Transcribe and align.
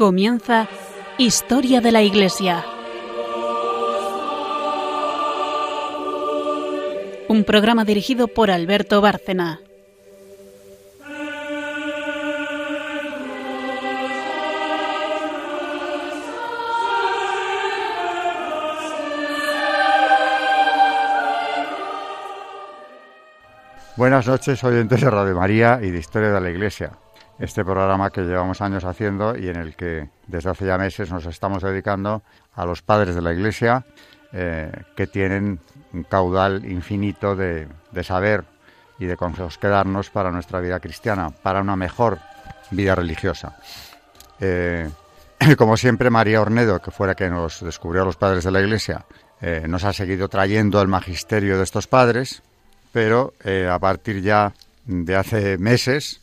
Comienza 0.00 0.66
Historia 1.18 1.82
de 1.82 1.92
la 1.92 2.00
Iglesia. 2.00 2.64
Un 7.28 7.44
programa 7.44 7.84
dirigido 7.84 8.26
por 8.26 8.50
Alberto 8.50 9.02
Bárcena. 9.02 9.60
Buenas 23.96 24.26
noches, 24.26 24.64
oyentes 24.64 25.02
de 25.02 25.10
Radio 25.10 25.34
María 25.34 25.78
y 25.82 25.90
de 25.90 25.98
Historia 25.98 26.30
de 26.30 26.40
la 26.40 26.48
Iglesia. 26.48 26.92
Este 27.40 27.64
programa 27.64 28.10
que 28.10 28.20
llevamos 28.20 28.60
años 28.60 28.84
haciendo 28.84 29.34
y 29.34 29.48
en 29.48 29.56
el 29.56 29.74
que 29.74 30.10
desde 30.26 30.50
hace 30.50 30.66
ya 30.66 30.76
meses 30.76 31.10
nos 31.10 31.24
estamos 31.24 31.62
dedicando 31.62 32.22
a 32.54 32.66
los 32.66 32.82
padres 32.82 33.14
de 33.14 33.22
la 33.22 33.32
Iglesia 33.32 33.82
eh, 34.34 34.70
que 34.94 35.06
tienen 35.06 35.58
un 35.94 36.02
caudal 36.02 36.70
infinito 36.70 37.34
de, 37.34 37.66
saber 38.02 38.44
y 38.98 39.06
de 39.06 39.16
consejos 39.16 39.56
que 39.56 39.68
darnos 39.68 40.10
para 40.10 40.30
nuestra 40.30 40.60
vida 40.60 40.80
cristiana, 40.80 41.30
para 41.30 41.62
una 41.62 41.76
mejor 41.76 42.18
vida 42.72 42.94
religiosa. 42.94 43.56
Eh, 44.38 44.90
como 45.56 45.78
siempre, 45.78 46.10
María 46.10 46.42
Ornedo, 46.42 46.82
que 46.82 46.90
fuera 46.90 47.14
que 47.14 47.30
nos 47.30 47.64
descubrió 47.64 48.02
a 48.02 48.04
los 48.04 48.16
padres 48.16 48.44
de 48.44 48.50
la 48.50 48.60
Iglesia, 48.60 49.06
eh, 49.40 49.64
nos 49.66 49.84
ha 49.84 49.94
seguido 49.94 50.28
trayendo 50.28 50.82
el 50.82 50.88
magisterio 50.88 51.56
de 51.56 51.64
estos 51.64 51.86
padres 51.86 52.42
pero 52.92 53.34
a 53.70 53.78
partir 53.78 54.20
ya 54.20 54.52
de 54.84 55.14
hace 55.14 55.58
meses, 55.58 56.19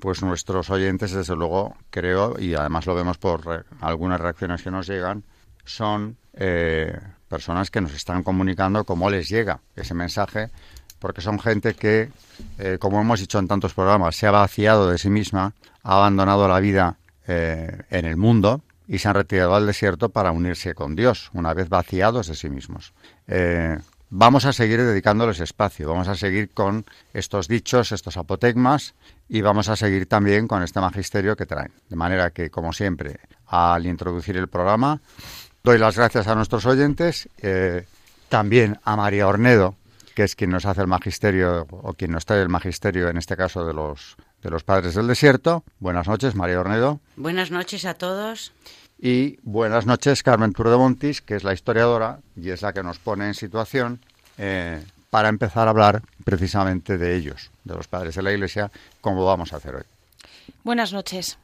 pues 0.00 0.22
nuestros 0.22 0.70
oyentes, 0.70 1.12
desde 1.12 1.36
luego, 1.36 1.76
creo, 1.90 2.38
y 2.38 2.54
además 2.54 2.86
lo 2.86 2.94
vemos 2.94 3.18
por 3.18 3.66
algunas 3.80 4.20
reacciones 4.20 4.62
que 4.62 4.70
nos 4.70 4.86
llegan, 4.86 5.24
son 5.64 6.16
eh, 6.34 6.98
personas 7.28 7.70
que 7.70 7.80
nos 7.80 7.94
están 7.94 8.22
comunicando 8.22 8.84
cómo 8.84 9.10
les 9.10 9.28
llega 9.28 9.60
ese 9.76 9.94
mensaje, 9.94 10.50
porque 10.98 11.20
son 11.20 11.38
gente 11.38 11.74
que, 11.74 12.10
eh, 12.58 12.78
como 12.80 13.00
hemos 13.00 13.20
dicho 13.20 13.38
en 13.38 13.48
tantos 13.48 13.74
programas, 13.74 14.16
se 14.16 14.26
ha 14.26 14.30
vaciado 14.30 14.90
de 14.90 14.98
sí 14.98 15.10
misma, 15.10 15.52
ha 15.82 15.96
abandonado 15.96 16.48
la 16.48 16.60
vida 16.60 16.96
en 17.30 18.06
el 18.06 18.16
mundo 18.16 18.62
y 18.86 19.00
se 19.00 19.08
han 19.08 19.14
retirado 19.16 19.54
al 19.54 19.66
desierto 19.66 20.08
para 20.08 20.32
unirse 20.32 20.74
con 20.74 20.96
Dios, 20.96 21.28
una 21.34 21.52
vez 21.52 21.68
vaciados 21.68 22.28
de 22.28 22.34
sí 22.34 22.48
mismos 22.48 22.94
vamos 24.10 24.44
a 24.44 24.52
seguir 24.52 24.82
dedicándoles 24.82 25.40
espacio, 25.40 25.88
vamos 25.88 26.08
a 26.08 26.14
seguir 26.14 26.50
con 26.50 26.84
estos 27.12 27.48
dichos, 27.48 27.92
estos 27.92 28.16
apotegmas 28.16 28.94
y 29.28 29.40
vamos 29.40 29.68
a 29.68 29.76
seguir 29.76 30.06
también 30.06 30.48
con 30.48 30.62
este 30.62 30.80
magisterio 30.80 31.36
que 31.36 31.46
traen. 31.46 31.72
De 31.88 31.96
manera 31.96 32.30
que, 32.30 32.50
como 32.50 32.72
siempre, 32.72 33.20
al 33.46 33.86
introducir 33.86 34.36
el 34.36 34.48
programa, 34.48 35.00
doy 35.62 35.78
las 35.78 35.96
gracias 35.96 36.26
a 36.28 36.34
nuestros 36.34 36.66
oyentes, 36.66 37.28
eh, 37.38 37.86
también 38.28 38.78
a 38.84 38.96
María 38.96 39.26
Ornedo, 39.26 39.76
que 40.14 40.24
es 40.24 40.34
quien 40.34 40.50
nos 40.50 40.66
hace 40.66 40.80
el 40.80 40.86
magisterio 40.86 41.66
o 41.70 41.92
quien 41.94 42.10
nos 42.10 42.26
trae 42.26 42.42
el 42.42 42.48
magisterio, 42.48 43.08
en 43.08 43.18
este 43.18 43.36
caso 43.36 43.64
de 43.64 43.72
los, 43.72 44.16
de 44.42 44.50
los 44.50 44.64
padres 44.64 44.94
del 44.94 45.06
desierto. 45.06 45.64
Buenas 45.78 46.08
noches, 46.08 46.34
María 46.34 46.60
Ornedo. 46.60 47.00
Buenas 47.16 47.50
noches 47.50 47.84
a 47.84 47.94
todos. 47.94 48.52
Y 49.00 49.38
buenas 49.42 49.86
noches, 49.86 50.24
Carmen 50.24 50.52
Montis, 50.56 51.22
que 51.22 51.36
es 51.36 51.44
la 51.44 51.52
historiadora 51.52 52.18
y 52.34 52.50
es 52.50 52.62
la 52.62 52.72
que 52.72 52.82
nos 52.82 52.98
pone 52.98 53.28
en 53.28 53.34
situación 53.34 54.00
eh, 54.36 54.84
para 55.08 55.28
empezar 55.28 55.68
a 55.68 55.70
hablar 55.70 56.02
precisamente 56.24 56.98
de 56.98 57.14
ellos, 57.14 57.52
de 57.62 57.74
los 57.76 57.86
padres 57.86 58.16
de 58.16 58.22
la 58.22 58.32
Iglesia, 58.32 58.72
como 59.00 59.24
vamos 59.24 59.52
a 59.52 59.56
hacer 59.56 59.76
hoy. 59.76 59.84
Buenas 60.64 60.92
noches. 60.92 61.38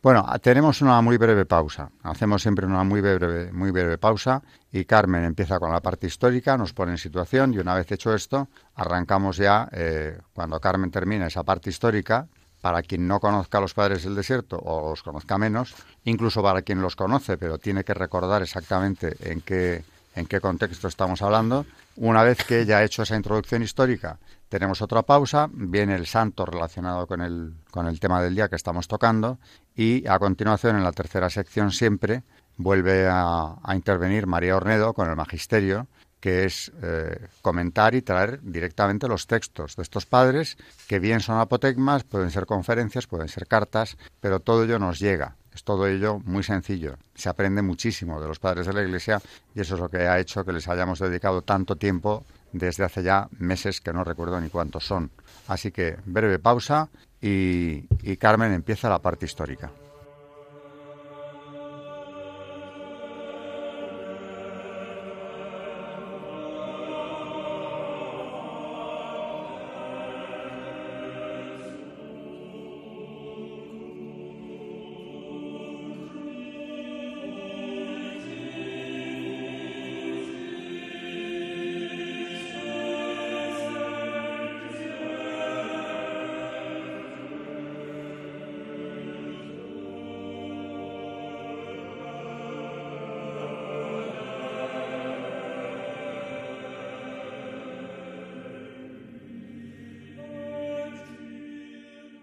Bueno, 0.00 0.24
tenemos 0.40 0.80
una 0.80 1.00
muy 1.00 1.16
breve 1.16 1.44
pausa. 1.44 1.90
Hacemos 2.04 2.40
siempre 2.40 2.64
una 2.64 2.84
muy 2.84 3.00
breve, 3.00 3.50
muy 3.50 3.72
breve 3.72 3.98
pausa 3.98 4.40
y 4.70 4.84
Carmen 4.84 5.24
empieza 5.24 5.58
con 5.58 5.72
la 5.72 5.80
parte 5.80 6.06
histórica, 6.06 6.56
nos 6.56 6.72
pone 6.72 6.92
en 6.92 6.98
situación 6.98 7.52
y 7.52 7.58
una 7.58 7.74
vez 7.74 7.90
hecho 7.90 8.14
esto, 8.14 8.46
arrancamos 8.76 9.38
ya, 9.38 9.68
eh, 9.72 10.20
cuando 10.32 10.60
Carmen 10.60 10.92
termina 10.92 11.26
esa 11.26 11.42
parte 11.42 11.70
histórica, 11.70 12.28
para 12.66 12.82
quien 12.82 13.06
no 13.06 13.20
conozca 13.20 13.58
a 13.58 13.60
los 13.60 13.74
padres 13.74 14.02
del 14.02 14.16
desierto 14.16 14.58
o 14.58 14.90
los 14.90 15.04
conozca 15.04 15.38
menos, 15.38 15.72
incluso 16.02 16.42
para 16.42 16.62
quien 16.62 16.82
los 16.82 16.96
conoce, 16.96 17.38
pero 17.38 17.58
tiene 17.58 17.84
que 17.84 17.94
recordar 17.94 18.42
exactamente 18.42 19.14
en 19.20 19.40
qué, 19.40 19.84
en 20.16 20.26
qué 20.26 20.40
contexto 20.40 20.88
estamos 20.88 21.22
hablando. 21.22 21.64
Una 21.94 22.24
vez 22.24 22.42
que 22.42 22.66
ya 22.66 22.78
ha 22.78 22.82
hecho 22.82 23.04
esa 23.04 23.14
introducción 23.14 23.62
histórica, 23.62 24.18
tenemos 24.48 24.82
otra 24.82 25.02
pausa, 25.02 25.48
viene 25.52 25.94
el 25.94 26.08
santo 26.08 26.44
relacionado 26.44 27.06
con 27.06 27.20
el, 27.20 27.54
con 27.70 27.86
el 27.86 28.00
tema 28.00 28.20
del 28.20 28.34
día 28.34 28.48
que 28.48 28.56
estamos 28.56 28.88
tocando 28.88 29.38
y 29.76 30.04
a 30.08 30.18
continuación, 30.18 30.74
en 30.74 30.82
la 30.82 30.90
tercera 30.90 31.30
sección 31.30 31.70
siempre, 31.70 32.24
vuelve 32.56 33.06
a, 33.06 33.58
a 33.62 33.76
intervenir 33.76 34.26
María 34.26 34.56
Ornedo 34.56 34.92
con 34.92 35.08
el 35.08 35.14
Magisterio 35.14 35.86
que 36.20 36.44
es 36.44 36.72
eh, 36.82 37.28
comentar 37.42 37.94
y 37.94 38.02
traer 38.02 38.40
directamente 38.42 39.08
los 39.08 39.26
textos 39.26 39.76
de 39.76 39.82
estos 39.82 40.06
padres, 40.06 40.56
que 40.88 40.98
bien 40.98 41.20
son 41.20 41.38
apotegmas, 41.38 42.04
pueden 42.04 42.30
ser 42.30 42.46
conferencias, 42.46 43.06
pueden 43.06 43.28
ser 43.28 43.46
cartas, 43.46 43.96
pero 44.20 44.40
todo 44.40 44.64
ello 44.64 44.78
nos 44.78 44.98
llega. 44.98 45.36
Es 45.54 45.64
todo 45.64 45.86
ello 45.86 46.20
muy 46.24 46.42
sencillo. 46.42 46.96
Se 47.14 47.28
aprende 47.28 47.62
muchísimo 47.62 48.20
de 48.20 48.28
los 48.28 48.38
padres 48.38 48.66
de 48.66 48.74
la 48.74 48.82
Iglesia 48.82 49.22
y 49.54 49.60
eso 49.60 49.74
es 49.74 49.80
lo 49.80 49.88
que 49.88 50.06
ha 50.08 50.18
hecho 50.18 50.44
que 50.44 50.52
les 50.52 50.68
hayamos 50.68 50.98
dedicado 50.98 51.42
tanto 51.42 51.76
tiempo 51.76 52.24
desde 52.52 52.84
hace 52.84 53.02
ya 53.02 53.28
meses 53.38 53.80
que 53.80 53.92
no 53.92 54.04
recuerdo 54.04 54.40
ni 54.40 54.50
cuántos 54.50 54.86
son. 54.86 55.10
Así 55.48 55.70
que 55.70 55.96
breve 56.04 56.38
pausa 56.38 56.88
y 57.20 58.16
Carmen 58.18 58.52
empieza 58.52 58.90
la 58.90 59.00
parte 59.00 59.24
histórica. 59.24 59.70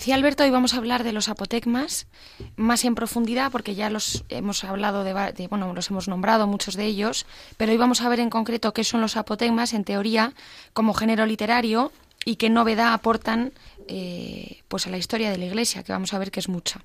Decía 0.00 0.14
Alberto, 0.14 0.44
hoy 0.44 0.50
vamos 0.50 0.72
a 0.72 0.78
hablar 0.78 1.04
de 1.04 1.12
los 1.12 1.28
apotegmas 1.28 2.06
más 2.56 2.86
en 2.86 2.94
profundidad, 2.94 3.52
porque 3.52 3.74
ya 3.74 3.90
los 3.90 4.24
hemos 4.30 4.64
hablado 4.64 5.04
de, 5.04 5.46
bueno, 5.48 5.74
los 5.74 5.90
hemos 5.90 6.08
nombrado 6.08 6.46
muchos 6.46 6.74
de 6.74 6.86
ellos, 6.86 7.26
pero 7.58 7.70
hoy 7.70 7.76
vamos 7.76 8.00
a 8.00 8.08
ver 8.08 8.18
en 8.18 8.30
concreto 8.30 8.72
qué 8.72 8.82
son 8.82 9.02
los 9.02 9.18
apotegmas 9.18 9.74
en 9.74 9.84
teoría 9.84 10.32
como 10.72 10.94
género 10.94 11.26
literario 11.26 11.92
y 12.24 12.36
qué 12.36 12.48
novedad 12.48 12.94
aportan 12.94 13.52
eh, 13.88 14.62
pues 14.68 14.86
a 14.86 14.90
la 14.90 14.96
historia 14.96 15.30
de 15.30 15.36
la 15.36 15.44
Iglesia, 15.44 15.82
que 15.82 15.92
vamos 15.92 16.14
a 16.14 16.18
ver 16.18 16.30
que 16.30 16.40
es 16.40 16.48
mucha. 16.48 16.80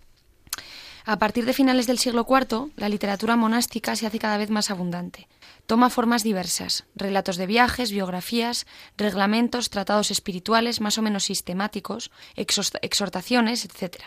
A 1.08 1.20
partir 1.20 1.46
de 1.46 1.54
finales 1.54 1.86
del 1.86 2.00
siglo 2.00 2.26
IV, 2.28 2.72
la 2.78 2.90
literatura 2.90 3.36
monástica 3.36 3.96
se 3.96 4.08
hace 4.08 4.18
cada 4.18 4.38
vez 4.38 4.50
más 4.50 4.72
abundante. 4.72 5.28
Toma 5.68 5.92
formas 5.92 6.24
diversas, 6.24 6.86
relatos 6.96 7.38
de 7.38 7.46
viajes, 7.46 7.92
biografías, 7.92 8.66
reglamentos, 8.98 9.70
tratados 9.70 10.10
espirituales 10.10 10.82
más 10.82 10.98
o 10.98 11.04
menos 11.04 11.26
sistemáticos, 11.26 12.10
exhortaciones, 12.36 13.66
etc. 13.66 13.98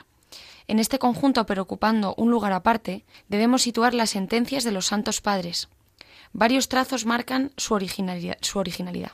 En 0.66 0.80
este 0.80 0.98
conjunto, 0.98 1.46
pero 1.46 1.62
ocupando 1.62 2.16
un 2.16 2.32
lugar 2.32 2.52
aparte, 2.52 3.04
debemos 3.28 3.62
situar 3.62 3.94
las 3.94 4.10
sentencias 4.10 4.64
de 4.64 4.72
los 4.72 4.86
santos 4.86 5.20
padres. 5.20 5.68
Varios 6.32 6.68
trazos 6.68 7.06
marcan 7.06 7.52
su 7.56 7.74
originalidad. 7.74 9.12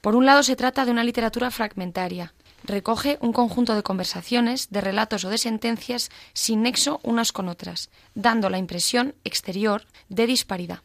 Por 0.00 0.16
un 0.16 0.24
lado, 0.24 0.42
se 0.42 0.56
trata 0.56 0.86
de 0.86 0.90
una 0.90 1.04
literatura 1.04 1.50
fragmentaria, 1.50 2.32
recoge 2.64 3.18
un 3.20 3.32
conjunto 3.32 3.74
de 3.74 3.82
conversaciones, 3.82 4.70
de 4.70 4.80
relatos 4.80 5.24
o 5.24 5.30
de 5.30 5.38
sentencias 5.38 6.10
sin 6.32 6.62
nexo 6.62 7.00
unas 7.02 7.32
con 7.32 7.48
otras, 7.48 7.90
dando 8.14 8.50
la 8.50 8.58
impresión 8.58 9.14
exterior 9.24 9.86
de 10.08 10.26
disparidad. 10.26 10.80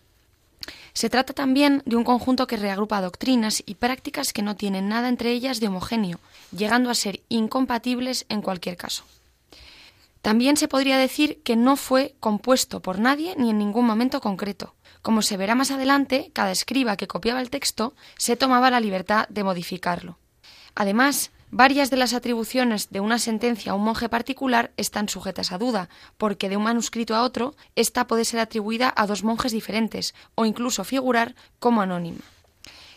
Se 0.94 1.10
trata 1.10 1.34
también 1.34 1.84
de 1.86 1.96
un 1.96 2.04
conjunto 2.04 2.48
que 2.48 2.58
reagrupa 2.58 3.02
doctrinas 3.02 3.62
y 3.66 3.76
prácticas 3.76 4.34
que 4.34 4.42
no 4.42 4.56
tienen 4.56 4.90
nada 4.90 5.10
entre 5.10 5.32
ellas 5.32 5.60
de 5.60 5.68
homogéneo, 5.68 6.20
llegando 6.52 6.90
a 6.90 6.96
ser 6.96 7.22
incompatibles 7.30 8.26
en 8.30 8.42
cualquier 8.42 8.78
caso. 8.78 9.04
También 10.22 10.58
se 10.58 10.68
podría 10.68 10.98
decir 10.98 11.42
que 11.44 11.56
no 11.56 11.76
fue 11.76 12.16
compuesto 12.20 12.82
por 12.82 13.00
nadie 13.00 13.36
ni 13.38 13.52
en 13.52 13.60
ningún 13.60 13.86
momento 13.86 14.20
concreto. 14.20 14.74
Como 15.02 15.22
se 15.22 15.38
verá 15.38 15.56
más 15.56 15.72
adelante, 15.72 16.32
cada 16.34 16.52
escriba 16.52 16.98
que 16.98 17.08
copiaba 17.08 17.40
el 17.40 17.50
texto 17.50 17.94
se 18.18 18.36
tomaba 18.36 18.70
la 18.70 18.80
libertad 18.80 19.28
de 19.30 19.44
modificarlo. 19.44 20.18
Además, 20.76 21.32
Varias 21.50 21.90
de 21.90 21.96
las 21.96 22.14
atribuciones 22.14 22.90
de 22.90 23.00
una 23.00 23.20
sentencia 23.20 23.72
a 23.72 23.76
un 23.76 23.84
monje 23.84 24.10
particular 24.10 24.72
están 24.76 25.08
sujetas 25.08 25.54
a 25.54 25.58
duda, 25.58 25.88
porque 26.18 26.50
de 26.50 26.58
un 26.58 26.64
manuscrito 26.64 27.16
a 27.16 27.24
otro, 27.24 27.56
ésta 27.76 28.06
puede 28.06 28.26
ser 28.26 28.42
atribuida 28.42 28.94
a 28.96 29.08
dos 29.08 29.24
monjes 29.24 29.54
diferentes, 29.54 30.14
o 30.36 30.46
incluso 30.46 30.84
figurar 30.84 31.36
como 31.60 31.82
anónima. 31.82 32.20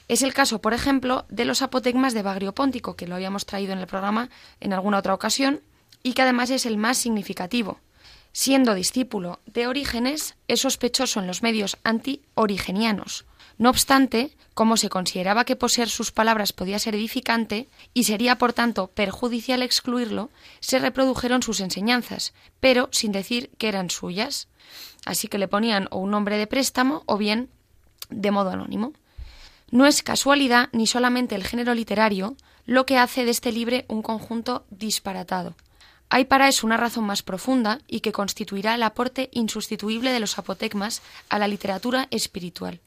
Es 0.09 0.23
el 0.23 0.35
caso, 0.35 0.61
por 0.61 0.75
ejemplo, 0.75 1.27
de 1.29 1.45
los 1.45 1.63
apotegmas 1.63 2.13
de 2.13 2.23
Bagrio 2.23 2.53
Póntico, 2.53 2.97
que 2.97 3.07
lo 3.07 3.15
habíamos 3.15 3.47
traído 3.47 3.73
en 3.73 3.79
el 3.79 3.87
programa 3.87 4.31
en 4.59 4.73
alguna 4.73 4.99
otra 4.99 5.15
ocasión, 5.15 5.61
y 6.03 6.15
que 6.15 6.23
además 6.23 6.51
es 6.51 6.67
el 6.67 6.77
más 6.77 6.99
significativo. 6.99 7.79
Siendo 8.33 8.75
discípulo 8.75 9.39
de 9.47 9.69
Orígenes, 9.69 10.35
es 10.49 10.63
sospechoso 10.63 11.21
en 11.21 11.29
los 11.29 11.45
medios 11.45 11.79
anti-origenianos, 11.85 13.27
no 13.61 13.69
obstante, 13.69 14.35
como 14.55 14.79
se 14.79 14.89
consideraba 14.89 15.45
que 15.45 15.55
poseer 15.55 15.91
sus 15.91 16.13
palabras 16.13 16.55
podía 16.55 16.79
ser 16.79 16.95
edificante 16.95 17.69
y 17.93 18.05
sería 18.05 18.39
por 18.39 18.55
tanto 18.55 18.87
perjudicial 18.87 19.63
excluirlo, 19.63 20.31
se 20.61 20.79
reprodujeron 20.79 21.43
sus 21.43 21.61
enseñanzas, 21.61 22.33
pero 22.59 22.89
sin 22.91 23.13
decir 23.13 23.51
que 23.59 23.69
eran 23.69 23.91
suyas. 23.91 24.49
Así 25.05 25.29
que 25.29 25.37
le 25.37 25.47
ponían 25.47 25.89
o 25.91 25.99
un 25.99 26.11
nombre 26.11 26.39
de 26.39 26.47
préstamo 26.47 27.03
o 27.05 27.19
bien 27.19 27.51
de 28.09 28.31
modo 28.31 28.49
anónimo. 28.49 28.95
No 29.71 29.85
es 29.85 30.03
casualidad 30.03 30.71
ni 30.73 30.87
solamente 30.87 31.35
el 31.35 31.45
género 31.45 31.75
literario 31.75 32.37
lo 32.65 32.87
que 32.87 32.97
hace 32.97 33.27
de 33.27 33.31
este 33.31 33.53
libre 33.53 33.85
un 33.89 34.01
conjunto 34.01 34.65
disparatado. 34.71 35.55
Hay 36.09 36.25
para 36.25 36.49
eso 36.49 36.67
una 36.67 36.79
razón 36.79 37.05
más 37.05 37.23
profunda 37.23 37.81
y 37.87 38.01
que 38.01 38.13
constituirá 38.13 38.75
el 38.75 38.85
aporte 38.85 39.29
insustituible 39.35 40.13
de 40.15 40.21
los 40.21 40.39
apotegmas 40.39 41.03
a 41.29 41.39
la 41.39 41.47
literatura 41.47 42.09
espiritual. 42.11 42.81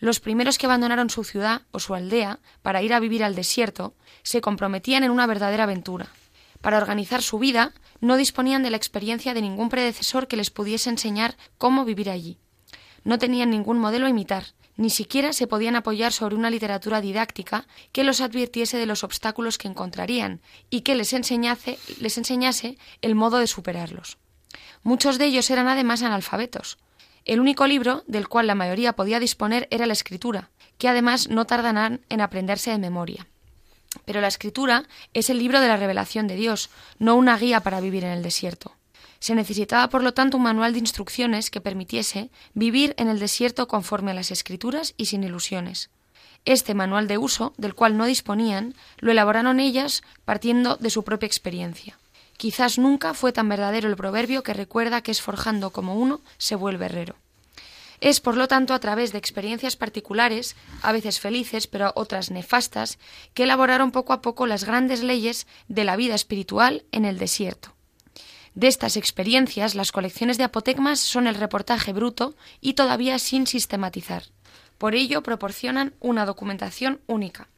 Los 0.00 0.18
primeros 0.18 0.56
que 0.56 0.64
abandonaron 0.66 1.10
su 1.10 1.24
ciudad 1.24 1.62
o 1.72 1.78
su 1.78 1.94
aldea 1.94 2.40
para 2.62 2.82
ir 2.82 2.94
a 2.94 3.00
vivir 3.00 3.22
al 3.22 3.34
desierto 3.34 3.94
se 4.22 4.40
comprometían 4.40 5.04
en 5.04 5.10
una 5.10 5.26
verdadera 5.26 5.64
aventura. 5.64 6.08
Para 6.62 6.78
organizar 6.78 7.22
su 7.22 7.38
vida 7.38 7.72
no 8.00 8.16
disponían 8.16 8.62
de 8.62 8.70
la 8.70 8.78
experiencia 8.78 9.34
de 9.34 9.42
ningún 9.42 9.68
predecesor 9.68 10.26
que 10.26 10.36
les 10.36 10.50
pudiese 10.50 10.88
enseñar 10.88 11.36
cómo 11.58 11.84
vivir 11.84 12.08
allí. 12.08 12.38
No 13.04 13.18
tenían 13.18 13.50
ningún 13.50 13.78
modelo 13.78 14.06
a 14.06 14.10
imitar, 14.10 14.44
ni 14.76 14.88
siquiera 14.88 15.34
se 15.34 15.46
podían 15.46 15.76
apoyar 15.76 16.12
sobre 16.12 16.34
una 16.34 16.48
literatura 16.48 17.02
didáctica 17.02 17.66
que 17.92 18.04
los 18.04 18.22
advirtiese 18.22 18.78
de 18.78 18.86
los 18.86 19.04
obstáculos 19.04 19.58
que 19.58 19.68
encontrarían 19.68 20.40
y 20.70 20.80
que 20.80 20.94
les 20.94 21.12
enseñase, 21.12 21.78
les 21.98 22.16
enseñase 22.16 22.78
el 23.02 23.14
modo 23.14 23.36
de 23.36 23.46
superarlos. 23.46 24.16
Muchos 24.82 25.18
de 25.18 25.26
ellos 25.26 25.50
eran 25.50 25.68
además 25.68 26.02
analfabetos, 26.02 26.78
el 27.30 27.38
único 27.38 27.68
libro 27.68 28.02
del 28.08 28.26
cual 28.26 28.48
la 28.48 28.56
mayoría 28.56 28.94
podía 28.94 29.20
disponer 29.20 29.68
era 29.70 29.86
la 29.86 29.92
escritura, 29.92 30.50
que 30.78 30.88
además 30.88 31.28
no 31.28 31.44
tardarán 31.46 32.00
en 32.08 32.22
aprenderse 32.22 32.72
de 32.72 32.78
memoria. 32.78 33.28
Pero 34.04 34.20
la 34.20 34.26
escritura 34.26 34.88
es 35.14 35.30
el 35.30 35.38
libro 35.38 35.60
de 35.60 35.68
la 35.68 35.76
revelación 35.76 36.26
de 36.26 36.34
Dios, 36.34 36.70
no 36.98 37.14
una 37.14 37.38
guía 37.38 37.60
para 37.60 37.80
vivir 37.80 38.02
en 38.02 38.10
el 38.10 38.24
desierto. 38.24 38.74
Se 39.20 39.36
necesitaba, 39.36 39.88
por 39.90 40.02
lo 40.02 40.12
tanto, 40.12 40.38
un 40.38 40.42
manual 40.42 40.72
de 40.72 40.80
instrucciones 40.80 41.50
que 41.50 41.60
permitiese 41.60 42.30
vivir 42.54 42.96
en 42.98 43.06
el 43.06 43.20
desierto 43.20 43.68
conforme 43.68 44.10
a 44.10 44.14
las 44.14 44.32
escrituras 44.32 44.94
y 44.96 45.06
sin 45.06 45.22
ilusiones. 45.22 45.90
Este 46.44 46.74
manual 46.74 47.06
de 47.06 47.18
uso, 47.18 47.54
del 47.58 47.76
cual 47.76 47.96
no 47.96 48.06
disponían, 48.06 48.74
lo 48.98 49.12
elaboraron 49.12 49.60
ellas 49.60 50.02
partiendo 50.24 50.74
de 50.78 50.90
su 50.90 51.04
propia 51.04 51.28
experiencia. 51.28 51.99
Quizás 52.40 52.78
nunca 52.78 53.12
fue 53.12 53.34
tan 53.34 53.50
verdadero 53.50 53.86
el 53.86 53.96
proverbio 53.96 54.42
que 54.42 54.54
recuerda 54.54 55.02
que 55.02 55.10
es 55.10 55.20
forjando 55.20 55.72
como 55.72 55.96
uno 55.96 56.22
se 56.38 56.54
vuelve 56.54 56.86
herrero. 56.86 57.16
Es, 58.00 58.20
por 58.20 58.34
lo 58.34 58.48
tanto, 58.48 58.72
a 58.72 58.78
través 58.78 59.12
de 59.12 59.18
experiencias 59.18 59.76
particulares, 59.76 60.56
a 60.80 60.90
veces 60.90 61.20
felices, 61.20 61.66
pero 61.66 61.92
otras 61.96 62.30
nefastas, 62.30 62.98
que 63.34 63.42
elaboraron 63.42 63.92
poco 63.92 64.14
a 64.14 64.22
poco 64.22 64.46
las 64.46 64.64
grandes 64.64 65.02
leyes 65.02 65.46
de 65.68 65.84
la 65.84 65.96
vida 65.96 66.14
espiritual 66.14 66.82
en 66.92 67.04
el 67.04 67.18
desierto. 67.18 67.74
De 68.54 68.68
estas 68.68 68.96
experiencias, 68.96 69.74
las 69.74 69.92
colecciones 69.92 70.38
de 70.38 70.44
apotegmas 70.44 70.98
son 70.98 71.26
el 71.26 71.34
reportaje 71.34 71.92
bruto 71.92 72.36
y 72.62 72.72
todavía 72.72 73.18
sin 73.18 73.46
sistematizar. 73.46 74.22
Por 74.78 74.94
ello, 74.94 75.22
proporcionan 75.22 75.92
una 76.00 76.24
documentación 76.24 77.02
única. 77.06 77.49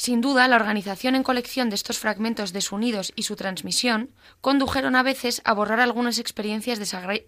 Sin 0.00 0.22
duda, 0.22 0.48
la 0.48 0.56
organización 0.56 1.14
en 1.14 1.22
colección 1.22 1.68
de 1.68 1.74
estos 1.74 1.98
fragmentos 1.98 2.54
desunidos 2.54 3.12
y 3.16 3.24
su 3.24 3.36
transmisión 3.36 4.08
condujeron 4.40 4.96
a 4.96 5.02
veces 5.02 5.42
a 5.44 5.52
borrar 5.52 5.78
algunas 5.78 6.18
experiencias 6.18 6.78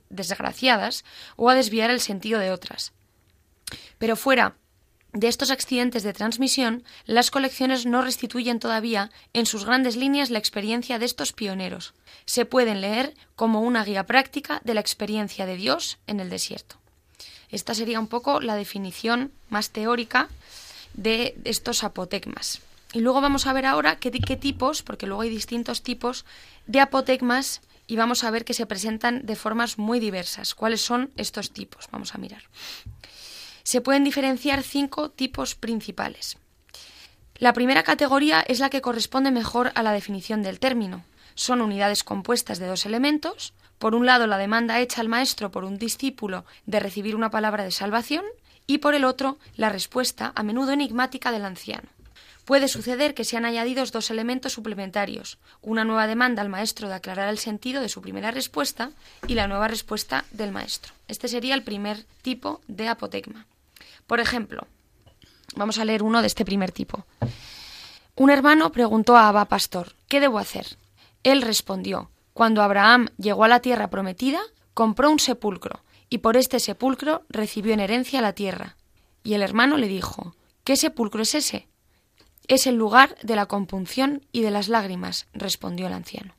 desgraciadas 0.09 1.05
o 1.37 1.51
a 1.51 1.55
desviar 1.55 1.91
el 1.91 2.01
sentido 2.01 2.41
de 2.41 2.51
otras. 2.51 2.95
Pero 3.99 4.17
fuera 4.17 4.57
de 5.13 5.29
estos 5.29 5.51
accidentes 5.51 6.03
de 6.03 6.15
transmisión, 6.15 6.83
las 7.05 7.31
colecciones 7.31 7.85
no 7.85 8.01
restituyen 8.01 8.59
todavía 8.59 9.11
en 9.35 9.45
sus 9.45 9.67
grandes 9.67 9.95
líneas 9.95 10.31
la 10.31 10.39
experiencia 10.39 10.99
de 10.99 11.05
estos 11.05 11.35
pioneros. 11.35 11.93
Se 12.25 12.47
pueden 12.47 12.81
leer 12.81 13.13
como 13.37 13.61
una 13.61 13.85
guía 13.85 14.07
práctica 14.07 14.63
de 14.65 14.73
la 14.73 14.81
experiencia 14.81 15.45
de 15.45 15.57
Dios 15.57 15.99
en 16.07 16.21
el 16.21 16.31
desierto. 16.31 16.77
Esta 17.51 17.75
sería 17.75 18.01
un 18.01 18.07
poco 18.07 18.41
la 18.41 18.57
definición 18.57 19.31
más 19.51 19.69
teórica 19.69 20.31
de 20.95 21.37
estos 21.45 21.85
apotegmas. 21.85 22.61
Y 22.93 23.01
luego 23.01 23.21
vamos 23.21 23.47
a 23.47 23.53
ver 23.53 23.65
ahora 23.67 23.97
qué, 23.97 24.11
tipos, 24.11 24.83
porque 24.83 25.07
luego 25.07 25.23
hay 25.23 25.31
distintos 25.31 25.83
tipos 25.83 26.27
de 26.67 26.81
apotegmas 26.81 27.63
y 27.87 27.97
vamos 27.97 28.23
a 28.23 28.31
ver 28.31 28.45
que 28.45 28.55
se 28.55 28.67
presentan 28.67 29.25
de 29.25 29.35
formas 29.35 29.79
muy 29.79 29.99
diversas. 29.99 30.55
¿Cuáles 30.55 30.83
son 30.83 31.11
estos 31.17 31.53
tipos? 31.53 31.89
Vamos 31.91 32.15
a 32.15 32.19
mirar. 32.19 32.43
Se 33.63 33.81
pueden 33.81 34.05
diferenciar 34.05 34.63
cinco 34.63 35.11
tipos 35.11 35.55
principales. 35.55 36.37
La 37.37 37.55
primera 37.55 37.83
categoría 37.83 38.41
es 38.41 38.61
la 38.61 38.69
que 38.69 38.83
corresponde 38.83 39.31
mejor 39.31 39.73
a 39.75 39.83
la 39.83 39.93
definición 39.93 40.43
del 40.43 40.61
término. 40.61 41.03
Son 41.35 41.63
unidades 41.63 42.05
compuestas 42.05 42.59
de 42.59 42.67
dos 42.67 42.85
elementos. 42.85 43.55
Por 43.79 43.95
un 43.95 44.05
lado, 44.05 44.27
la 44.27 44.39
demanda 44.39 44.81
hecha 44.81 45.01
al 45.01 45.09
maestro 45.09 45.51
por 45.51 45.65
un 45.65 45.79
discípulo 45.79 46.45
de 46.67 46.79
recibir 46.79 47.17
una 47.17 47.31
palabra 47.31 47.65
de 47.65 47.71
salvación 47.71 48.25
y 48.67 48.79
por 48.79 48.95
el 48.95 49.05
otro 49.05 49.39
la 49.57 49.69
respuesta, 49.69 50.33
a 50.35 50.43
menudo 50.43 50.73
enigmática, 50.73 51.33
del 51.33 51.45
anciano. 51.45 51.89
Puede 52.45 52.67
suceder 52.67 53.15
que 53.15 53.25
sean 53.25 53.45
añadidos 53.45 53.93
dos 53.93 54.11
elementos 54.11 54.53
suplementarios, 54.53 55.39
una 55.61 55.85
nueva 55.85 56.09
demanda 56.09 56.43
al 56.43 56.49
maestro 56.49 56.89
de 56.89 56.95
aclarar 56.95 57.29
el 57.29 57.39
sentido 57.39 57.81
de 57.81 57.89
su 57.89 58.03
primera 58.03 58.33
respuesta 58.33 58.91
y 59.29 59.35
la 59.35 59.47
nueva 59.47 59.69
respuesta 59.69 60.25
del 60.33 60.51
maestro. 60.51 60.93
Este 61.07 61.29
sería 61.29 61.55
el 61.55 61.63
primer 61.63 62.05
tipo 62.23 62.61
de 62.67 62.89
apotegma. 62.89 63.47
Por 64.09 64.19
ejemplo, 64.19 64.67
vamos 65.55 65.79
a 65.79 65.85
leer 65.85 66.03
uno 66.03 66.21
de 66.21 66.27
este 66.27 66.45
primer 66.45 66.73
tipo. 66.73 67.07
Un 68.17 68.31
hermano 68.31 68.73
preguntó 68.73 69.17
a 69.17 69.29
Abba 69.29 69.45
Pastor, 69.45 69.95
¿qué 70.09 70.19
debo 70.19 70.39
hacer? 70.39 70.67
Él 71.23 71.43
respondió, 71.43 72.11
cuando 72.35 72.63
Abraham 72.63 73.09
llegó 73.19 73.45
a 73.45 73.49
la 73.49 73.61
tierra 73.61 73.89
prometida, 73.89 74.41
compró 74.75 75.11
un 75.11 75.21
sepulcro 75.21 75.81
y 76.13 76.19
por 76.19 76.37
este 76.37 76.61
sepulcro 76.61 77.25
recibió 77.31 77.73
en 77.73 77.81
herencia 77.81 78.21
la 78.21 78.35
tierra. 78.35 78.77
Y 79.25 79.33
el 79.33 79.41
hermano 79.41 79.79
le 79.79 79.89
dijo, 79.89 80.37
¿qué 80.63 80.77
sepulcro 80.77 81.23
es 81.23 81.35
ese? 81.35 81.69
Es 82.49 82.67
el 82.67 82.75
lugar 82.75 83.17
de 83.23 83.35
la 83.35 83.47
compunción 83.47 84.21
y 84.31 84.43
de 84.43 84.51
las 84.51 84.69
lágrimas, 84.69 85.27
respondió 85.33 85.87
el 85.87 85.95
anciano. 85.95 86.35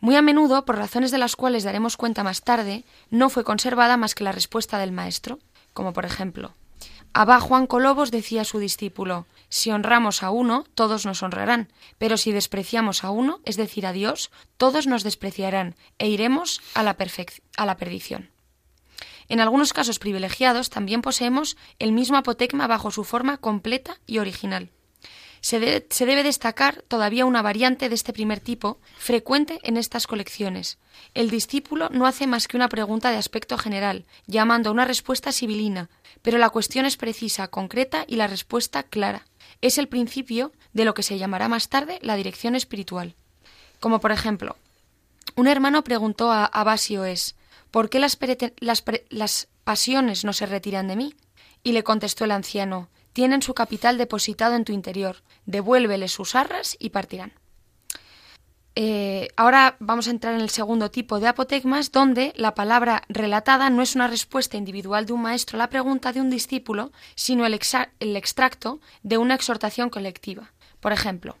Muy 0.00 0.16
a 0.16 0.22
menudo, 0.22 0.64
por 0.64 0.78
razones 0.78 1.10
de 1.10 1.18
las 1.18 1.36
cuales 1.36 1.64
daremos 1.64 1.98
cuenta 1.98 2.24
más 2.24 2.40
tarde, 2.40 2.84
no 3.10 3.28
fue 3.28 3.44
conservada 3.44 3.98
más 3.98 4.14
que 4.14 4.24
la 4.24 4.32
respuesta 4.32 4.78
del 4.78 4.90
maestro, 4.90 5.38
como 5.74 5.92
por 5.92 6.06
ejemplo, 6.06 6.54
Abba 7.12 7.40
Juan 7.40 7.66
Colobos 7.66 8.10
decía 8.10 8.40
a 8.40 8.46
su 8.46 8.58
discípulo, 8.58 9.26
si 9.54 9.70
honramos 9.70 10.24
a 10.24 10.30
uno, 10.30 10.64
todos 10.74 11.06
nos 11.06 11.22
honrarán, 11.22 11.72
pero 11.96 12.16
si 12.16 12.32
despreciamos 12.32 13.04
a 13.04 13.10
uno, 13.10 13.38
es 13.44 13.56
decir, 13.56 13.86
a 13.86 13.92
Dios, 13.92 14.32
todos 14.56 14.88
nos 14.88 15.04
despreciarán 15.04 15.76
e 15.98 16.08
iremos 16.08 16.60
a 16.74 16.82
la, 16.82 16.96
a 17.56 17.64
la 17.64 17.76
perdición. 17.76 18.30
En 19.28 19.38
algunos 19.38 19.72
casos 19.72 20.00
privilegiados 20.00 20.70
también 20.70 21.02
poseemos 21.02 21.56
el 21.78 21.92
mismo 21.92 22.16
apotegma 22.16 22.66
bajo 22.66 22.90
su 22.90 23.04
forma 23.04 23.36
completa 23.36 24.00
y 24.08 24.18
original. 24.18 24.70
Se, 25.40 25.86
se, 25.88 26.06
debe 26.06 26.24
destacar 26.24 26.82
todavía 26.88 27.24
una 27.24 27.40
variante 27.40 27.88
de 27.88 27.94
este 27.94 28.12
primer 28.12 28.40
tipo, 28.40 28.80
frecuente 28.98 29.60
en 29.62 29.76
estas 29.76 30.08
colecciones. 30.08 30.78
El 31.14 31.30
discípulo 31.30 31.90
no 31.90 32.06
hace 32.06 32.26
más 32.26 32.48
que 32.48 32.56
una 32.56 32.68
pregunta 32.68 33.12
de 33.12 33.18
aspecto 33.18 33.56
general, 33.56 34.04
llamando 34.26 34.70
a 34.70 34.72
una 34.72 34.84
respuesta 34.84 35.30
sibilina, 35.30 35.90
pero 36.22 36.38
la 36.38 36.50
cuestión 36.50 36.86
es 36.86 36.96
precisa, 36.96 37.46
concreta 37.48 38.04
y 38.08 38.16
la 38.16 38.26
respuesta 38.26 38.82
clara. 38.82 39.26
Es 39.64 39.78
el 39.78 39.88
principio 39.88 40.52
de 40.74 40.84
lo 40.84 40.92
que 40.92 41.02
se 41.02 41.16
llamará 41.16 41.48
más 41.48 41.70
tarde 41.70 41.98
la 42.02 42.16
dirección 42.16 42.54
espiritual. 42.54 43.14
Como 43.80 43.98
por 43.98 44.12
ejemplo, 44.12 44.58
un 45.36 45.46
hermano 45.46 45.82
preguntó 45.82 46.30
a 46.30 46.44
Abasio 46.44 47.06
es 47.06 47.34
¿Por 47.70 47.88
qué 47.88 47.98
las, 47.98 48.18
las 49.08 49.48
pasiones 49.64 50.22
no 50.22 50.34
se 50.34 50.44
retiran 50.44 50.86
de 50.86 50.96
mí? 50.96 51.14
Y 51.62 51.72
le 51.72 51.82
contestó 51.82 52.26
el 52.26 52.32
anciano 52.32 52.90
Tienen 53.14 53.40
su 53.40 53.54
capital 53.54 53.96
depositado 53.96 54.54
en 54.54 54.66
tu 54.66 54.72
interior. 54.74 55.22
Devuélveles 55.46 56.12
sus 56.12 56.34
arras 56.34 56.76
y 56.78 56.90
partirán. 56.90 57.32
Eh, 58.76 59.28
ahora 59.36 59.76
vamos 59.78 60.08
a 60.08 60.10
entrar 60.10 60.34
en 60.34 60.40
el 60.40 60.50
segundo 60.50 60.90
tipo 60.90 61.20
de 61.20 61.28
apotegmas, 61.28 61.92
donde 61.92 62.32
la 62.36 62.54
palabra 62.54 63.04
relatada 63.08 63.70
no 63.70 63.82
es 63.82 63.94
una 63.94 64.08
respuesta 64.08 64.56
individual 64.56 65.06
de 65.06 65.12
un 65.12 65.22
maestro 65.22 65.56
a 65.56 65.58
la 65.58 65.70
pregunta 65.70 66.12
de 66.12 66.20
un 66.20 66.28
discípulo, 66.28 66.90
sino 67.14 67.46
el, 67.46 67.58
el 68.00 68.16
extracto 68.16 68.80
de 69.02 69.18
una 69.18 69.34
exhortación 69.34 69.90
colectiva. 69.90 70.52
Por 70.80 70.92
ejemplo, 70.92 71.36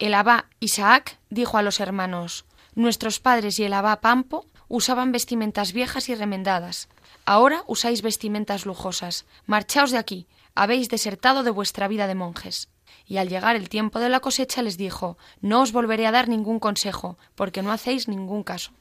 el 0.00 0.14
abá 0.14 0.46
Isaac 0.58 1.18
dijo 1.30 1.58
a 1.58 1.62
los 1.62 1.80
hermanos 1.80 2.44
Nuestros 2.74 3.20
padres 3.20 3.58
y 3.58 3.64
el 3.64 3.72
abá 3.72 4.00
Pampo 4.00 4.44
usaban 4.68 5.12
vestimentas 5.12 5.72
viejas 5.72 6.08
y 6.08 6.14
remendadas. 6.14 6.88
Ahora 7.24 7.62
usáis 7.66 8.02
vestimentas 8.02 8.66
lujosas. 8.66 9.26
Marchaos 9.46 9.90
de 9.90 9.98
aquí. 9.98 10.26
Habéis 10.54 10.88
desertado 10.88 11.42
de 11.42 11.50
vuestra 11.50 11.88
vida 11.88 12.06
de 12.06 12.14
monjes 12.14 12.68
y 13.08 13.16
al 13.16 13.28
llegar 13.28 13.56
el 13.56 13.68
tiempo 13.68 13.98
de 13.98 14.10
la 14.10 14.20
cosecha 14.20 14.62
les 14.62 14.76
dijo 14.76 15.16
No 15.40 15.62
os 15.62 15.72
volveré 15.72 16.06
a 16.06 16.12
dar 16.12 16.28
ningún 16.28 16.60
consejo, 16.60 17.18
porque 17.34 17.62
no 17.62 17.72
hacéis 17.72 18.06
ningún 18.06 18.44
caso. 18.44 18.72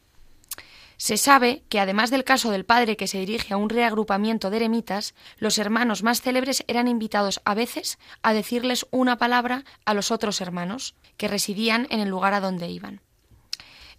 Se 0.97 1.17
sabe 1.17 1.63
que, 1.69 1.79
además 1.79 2.09
del 2.09 2.23
caso 2.23 2.49
del 2.49 2.65
padre 2.65 2.97
que 2.97 3.07
se 3.07 3.19
dirige 3.19 3.53
a 3.53 3.57
un 3.57 3.69
reagrupamiento 3.69 4.49
de 4.49 4.57
eremitas, 4.57 5.13
los 5.37 5.59
hermanos 5.59 6.01
más 6.01 6.21
célebres 6.21 6.63
eran 6.67 6.87
invitados 6.87 7.39
a 7.45 7.53
veces 7.53 7.99
a 8.23 8.33
decirles 8.33 8.87
una 8.89 9.17
palabra 9.17 9.63
a 9.85 9.93
los 9.93 10.09
otros 10.09 10.41
hermanos, 10.41 10.95
que 11.15 11.27
residían 11.27 11.87
en 11.91 11.99
el 11.99 12.09
lugar 12.09 12.33
a 12.33 12.41
donde 12.41 12.67
iban. 12.67 13.01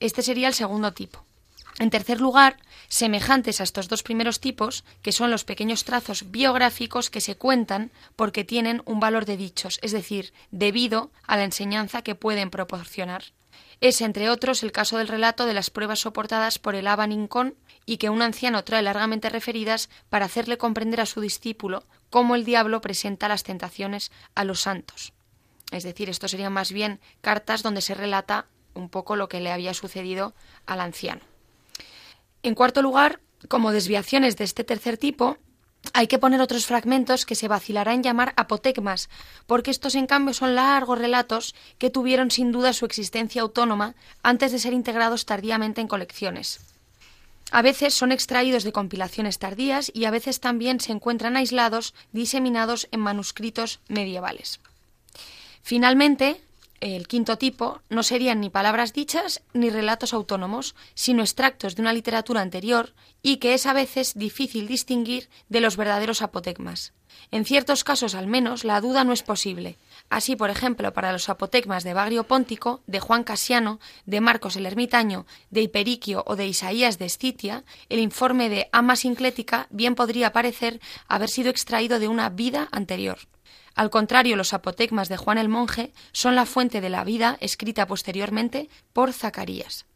Este 0.01 0.23
sería 0.23 0.49
el 0.49 0.55
segundo 0.55 0.93
tipo. 0.93 1.25
En 1.79 1.91
tercer 1.91 2.21
lugar, 2.21 2.57
semejantes 2.89 3.61
a 3.61 3.65
estos 3.65 3.89
dos 3.89 4.03
primeros 4.03 4.41
tipos, 4.41 4.85
que 5.01 5.13
son 5.13 5.31
los 5.31 5.45
pequeños 5.45 5.85
trazos 5.85 6.31
biográficos 6.31 7.09
que 7.09 7.21
se 7.21 7.37
cuentan 7.37 7.93
porque 8.17 8.43
tienen 8.43 8.83
un 8.85 8.99
valor 8.99 9.27
de 9.27 9.37
dichos, 9.37 9.79
es 9.83 9.93
decir, 9.93 10.33
debido 10.51 11.13
a 11.27 11.37
la 11.37 11.45
enseñanza 11.45 12.03
que 12.03 12.17
pueden 12.17 12.51
proporcionar. 12.51 13.25
Es, 13.81 14.01
entre 14.01 14.29
otros, 14.29 14.65
el 14.65 14.73
caso 14.73 14.99
del 14.99 15.07
relato 15.07 15.47
de 15.47 15.55
las 15.55 15.71
pruebas 15.71 16.01
soportadas 16.01 16.59
por 16.59 16.75
el 16.75 16.89
Abba 16.89 17.09
y 17.87 17.97
que 17.97 18.11
un 18.11 18.23
anciano 18.23 18.65
trae 18.65 18.83
largamente 18.83 19.29
referidas 19.29 19.89
para 20.11 20.25
hacerle 20.25 20.59
comprender 20.59 21.01
a 21.01 21.07
su 21.07 21.21
discípulo 21.21 21.85
cómo 22.11 22.35
el 22.35 22.45
diablo 22.45 22.81
presenta 22.81 23.29
las 23.29 23.45
tentaciones 23.45 24.11
a 24.35 24.43
los 24.43 24.63
santos. 24.63 25.13
Es 25.71 25.85
decir, 25.85 26.11
esto 26.11 26.27
serían 26.27 26.53
más 26.53 26.73
bien 26.73 27.01
cartas 27.21 27.63
donde 27.63 27.83
se 27.83 27.95
relata 27.95 28.47
un 28.75 28.89
poco 28.89 29.15
lo 29.15 29.29
que 29.29 29.41
le 29.41 29.53
había 29.53 29.75
sucedido 29.75 30.35
al 30.67 30.81
anciano. 30.81 31.28
En 32.43 32.55
cuarto 32.55 32.83
lugar, 32.83 33.21
como 33.49 33.73
desviaciones 33.73 34.37
de 34.37 34.45
este 34.45 34.65
tercer 34.65 34.97
tipo, 34.97 35.39
hay 35.93 36.07
que 36.07 36.19
poner 36.19 36.41
otros 36.41 36.67
fragmentos 36.67 37.25
que 37.25 37.35
se 37.35 37.49
vacilará 37.49 37.95
en 37.95 38.03
llamar 38.03 38.35
apotegmas, 38.37 39.09
porque 39.47 39.71
estos 39.71 39.95
en 39.95 40.07
cambio 40.07 40.35
son 40.35 40.55
largos 40.55 40.99
relatos 40.99 41.55
que 41.79 41.91
tuvieron 41.91 42.31
sin 42.31 42.53
duda 42.53 42.73
su 42.73 42.85
existencia 42.85 43.43
autónoma 43.43 43.95
antes 44.23 44.53
de 44.53 44.59
ser 44.59 44.73
integrados 44.73 45.25
tardíamente 45.25 45.81
en 45.81 45.89
colecciones. 45.89 46.61
A 47.51 47.63
veces 47.63 47.95
son 47.95 48.13
extraídos 48.13 48.63
de 48.65 48.73
compilaciones 48.73 49.39
tardías 49.39 49.91
y 49.95 50.05
a 50.05 50.11
veces 50.11 50.41
también 50.41 50.81
se 50.81 50.93
encuentran 50.93 51.37
aislados, 51.37 51.95
diseminados 52.13 52.89
en 52.91 53.01
manuscritos 53.01 53.81
medievales. 53.89 54.61
Finalmente, 55.63 56.43
el 56.81 57.09
quinto 57.09 57.39
tipo 57.39 57.81
no 57.89 58.03
serían 58.03 58.41
ni 58.41 58.51
palabras 58.51 58.93
dichas 58.93 59.43
ni 59.53 59.71
relatos 59.71 60.15
autónomos, 60.15 60.75
sino 60.95 61.23
extractos 61.23 61.75
de 61.75 61.83
una 61.83 61.93
literatura 61.93 62.41
anterior 62.41 62.95
y 63.23 63.37
que 63.39 63.55
es 63.55 63.67
a 63.67 63.73
veces 63.73 64.15
difícil 64.15 64.67
distinguir 64.67 65.29
de 65.49 65.61
los 65.61 65.77
verdaderos 65.77 66.23
apotegmas. 66.23 66.93
En 67.31 67.45
ciertos 67.45 67.85
casos 67.85 68.15
al 68.15 68.27
menos 68.27 68.65
la 68.65 68.81
duda 68.81 69.05
no 69.05 69.13
es 69.13 69.23
posible. 69.23 69.77
Así, 70.09 70.37
por 70.37 70.51
ejemplo, 70.51 70.93
para 70.93 71.13
los 71.13 71.29
apotegmas 71.29 71.85
de 71.85 71.95
Bagrio 71.95 72.25
Póntico, 72.25 72.81
de 72.87 73.01
Juan 73.01 73.25
Casiano, 73.25 73.81
de 74.07 74.21
Marcos 74.21 74.57
el 74.57 74.67
Ermitaño, 74.67 75.27
de 75.51 75.63
Hiperiquio 75.63 76.25
o 76.27 76.37
de 76.37 76.47
Isaías 76.47 76.99
de 76.99 77.07
Escitia, 77.07 77.65
el 77.89 77.99
informe 77.99 78.49
de 78.49 78.69
Ama 78.73 78.97
Sinclética 78.97 79.67
bien 79.71 79.95
podría 79.95 80.33
parecer 80.33 80.81
haber 81.09 81.29
sido 81.29 81.51
extraído 81.51 81.99
de 81.99 82.09
una 82.09 82.31
vida 82.31 82.69
anterior. 82.73 83.19
Al 83.79 83.91
contrario, 83.91 84.35
los 84.35 84.55
apotegmas 84.55 85.09
de 85.09 85.17
Juan 85.17 85.39
el 85.39 85.49
Monje 85.49 85.93
son 86.11 86.35
la 86.35 86.47
fuente 86.47 86.81
de 86.81 86.91
la 86.91 87.05
vida 87.05 87.39
escrita 87.41 87.87
posteriormente 87.87 88.69
por 88.93 89.13
Zacarías. 89.13 89.87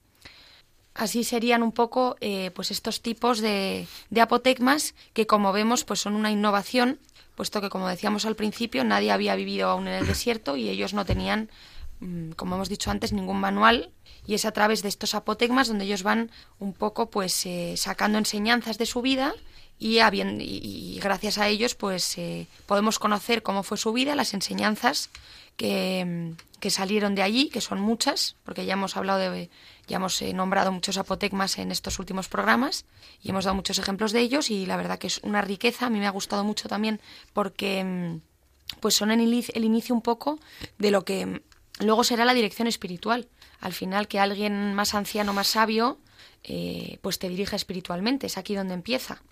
Así 0.95 1.25
serían 1.25 1.65
un 1.65 1.73
poco 1.73 2.17
eh, 2.21 2.53
pues 2.55 2.71
estos 2.71 3.03
tipos 3.03 3.41
de, 3.41 3.89
de, 4.09 4.21
apotegmas 4.21 4.95
que, 5.15 5.27
como 5.27 5.53
vemos, 5.53 5.83
pues 5.83 5.99
son 5.99 6.15
una 6.15 6.31
innovación, 6.31 7.01
puesto 7.35 7.61
que, 7.61 7.71
como 7.71 7.89
decíamos 7.89 8.25
al 8.25 8.37
principio, 8.37 8.85
nadie 8.85 9.11
había 9.11 9.35
vivido 9.35 9.69
aún 9.69 9.89
en 9.89 9.95
el 9.95 10.07
desierto 10.07 10.57
y 10.57 10.69
ellos 10.69 10.95
no 10.95 11.05
tenían, 11.05 11.51
mm, 11.99 12.33
como 12.33 12.55
hemos 12.55 12.69
dicho 12.69 12.93
antes, 12.93 13.12
ningún 13.12 13.41
manual. 13.41 13.91
Y 14.29 14.35
es 14.35 14.45
a 14.45 14.53
través 14.53 14.83
de 14.83 14.91
estos 14.91 15.17
apotegmas 15.17 15.67
donde 15.67 15.87
ellos 15.87 16.05
van 16.05 16.31
un 16.61 16.73
poco 16.73 17.11
pues 17.11 17.45
eh, 17.47 17.75
sacando 17.77 18.19
enseñanzas 18.19 18.79
de 18.79 18.87
su 18.87 19.03
vida 19.03 19.35
y, 19.83 20.01
y, 20.41 21.01
gracias 21.01 21.39
a 21.39 21.49
ellos 21.49 21.75
pues 21.75 22.17
eh, 22.17 22.47
podemos 22.67 22.99
conocer 22.99 23.43
cómo 23.43 23.62
fue 23.62 23.77
su 23.77 23.93
vida, 23.93 24.15
las 24.15 24.33
enseñanzas 24.33 25.11
que, 25.57 26.35
que, 26.61 26.71
salieron 26.71 27.15
de 27.15 27.23
allí, 27.23 27.49
que 27.49 27.61
son 27.61 27.81
muchas, 27.81 28.37
porque 28.45 28.65
ya 28.65 28.75
hemos 28.75 28.97
hablado 28.97 29.19
de, 29.19 29.51
ya 29.89 29.97
hemos 29.97 30.23
eh, 30.23 30.33
nombrado 30.33 30.71
muchos 30.71 30.99
apotegmas 30.99 31.59
en 31.59 31.73
estos 31.73 31.99
últimos 31.99 32.29
programas 32.29 32.85
y 33.23 33.31
hemos 33.31 33.45
dado 33.45 33.57
muchos 33.57 33.79
ejemplos 33.79 34.12
de 34.12 34.21
ellos 34.21 34.51
y 34.51 34.67
la 34.67 34.77
verdad 34.77 34.99
que 34.99 35.09
es 35.09 35.19
una 35.25 35.43
riqueza, 35.43 35.87
a 35.87 35.91
mí 35.91 35.99
me 35.99 36.07
ha 36.07 36.11
gustado 36.11 36.45
mucho 36.45 36.69
también 36.69 37.01
porque 37.33 37.83
mm, 37.83 38.79
pues 38.81 38.95
son 38.95 39.11
el, 39.11 39.21
el 39.21 39.65
inicio 39.65 39.95
un 39.95 40.03
poco 40.03 40.39
de 40.79 40.93
lo 40.93 41.05
que 41.05 41.27
mm, 41.27 41.41
luego 41.81 42.05
será 42.05 42.25
la 42.25 42.35
dirección 42.35 42.69
espiritual. 42.69 43.29
Al 43.61 43.73
final 43.73 44.09
que 44.09 44.19
alguien 44.19 44.75
más 44.75 44.95
anciano, 44.95 45.33
más 45.33 45.49
sabio, 45.49 45.99
eh, 46.45 46.99
pues 47.01 47.19
te 47.19 47.29
dirija 47.29 47.57
espiritualmente, 47.57 48.27
es 48.27 48.39
aquí 48.39 48.55
donde 48.55 48.75
empieza. 48.75 49.23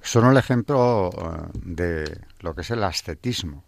Son 0.00 0.24
el 0.30 0.36
ejemplo 0.36 1.10
eh, 1.10 1.58
de 1.64 2.20
lo 2.40 2.54
que 2.54 2.62
es 2.62 2.70
el 2.70 2.82
ascetismo, 2.84 3.64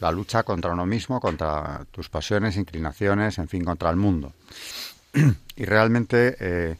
la 0.00 0.10
lucha 0.10 0.42
contra 0.42 0.72
uno 0.72 0.86
mismo, 0.86 1.20
contra 1.20 1.86
tus 1.90 2.08
pasiones, 2.08 2.56
inclinaciones, 2.56 3.38
en 3.38 3.48
fin, 3.48 3.64
contra 3.64 3.90
el 3.90 3.96
mundo. 3.96 4.32
y 5.56 5.64
realmente, 5.64 6.36
eh, 6.40 6.76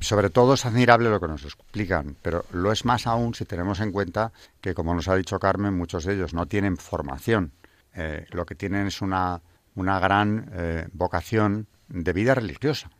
sobre 0.00 0.30
todo 0.30 0.54
es 0.54 0.64
admirable 0.64 1.10
lo 1.10 1.20
que 1.20 1.28
nos 1.28 1.44
explican, 1.44 2.16
pero 2.22 2.44
lo 2.52 2.72
es 2.72 2.84
más 2.84 3.06
aún 3.06 3.34
si 3.34 3.44
tenemos 3.44 3.80
en 3.80 3.90
cuenta 3.90 4.32
que, 4.60 4.74
como 4.74 4.94
nos 4.94 5.08
ha 5.08 5.16
dicho 5.16 5.38
Carmen, 5.38 5.74
muchos 5.74 6.04
de 6.04 6.14
ellos 6.14 6.34
no 6.34 6.46
tienen 6.46 6.76
formación. 6.76 7.52
Eh, 7.94 8.26
lo 8.30 8.46
que 8.46 8.54
tienen 8.54 8.86
es 8.86 9.00
una, 9.00 9.40
una 9.74 9.98
gran 9.98 10.50
vocación 10.92 11.66
de 11.88 12.12
vida 12.12 12.34
religiosa, 12.34 12.90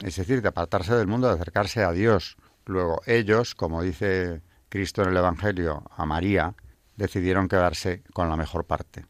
es 0.00 0.16
decir, 0.16 0.42
de 0.42 0.48
apartarse 0.48 0.94
del 0.94 1.06
mundo, 1.06 1.28
de 1.28 1.34
acercarse 1.34 1.82
a 1.82 1.92
Dios. 1.92 2.36
Luego 2.64 3.00
ellos, 3.06 3.54
como 3.54 3.82
dice 3.82 4.42
Cristo 4.68 5.02
en 5.02 5.10
el 5.10 5.16
Evangelio 5.16 5.84
a 5.96 6.06
María, 6.06 6.54
decidieron 6.96 7.48
quedarse 7.48 8.02
con 8.12 8.28
la 8.28 8.36
mejor 8.36 8.64
parte. 8.64 9.06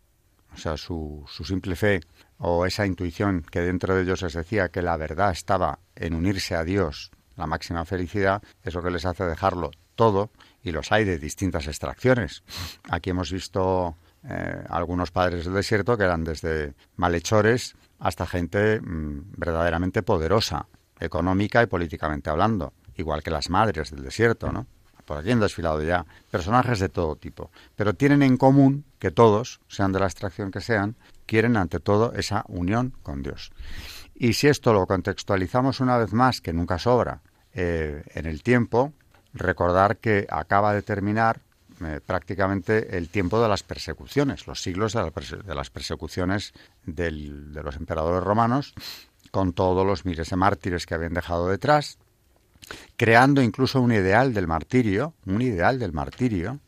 O 0.55 0.57
sea, 0.57 0.77
su, 0.77 1.25
su 1.29 1.45
simple 1.45 1.77
fe 1.77 2.01
o 2.39 2.67
esa 2.67 2.87
intuición 2.87 3.45
que 3.51 3.61
dentro 3.61 3.95
de 3.95 4.03
ellos 4.03 4.23
les 4.23 4.33
decía 4.33 4.69
que 4.71 4.83
la 4.83 4.97
verdad 4.97 5.31
estaba 5.31 5.81
en 5.95 6.15
unirse 6.15 6.55
a 6.55 6.65
Dios, 6.65 7.11
la 7.37 7.47
máxima 7.47 7.85
felicidad, 7.85 8.43
es 8.63 8.75
lo 8.75 8.83
que 8.83 8.91
les 8.91 9.07
hace 9.07 9.25
dejarlo 9.25 9.71
todo 9.95 10.31
y 10.63 10.71
los 10.73 10.93
hay 10.93 11.05
de 11.05 11.19
distintas 11.19 11.67
extracciones. 11.67 12.43
Aquí 12.89 13.11
hemos 13.11 13.33
visto 13.33 13.97
eh, 14.25 14.65
algunos 14.69 15.11
padres 15.11 15.45
del 15.45 15.55
desierto 15.55 15.97
que 15.97 16.05
eran 16.05 16.25
desde 16.25 16.75
malhechores 16.97 17.77
hasta 17.99 18.27
gente 18.27 18.81
mm, 18.81 19.33
verdaderamente 19.37 20.03
poderosa, 20.03 20.67
económica 21.01 21.63
y 21.63 21.67
políticamente 21.67 22.31
hablando, 22.31 22.73
igual 22.97 23.23
que 23.23 23.31
las 23.31 23.51
madres 23.51 23.91
del 23.91 24.03
desierto, 24.03 24.53
¿no? 24.53 24.67
Por 25.09 25.17
aquí 25.17 25.31
han 25.31 25.41
desfilado 25.41 25.83
ya 25.83 26.05
personajes 26.31 26.81
de 26.81 26.91
todo 26.91 27.17
tipo, 27.17 27.51
pero 27.75 27.95
tienen 27.95 28.23
en 28.23 28.37
común 28.37 28.85
que 28.99 29.11
todos, 29.11 29.59
sean 29.67 29.91
de 29.91 30.01
la 30.01 30.05
extracción 30.05 30.51
que 30.51 30.61
sean, 30.61 30.97
quieren 31.25 31.57
ante 31.57 31.81
todo 31.81 32.13
esa 32.13 32.45
unión 32.47 32.93
con 33.03 33.23
Dios. 33.23 33.51
Y 34.15 34.35
si 34.35 34.49
esto 34.49 34.75
lo 34.75 34.87
contextualizamos 34.87 35.81
una 35.81 35.97
vez 35.97 36.13
más, 36.13 36.43
que 36.43 36.53
nunca 36.53 36.79
sobra, 36.79 37.23
eh, 37.55 38.03
en 38.15 38.27
el 38.27 38.43
tiempo, 38.43 38.93
recordar 39.33 39.97
que 39.97 40.27
acaba 40.29 40.75
de 40.75 40.83
terminar 40.83 41.41
eh, 41.83 42.01
prácticamente 42.05 42.99
el 42.99 43.09
tiempo 43.09 43.41
de 43.41 43.49
las 43.49 43.63
persecuciones, 43.63 44.47
los 44.47 44.61
siglos 44.61 44.93
de, 44.93 45.55
las 45.55 45.71
persecuciones 45.71 46.53
de 46.85 47.63
los 47.65 47.77
emperadores 47.77 48.23
romanos, 48.23 48.75
con 49.31 49.55
todos 49.55 49.87
los 49.87 50.05
miles 50.05 50.29
de 50.29 50.37
mártires 50.37 50.85
que 50.85 50.95
habían 50.95 51.15
dejado 51.15 51.49
detrás, 51.49 51.99
creando 52.97 53.43
incluso 53.43 53.81
un 53.81 53.93
ideal 53.93 54.35
del 54.35 54.47
martirio, 54.47 55.15
un 55.27 55.43
ideal 55.43 55.79
del 55.79 55.93
martirio, 55.93 56.61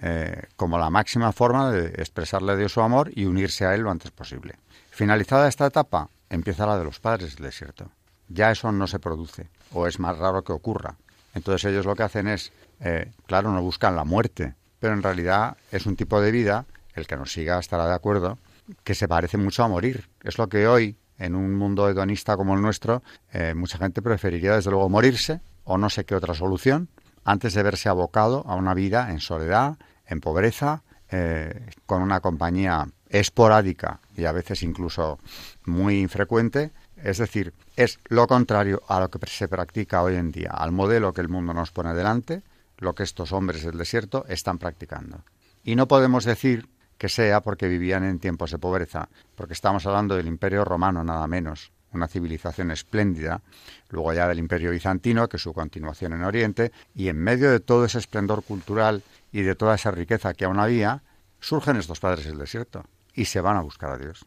eh, 0.00 0.42
como 0.56 0.78
la 0.78 0.90
máxima 0.90 1.32
forma 1.32 1.70
de 1.70 1.86
expresarle 2.00 2.52
a 2.52 2.56
Dios 2.56 2.72
su 2.72 2.80
amor 2.80 3.10
y 3.14 3.24
unirse 3.24 3.64
a 3.64 3.74
Él 3.74 3.82
lo 3.82 3.90
antes 3.90 4.10
posible. 4.10 4.56
Finalizada 4.90 5.48
esta 5.48 5.66
etapa, 5.66 6.10
empieza 6.28 6.66
la 6.66 6.78
de 6.78 6.84
los 6.84 7.00
padres 7.00 7.36
del 7.36 7.46
desierto. 7.46 7.90
Ya 8.28 8.50
eso 8.50 8.72
no 8.72 8.86
se 8.86 8.98
produce, 8.98 9.48
o 9.72 9.86
es 9.86 9.98
más 9.98 10.18
raro 10.18 10.42
que 10.42 10.52
ocurra. 10.52 10.96
Entonces 11.34 11.70
ellos 11.70 11.86
lo 11.86 11.94
que 11.94 12.02
hacen 12.02 12.28
es, 12.28 12.52
eh, 12.80 13.12
claro, 13.26 13.52
no 13.52 13.62
buscan 13.62 13.94
la 13.94 14.04
muerte, 14.04 14.54
pero 14.80 14.94
en 14.94 15.02
realidad 15.02 15.56
es 15.70 15.86
un 15.86 15.96
tipo 15.96 16.20
de 16.20 16.30
vida, 16.30 16.66
el 16.94 17.06
que 17.06 17.16
nos 17.16 17.32
siga 17.32 17.58
estará 17.58 17.86
de 17.86 17.94
acuerdo, 17.94 18.38
que 18.84 18.94
se 18.94 19.08
parece 19.08 19.36
mucho 19.36 19.62
a 19.62 19.68
morir. 19.68 20.08
Es 20.22 20.38
lo 20.38 20.48
que 20.48 20.66
hoy, 20.66 20.96
en 21.18 21.34
un 21.34 21.54
mundo 21.54 21.88
hedonista 21.88 22.36
como 22.36 22.54
el 22.54 22.62
nuestro, 22.62 23.02
eh, 23.32 23.54
mucha 23.54 23.78
gente 23.78 24.02
preferiría 24.02 24.54
desde 24.54 24.70
luego 24.70 24.88
morirse 24.88 25.40
o 25.64 25.78
no 25.78 25.90
sé 25.90 26.04
qué 26.04 26.14
otra 26.14 26.34
solución 26.34 26.88
antes 27.24 27.54
de 27.54 27.62
verse 27.62 27.88
abocado 27.88 28.44
a 28.46 28.54
una 28.54 28.72
vida 28.72 29.10
en 29.10 29.20
soledad, 29.20 29.76
en 30.06 30.20
pobreza, 30.20 30.82
eh, 31.10 31.70
con 31.84 32.02
una 32.02 32.20
compañía 32.20 32.86
esporádica 33.08 34.00
y 34.16 34.24
a 34.24 34.32
veces 34.32 34.62
incluso 34.62 35.18
muy 35.64 36.00
infrecuente. 36.00 36.72
Es 36.96 37.18
decir, 37.18 37.52
es 37.76 37.98
lo 38.06 38.26
contrario 38.26 38.82
a 38.88 39.00
lo 39.00 39.10
que 39.10 39.18
se 39.26 39.48
practica 39.48 40.02
hoy 40.02 40.16
en 40.16 40.32
día, 40.32 40.50
al 40.50 40.72
modelo 40.72 41.12
que 41.12 41.20
el 41.20 41.28
mundo 41.28 41.52
nos 41.52 41.72
pone 41.72 41.94
delante, 41.94 42.42
lo 42.78 42.94
que 42.94 43.02
estos 43.02 43.32
hombres 43.32 43.64
del 43.64 43.76
desierto 43.76 44.24
están 44.28 44.58
practicando. 44.58 45.24
Y 45.64 45.76
no 45.76 45.88
podemos 45.88 46.24
decir 46.24 46.68
que 46.98 47.08
sea 47.08 47.40
porque 47.40 47.68
vivían 47.68 48.04
en 48.04 48.18
tiempos 48.18 48.50
de 48.50 48.58
pobreza, 48.58 49.08
porque 49.34 49.52
estamos 49.52 49.86
hablando 49.86 50.16
del 50.16 50.26
Imperio 50.26 50.64
Romano 50.64 51.04
nada 51.04 51.26
menos, 51.26 51.72
una 51.92 52.08
civilización 52.08 52.70
espléndida, 52.70 53.42
luego 53.90 54.12
ya 54.12 54.28
del 54.28 54.38
Imperio 54.38 54.70
Bizantino, 54.70 55.28
que 55.28 55.36
es 55.36 55.42
su 55.42 55.52
continuación 55.52 56.12
en 56.12 56.24
Oriente, 56.24 56.72
y 56.94 57.08
en 57.08 57.18
medio 57.18 57.50
de 57.50 57.60
todo 57.60 57.84
ese 57.84 57.98
esplendor 57.98 58.42
cultural 58.42 59.02
y 59.32 59.42
de 59.42 59.54
toda 59.54 59.74
esa 59.74 59.90
riqueza 59.90 60.34
que 60.34 60.44
aún 60.44 60.58
había, 60.58 61.02
surgen 61.40 61.76
estos 61.76 62.00
padres 62.00 62.26
del 62.26 62.38
desierto 62.38 62.84
y 63.14 63.26
se 63.26 63.40
van 63.40 63.56
a 63.56 63.62
buscar 63.62 63.90
a 63.90 63.98
Dios. 63.98 64.26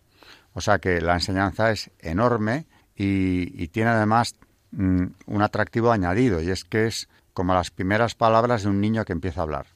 O 0.53 0.61
sea 0.61 0.79
que 0.79 0.99
la 1.01 1.13
enseñanza 1.13 1.71
es 1.71 1.91
enorme 1.99 2.65
y, 2.95 3.67
tiene 3.69 3.91
además 3.91 4.35
mm, 4.71 5.05
un 5.27 5.41
atractivo 5.41 5.91
añadido, 5.91 6.41
y 6.41 6.49
es 6.49 6.65
que 6.65 6.87
es 6.87 7.07
como 7.33 7.53
las 7.53 7.71
primeras 7.71 8.15
palabras 8.15 8.63
de 8.63 8.69
un 8.69 8.81
niño 8.81 9.05
que 9.05 9.13
empieza 9.13 9.39
a 9.39 9.43
hablar, 9.43 9.67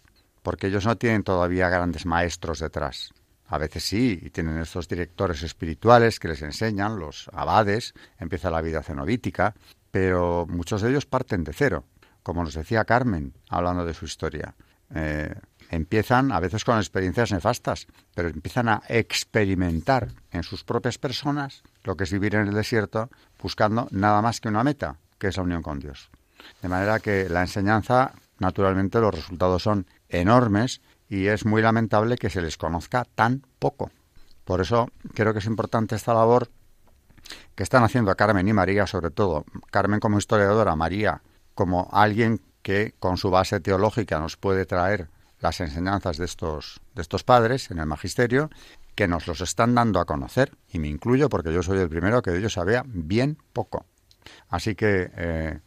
porque 0.44 0.68
ellos 0.68 0.86
no 0.86 0.98
tienen 0.98 1.24
todavía 1.24 1.70
grandes 1.70 2.06
maestros 2.06 2.60
detrás. 2.60 3.14
A 3.48 3.58
veces 3.58 3.84
sí, 3.84 4.20
y 4.22 4.30
tienen 4.30 4.60
estos 4.60 4.88
directores 4.88 5.44
espirituales 5.44 6.20
que 6.20 6.28
les 6.28 6.42
enseñan, 6.42 7.00
los 7.00 7.30
abades, 7.34 7.94
empieza 8.20 8.52
la 8.52 8.62
vida 8.62 8.84
cenobítica, 8.84 9.56
pero 9.92 10.46
muchos 10.50 10.82
de 10.82 10.90
ellos 10.90 11.06
parten 11.06 11.44
de 11.44 11.54
cero, 11.54 11.86
como 12.24 12.44
nos 12.44 12.54
decía 12.54 12.86
Carmen, 12.86 13.34
hablando 13.50 13.86
de 13.86 13.94
su 13.94 14.06
historia. 14.06 14.56
Eh, 14.96 15.34
empiezan 15.70 16.32
a 16.32 16.40
veces 16.40 16.64
con 16.64 16.78
experiencias 16.78 17.32
nefastas, 17.32 17.88
pero 18.14 18.30
empiezan 18.30 18.70
a 18.70 18.82
experimentar 18.88 20.10
en 20.32 20.44
sus 20.44 20.64
propias 20.64 20.98
personas 20.98 21.64
lo 21.84 21.96
que 21.96 22.06
es 22.06 22.12
vivir 22.12 22.36
en 22.36 22.48
el 22.48 22.54
desierto 22.54 23.10
buscando 23.42 23.88
nada 23.92 24.22
más 24.22 24.40
que 24.40 24.50
una 24.50 24.64
meta, 24.64 24.98
que 25.18 25.28
es 25.28 25.38
la 25.38 25.44
unión 25.44 25.62
con 25.62 25.80
Dios. 25.80 26.10
De 26.62 26.70
manera 26.70 27.00
que 27.00 27.30
la 27.30 27.42
enseñanza, 27.42 28.14
naturalmente, 28.40 29.00
los 29.00 29.14
resultados 29.14 29.64
son 29.64 29.86
enormes 30.22 30.82
y 31.10 31.28
es 31.28 31.46
muy 31.46 31.62
lamentable 31.62 32.18
que 32.18 32.30
se 32.30 32.42
les 32.42 32.58
conozca 32.58 33.06
tan 33.16 33.44
poco. 33.60 33.92
Por 34.44 34.62
eso 34.62 34.90
creo 35.14 35.34
que 35.34 35.40
es 35.40 35.46
importante 35.46 35.96
esta 35.96 36.14
labor 36.14 36.50
que 37.56 37.64
están 37.64 37.84
haciendo 37.84 38.12
a 38.12 38.16
Carmen 38.16 38.48
y 38.48 38.54
María, 38.54 38.88
sobre 38.88 39.12
todo 39.12 39.46
Carmen 39.72 40.00
como 40.00 40.18
historiadora, 40.18 40.76
María 40.76 41.22
como 41.54 41.90
alguien 41.92 42.42
que 42.62 42.96
con 43.00 43.18
su 43.18 43.30
base 43.30 43.60
teológica 43.60 44.20
nos 44.20 44.38
puede 44.38 44.66
traer 44.66 45.10
las 45.40 45.60
enseñanzas 45.60 46.18
de 46.18 46.26
estos, 46.26 46.82
de 46.96 47.02
estos 47.02 47.24
padres 47.24 47.70
en 47.70 47.80
el 47.80 47.86
magisterio, 47.86 48.50
que 48.96 49.08
nos 49.08 49.28
los 49.28 49.42
están 49.42 49.76
dando 49.76 50.00
a 50.00 50.06
conocer, 50.06 50.56
y 50.72 50.80
me 50.80 50.88
incluyo 50.88 51.28
porque 51.30 51.54
yo 51.54 51.64
soy 51.64 51.80
el 51.80 51.90
primero 51.90 52.22
que 52.22 52.32
de 52.32 52.40
ellos 52.40 52.54
sabía 52.54 52.84
bien 52.86 53.38
poco. 53.52 53.86
Así 54.48 54.76
que 54.76 55.12
eh, 55.16 55.60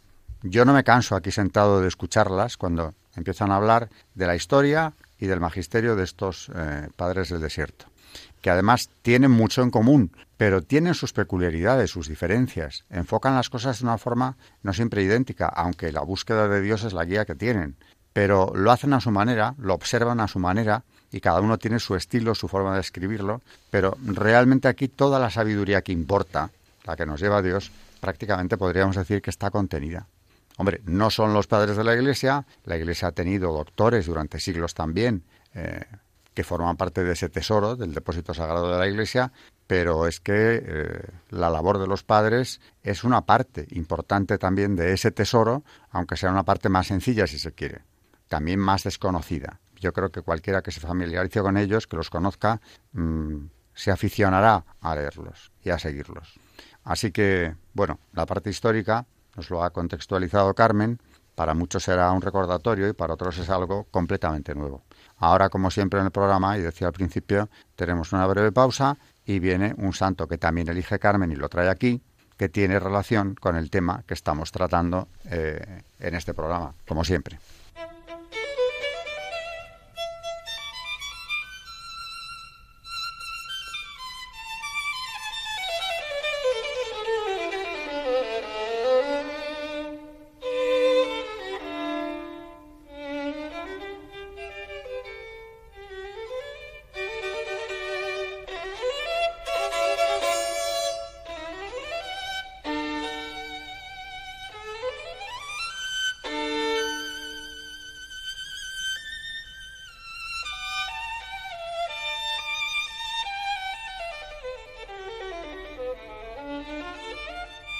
yo 0.42 0.64
no 0.64 0.72
me 0.72 0.84
canso 0.84 1.14
aquí 1.14 1.30
sentado 1.30 1.80
de 1.80 1.88
escucharlas 1.88 2.56
cuando 2.56 2.94
empiezan 3.16 3.50
a 3.50 3.56
hablar 3.56 3.88
de 4.14 4.26
la 4.26 4.36
historia, 4.36 4.94
y 5.18 5.26
del 5.26 5.40
magisterio 5.40 5.96
de 5.96 6.04
estos 6.04 6.50
eh, 6.54 6.88
padres 6.96 7.30
del 7.30 7.40
desierto, 7.40 7.86
que 8.42 8.50
además 8.50 8.90
tienen 9.02 9.30
mucho 9.30 9.62
en 9.62 9.70
común, 9.70 10.12
pero 10.36 10.62
tienen 10.62 10.94
sus 10.94 11.12
peculiaridades, 11.12 11.90
sus 11.90 12.08
diferencias, 12.08 12.84
enfocan 12.90 13.34
las 13.34 13.50
cosas 13.50 13.78
de 13.78 13.84
una 13.86 13.98
forma 13.98 14.36
no 14.62 14.72
siempre 14.72 15.02
idéntica, 15.02 15.46
aunque 15.46 15.92
la 15.92 16.02
búsqueda 16.02 16.48
de 16.48 16.60
Dios 16.60 16.84
es 16.84 16.92
la 16.92 17.04
guía 17.04 17.24
que 17.24 17.34
tienen, 17.34 17.76
pero 18.12 18.52
lo 18.54 18.70
hacen 18.70 18.92
a 18.92 19.00
su 19.00 19.10
manera, 19.10 19.54
lo 19.58 19.74
observan 19.74 20.20
a 20.20 20.28
su 20.28 20.38
manera, 20.38 20.84
y 21.12 21.20
cada 21.20 21.40
uno 21.40 21.56
tiene 21.58 21.78
su 21.78 21.94
estilo, 21.94 22.34
su 22.34 22.48
forma 22.48 22.74
de 22.74 22.80
escribirlo, 22.80 23.40
pero 23.70 23.96
realmente 24.04 24.68
aquí 24.68 24.88
toda 24.88 25.18
la 25.18 25.30
sabiduría 25.30 25.82
que 25.82 25.92
importa, 25.92 26.50
la 26.84 26.96
que 26.96 27.06
nos 27.06 27.20
lleva 27.20 27.38
a 27.38 27.42
Dios, 27.42 27.70
prácticamente 28.00 28.56
podríamos 28.56 28.96
decir 28.96 29.22
que 29.22 29.30
está 29.30 29.50
contenida. 29.50 30.06
Hombre, 30.56 30.80
no 30.86 31.10
son 31.10 31.34
los 31.34 31.46
padres 31.46 31.76
de 31.76 31.84
la 31.84 31.94
Iglesia, 31.94 32.46
la 32.64 32.76
Iglesia 32.76 33.08
ha 33.08 33.12
tenido 33.12 33.52
doctores 33.52 34.06
durante 34.06 34.40
siglos 34.40 34.74
también, 34.74 35.24
eh, 35.54 35.84
que 36.32 36.44
forman 36.44 36.76
parte 36.76 37.04
de 37.04 37.12
ese 37.12 37.28
tesoro, 37.28 37.76
del 37.76 37.94
depósito 37.94 38.34
sagrado 38.34 38.70
de 38.70 38.78
la 38.78 38.86
Iglesia, 38.86 39.32
pero 39.66 40.06
es 40.06 40.20
que 40.20 40.62
eh, 40.64 41.08
la 41.30 41.50
labor 41.50 41.78
de 41.78 41.86
los 41.86 42.04
padres 42.04 42.60
es 42.82 43.04
una 43.04 43.22
parte 43.26 43.66
importante 43.70 44.38
también 44.38 44.76
de 44.76 44.92
ese 44.92 45.10
tesoro, 45.10 45.64
aunque 45.90 46.16
sea 46.16 46.30
una 46.30 46.44
parte 46.44 46.68
más 46.68 46.86
sencilla 46.86 47.26
si 47.26 47.38
se 47.38 47.52
quiere, 47.52 47.82
también 48.28 48.58
más 48.58 48.84
desconocida. 48.84 49.60
Yo 49.78 49.92
creo 49.92 50.10
que 50.10 50.22
cualquiera 50.22 50.62
que 50.62 50.70
se 50.70 50.80
familiarice 50.80 51.40
con 51.40 51.56
ellos, 51.56 51.86
que 51.86 51.96
los 51.96 52.10
conozca, 52.10 52.60
mm, 52.92 53.46
se 53.74 53.90
aficionará 53.90 54.64
a 54.80 54.94
leerlos 54.94 55.52
y 55.62 55.70
a 55.70 55.78
seguirlos. 55.78 56.38
Así 56.84 57.12
que, 57.12 57.54
bueno, 57.74 57.98
la 58.12 58.24
parte 58.24 58.48
histórica 58.48 59.06
nos 59.36 59.50
lo 59.50 59.62
ha 59.62 59.70
contextualizado 59.70 60.54
Carmen, 60.54 60.98
para 61.34 61.54
muchos 61.54 61.84
será 61.84 62.10
un 62.12 62.22
recordatorio 62.22 62.88
y 62.88 62.94
para 62.94 63.14
otros 63.14 63.36
es 63.38 63.50
algo 63.50 63.84
completamente 63.90 64.54
nuevo. 64.54 64.82
Ahora, 65.18 65.50
como 65.50 65.70
siempre 65.70 66.00
en 66.00 66.06
el 66.06 66.10
programa, 66.10 66.56
y 66.56 66.62
decía 66.62 66.86
al 66.86 66.94
principio, 66.94 67.48
tenemos 67.74 68.12
una 68.12 68.26
breve 68.26 68.52
pausa 68.52 68.96
y 69.24 69.38
viene 69.38 69.74
un 69.76 69.92
santo 69.92 70.26
que 70.26 70.38
también 70.38 70.68
elige 70.68 70.98
Carmen 70.98 71.30
y 71.30 71.36
lo 71.36 71.48
trae 71.48 71.68
aquí, 71.68 72.00
que 72.36 72.48
tiene 72.48 72.78
relación 72.78 73.34
con 73.34 73.56
el 73.56 73.70
tema 73.70 74.02
que 74.06 74.14
estamos 74.14 74.50
tratando 74.50 75.08
eh, 75.24 75.82
en 76.00 76.14
este 76.14 76.32
programa, 76.34 76.74
como 76.86 77.04
siempre. 77.04 77.38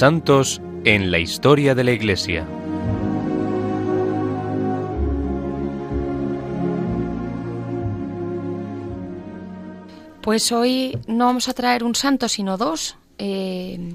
santos 0.00 0.62
en 0.84 1.10
la 1.10 1.18
historia 1.18 1.74
de 1.74 1.84
la 1.84 1.90
Iglesia. 1.90 2.46
Pues 10.22 10.52
hoy 10.52 10.98
no 11.06 11.26
vamos 11.26 11.50
a 11.50 11.52
traer 11.52 11.84
un 11.84 11.94
santo, 11.94 12.30
sino 12.30 12.56
dos. 12.56 12.96
Eh, 13.18 13.94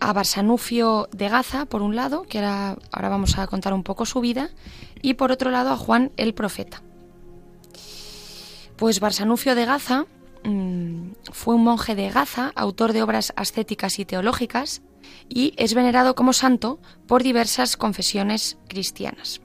a 0.00 0.12
Barsanufio 0.12 1.08
de 1.12 1.28
Gaza, 1.28 1.66
por 1.66 1.82
un 1.82 1.94
lado, 1.94 2.24
que 2.24 2.38
ahora, 2.38 2.76
ahora 2.90 3.08
vamos 3.08 3.38
a 3.38 3.46
contar 3.46 3.74
un 3.74 3.84
poco 3.84 4.04
su 4.04 4.20
vida, 4.20 4.50
y 5.02 5.14
por 5.14 5.30
otro 5.30 5.52
lado 5.52 5.70
a 5.70 5.76
Juan 5.76 6.10
el 6.16 6.34
Profeta. 6.34 6.82
Pues 8.74 8.98
Barsanufio 8.98 9.54
de 9.54 9.66
Gaza 9.66 10.04
mm, 10.42 11.01
fue 11.30 11.54
un 11.54 11.64
monje 11.64 11.94
de 11.94 12.10
Gaza, 12.10 12.52
autor 12.54 12.92
de 12.92 13.02
obras 13.02 13.32
ascéticas 13.36 13.98
y 13.98 14.04
teológicas, 14.04 14.82
y 15.28 15.54
es 15.56 15.74
venerado 15.74 16.14
como 16.14 16.32
santo 16.32 16.80
por 17.06 17.22
diversas 17.22 17.76
confesiones 17.76 18.58
cristianas. 18.68 19.40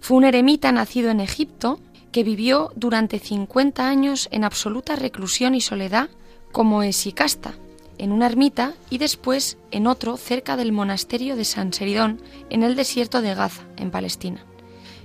Fue 0.00 0.16
un 0.16 0.24
eremita 0.24 0.70
nacido 0.72 1.10
en 1.10 1.20
Egipto 1.20 1.80
que 2.12 2.24
vivió 2.24 2.70
durante 2.76 3.18
50 3.18 3.88
años 3.88 4.28
en 4.30 4.44
absoluta 4.44 4.96
reclusión 4.96 5.54
y 5.54 5.60
soledad 5.60 6.10
como 6.52 6.82
esicasta, 6.82 7.54
en 7.98 8.12
una 8.12 8.26
ermita 8.26 8.74
y 8.90 8.98
después 8.98 9.56
en 9.70 9.86
otro 9.86 10.16
cerca 10.16 10.56
del 10.56 10.72
monasterio 10.72 11.36
de 11.36 11.44
San 11.44 11.72
Seridón, 11.72 12.20
en 12.50 12.62
el 12.62 12.76
desierto 12.76 13.22
de 13.22 13.34
Gaza, 13.34 13.64
en 13.76 13.90
Palestina. 13.90 14.44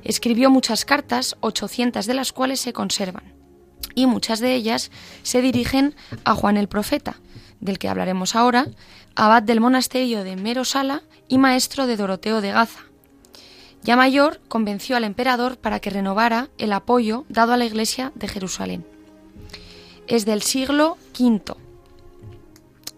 Escribió 0.03 0.49
muchas 0.49 0.85
cartas, 0.85 1.35
800 1.39 2.05
de 2.05 2.13
las 2.13 2.31
cuales 2.31 2.59
se 2.59 2.73
conservan, 2.73 3.38
y 3.95 4.05
muchas 4.05 4.39
de 4.39 4.55
ellas 4.55 4.91
se 5.23 5.41
dirigen 5.41 5.95
a 6.23 6.35
Juan 6.35 6.57
el 6.57 6.67
Profeta, 6.67 7.17
del 7.59 7.79
que 7.79 7.89
hablaremos 7.89 8.35
ahora, 8.35 8.67
abad 9.15 9.43
del 9.43 9.59
monasterio 9.59 10.23
de 10.23 10.35
Merosala 10.35 11.03
y 11.27 11.37
maestro 11.37 11.87
de 11.87 11.97
Doroteo 11.97 12.41
de 12.41 12.51
Gaza. 12.51 12.81
Ya 13.81 13.95
mayor, 13.95 14.41
convenció 14.47 14.97
al 14.97 15.03
emperador 15.03 15.57
para 15.57 15.79
que 15.79 15.89
renovara 15.89 16.49
el 16.57 16.73
apoyo 16.73 17.25
dado 17.29 17.53
a 17.53 17.57
la 17.57 17.65
Iglesia 17.65 18.11
de 18.15 18.27
Jerusalén. 18.27 18.85
Es 20.07 20.25
del 20.25 20.41
siglo 20.41 20.97
V 21.17 21.55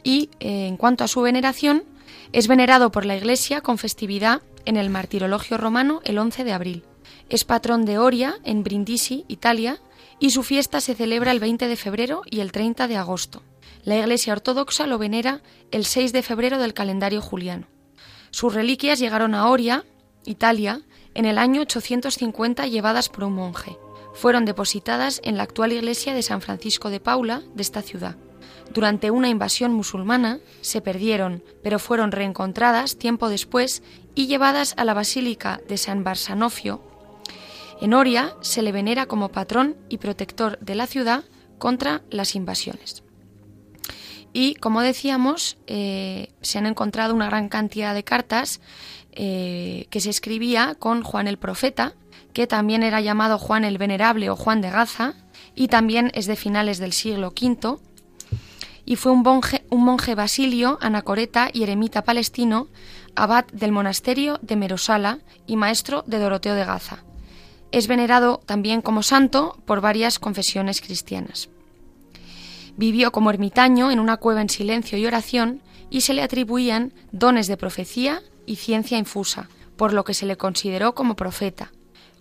y, 0.04 0.30
eh, 0.40 0.68
en 0.68 0.78
cuanto 0.78 1.04
a 1.04 1.08
su 1.08 1.22
veneración, 1.22 1.84
es 2.34 2.48
venerado 2.48 2.92
por 2.92 3.06
la 3.06 3.16
Iglesia 3.16 3.62
con 3.62 3.78
festividad 3.78 4.42
en 4.66 4.78
el 4.78 4.90
martirologio 4.90 5.58
romano 5.58 6.02
el 6.04 6.18
11 6.18 6.44
de 6.44 6.54
abril. 6.54 6.84
Es 7.30 7.44
patrón 7.44 7.86
de 7.86 7.98
Oria, 7.98 8.36
en 8.44 8.64
Brindisi, 8.64 9.26
Italia, 9.28 9.80
y 10.22 10.30
su 10.30 10.44
fiesta 10.44 10.80
se 10.82 10.94
celebra 10.94 11.32
el 11.32 11.40
20 11.40 11.68
de 11.68 11.76
febrero 11.76 12.22
y 12.30 12.42
el 12.42 12.52
30 12.52 12.88
de 12.88 12.96
agosto. 12.96 13.42
La 13.84 13.98
Iglesia 13.98 14.34
Ortodoxa 14.34 14.86
lo 14.86 15.00
venera 15.00 15.42
el 15.72 15.84
6 15.84 16.14
de 16.14 16.22
febrero 16.22 16.60
del 16.60 16.76
calendario 16.76 17.22
juliano. 17.22 17.66
Sus 18.30 18.54
reliquias 18.54 19.00
llegaron 19.00 19.34
a 19.34 19.50
Oria, 19.50 19.84
Italia, 20.24 20.84
en 21.16 21.26
el 21.26 21.40
año 21.40 21.62
850 21.62 22.68
llevadas 22.68 23.10
por 23.10 23.24
un 23.24 23.34
monje. 23.34 23.80
Fueron 24.14 24.46
depositadas 24.46 25.22
en 25.24 25.38
la 25.38 25.44
actual 25.44 25.74
iglesia 25.74 26.14
de 26.14 26.22
San 26.22 26.42
Francisco 26.42 26.92
de 26.92 27.00
Paula 27.00 27.42
de 27.56 27.64
esta 27.64 27.82
ciudad. 27.82 28.16
Durante 28.72 29.10
una 29.10 29.28
invasión 29.28 29.74
musulmana 29.74 30.40
se 30.62 30.82
perdieron, 30.82 31.44
pero 31.64 31.80
fueron 31.80 32.12
reencontradas 32.12 32.98
tiempo 32.98 33.28
después 33.28 33.82
y 34.14 34.28
llevadas 34.28 34.76
a 34.78 34.86
la 34.86 34.94
Basílica 34.94 35.62
de 35.68 35.78
San 35.78 36.04
Barsanofio. 36.04 36.91
En 37.82 37.96
Oria 37.96 38.36
se 38.42 38.62
le 38.62 38.72
venera 38.72 39.08
como 39.08 39.30
patrón 39.30 39.76
y 39.90 39.98
protector 39.98 40.60
de 40.60 40.76
la 40.76 40.86
ciudad 40.86 41.24
contra 41.58 42.04
las 42.12 42.36
invasiones. 42.36 43.04
Y 44.34 44.54
como 44.56 44.82
decíamos, 44.82 45.58
eh, 45.66 46.32
se 46.42 46.60
han 46.60 46.68
encontrado 46.68 47.16
una 47.16 47.26
gran 47.26 47.50
cantidad 47.50 47.96
de 47.96 48.04
cartas 48.04 48.62
eh, 49.14 49.88
que 49.90 50.00
se 50.00 50.12
escribía 50.12 50.76
con 50.76 51.02
Juan 51.02 51.28
el 51.28 51.38
Profeta, 51.38 51.96
que 52.34 52.46
también 52.46 52.84
era 52.84 53.02
llamado 53.02 53.40
Juan 53.40 53.66
el 53.66 53.80
Venerable 53.80 54.30
o 54.30 54.36
Juan 54.36 54.62
de 54.62 54.70
Gaza, 54.70 55.16
y 55.56 55.68
también 55.68 56.12
es 56.14 56.28
de 56.28 56.36
finales 56.36 56.78
del 56.78 56.94
siglo 56.94 57.30
V, 57.30 57.80
y 58.86 58.96
fue 58.96 59.12
un 59.12 59.24
monje, 59.24 59.66
un 59.70 59.84
monje 59.84 60.14
basilio, 60.14 60.78
anacoreta 60.82 61.50
y 61.52 61.64
eremita 61.64 62.04
palestino, 62.04 62.68
abad 63.16 63.46
del 63.52 63.72
monasterio 63.72 64.40
de 64.44 64.56
Merosala 64.56 65.20
y 65.48 65.58
maestro 65.58 66.04
de 66.06 66.20
Doroteo 66.20 66.54
de 66.54 66.66
Gaza. 66.66 67.04
Es 67.72 67.88
venerado 67.88 68.42
también 68.46 68.82
como 68.82 69.04
santo 69.04 69.58
por 69.66 69.82
varias 69.82 70.20
confesiones 70.20 70.82
cristianas. 70.82 71.50
Vivió 72.76 73.12
como 73.12 73.30
ermitaño 73.30 73.92
en 73.92 74.00
una 74.00 74.18
cueva 74.18 74.42
en 74.42 74.50
silencio 74.50 74.98
y 74.98 75.06
oración 75.06 75.62
y 75.90 76.02
se 76.02 76.14
le 76.14 76.22
atribuían 76.22 76.94
dones 77.12 77.48
de 77.48 77.58
profecía 77.58 78.22
y 78.46 78.58
ciencia 78.58 78.98
infusa, 78.98 79.50
por 79.78 79.94
lo 79.94 80.04
que 80.04 80.14
se 80.14 80.26
le 80.26 80.38
consideró 80.38 80.96
como 80.96 81.16
profeta. 81.16 81.72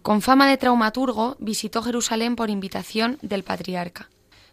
Con 0.03 0.23
fama 0.23 0.49
de 0.49 0.57
traumaturgo, 0.57 1.37
visitó 1.41 1.83
Jerusalén 1.83 2.37
por 2.37 2.49
invitación 2.49 3.19
del 3.23 3.45
patriarca. 3.45 4.09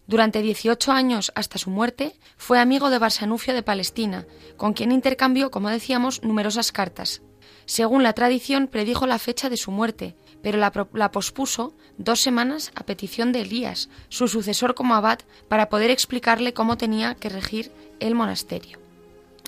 Durante 0.07 0.41
18 0.41 0.91
años 0.91 1.31
hasta 1.35 1.57
su 1.57 1.69
muerte, 1.69 2.15
fue 2.37 2.59
amigo 2.59 2.89
de 2.89 2.97
Barsanufio 2.97 3.53
de 3.53 3.63
Palestina, 3.63 4.25
con 4.55 4.73
quien 4.73 4.91
intercambió, 4.91 5.51
como 5.51 5.69
decíamos, 5.69 6.23
numerosas 6.23 6.71
cartas. 6.71 7.21
Según 7.65 8.03
la 8.03 8.13
tradición, 8.13 8.67
predijo 8.67 9.05
la 9.07 9.19
fecha 9.19 9.49
de 9.49 9.57
su 9.57 9.71
muerte, 9.71 10.15
pero 10.41 10.57
la, 10.57 10.71
la, 10.93 11.11
pospuso 11.11 11.73
dos 11.97 12.21
semanas 12.21 12.71
a 12.75 12.85
petición 12.85 13.31
de 13.31 13.41
Elías, 13.41 13.89
su 14.09 14.27
sucesor 14.27 14.75
como 14.75 14.95
abad, 14.95 15.19
para 15.47 15.69
poder 15.69 15.89
explicarle 15.89 16.53
cómo 16.53 16.77
tenía 16.77 17.15
que 17.15 17.29
regir 17.29 17.71
el 17.99 18.15
monasterio. 18.15 18.79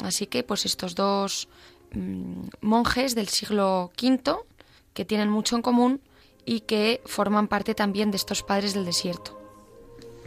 Así 0.03 0.27
que, 0.27 0.43
pues 0.43 0.65
estos 0.65 0.95
dos 0.95 1.47
mmm, 1.93 2.47
monjes 2.61 3.15
del 3.15 3.27
siglo 3.27 3.91
V, 4.01 4.35
que 4.93 5.05
tienen 5.05 5.29
mucho 5.29 5.55
en 5.55 5.61
común 5.61 6.01
y 6.45 6.61
que 6.61 7.01
forman 7.05 7.47
parte 7.47 7.75
también 7.75 8.11
de 8.11 8.17
estos 8.17 8.43
padres 8.43 8.73
del 8.73 8.85
desierto. 8.85 9.39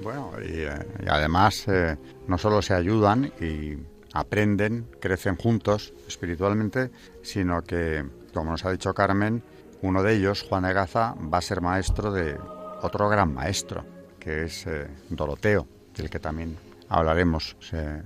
Bueno, 0.03 0.33
y, 0.40 0.61
eh, 0.61 0.70
además 1.09 1.64
eh, 1.68 1.96
no 2.27 2.38
solo 2.38 2.62
se 2.62 2.75
ayudan 2.75 3.33
y 3.40 3.77
aprenden, 4.12 4.87
crecen 5.01 5.37
juntos 5.37 5.92
espiritualmente, 6.07 6.90
sino 7.22 7.62
que, 7.62 8.05
como 8.33 8.53
nos 8.53 8.64
ha 8.64 8.70
dicho 8.70 8.94
Carmen, 8.94 9.42
uno 9.82 10.02
de 10.02 10.14
ellos, 10.14 10.42
Juan 10.48 10.62
de 10.64 10.72
Gaza, 10.72 11.14
va 11.32 11.38
a 11.38 11.42
ser 11.42 11.60
maestro 11.60 12.12
de 12.12 12.38
otro 12.82 13.08
gran 13.08 13.34
maestro, 13.34 13.84
que 14.18 14.44
es 14.44 14.66
eh, 14.66 14.88
Doroteo, 15.10 15.66
del 15.96 16.08
que 16.08 16.18
también 16.18 16.56
hablaremos, 16.88 17.56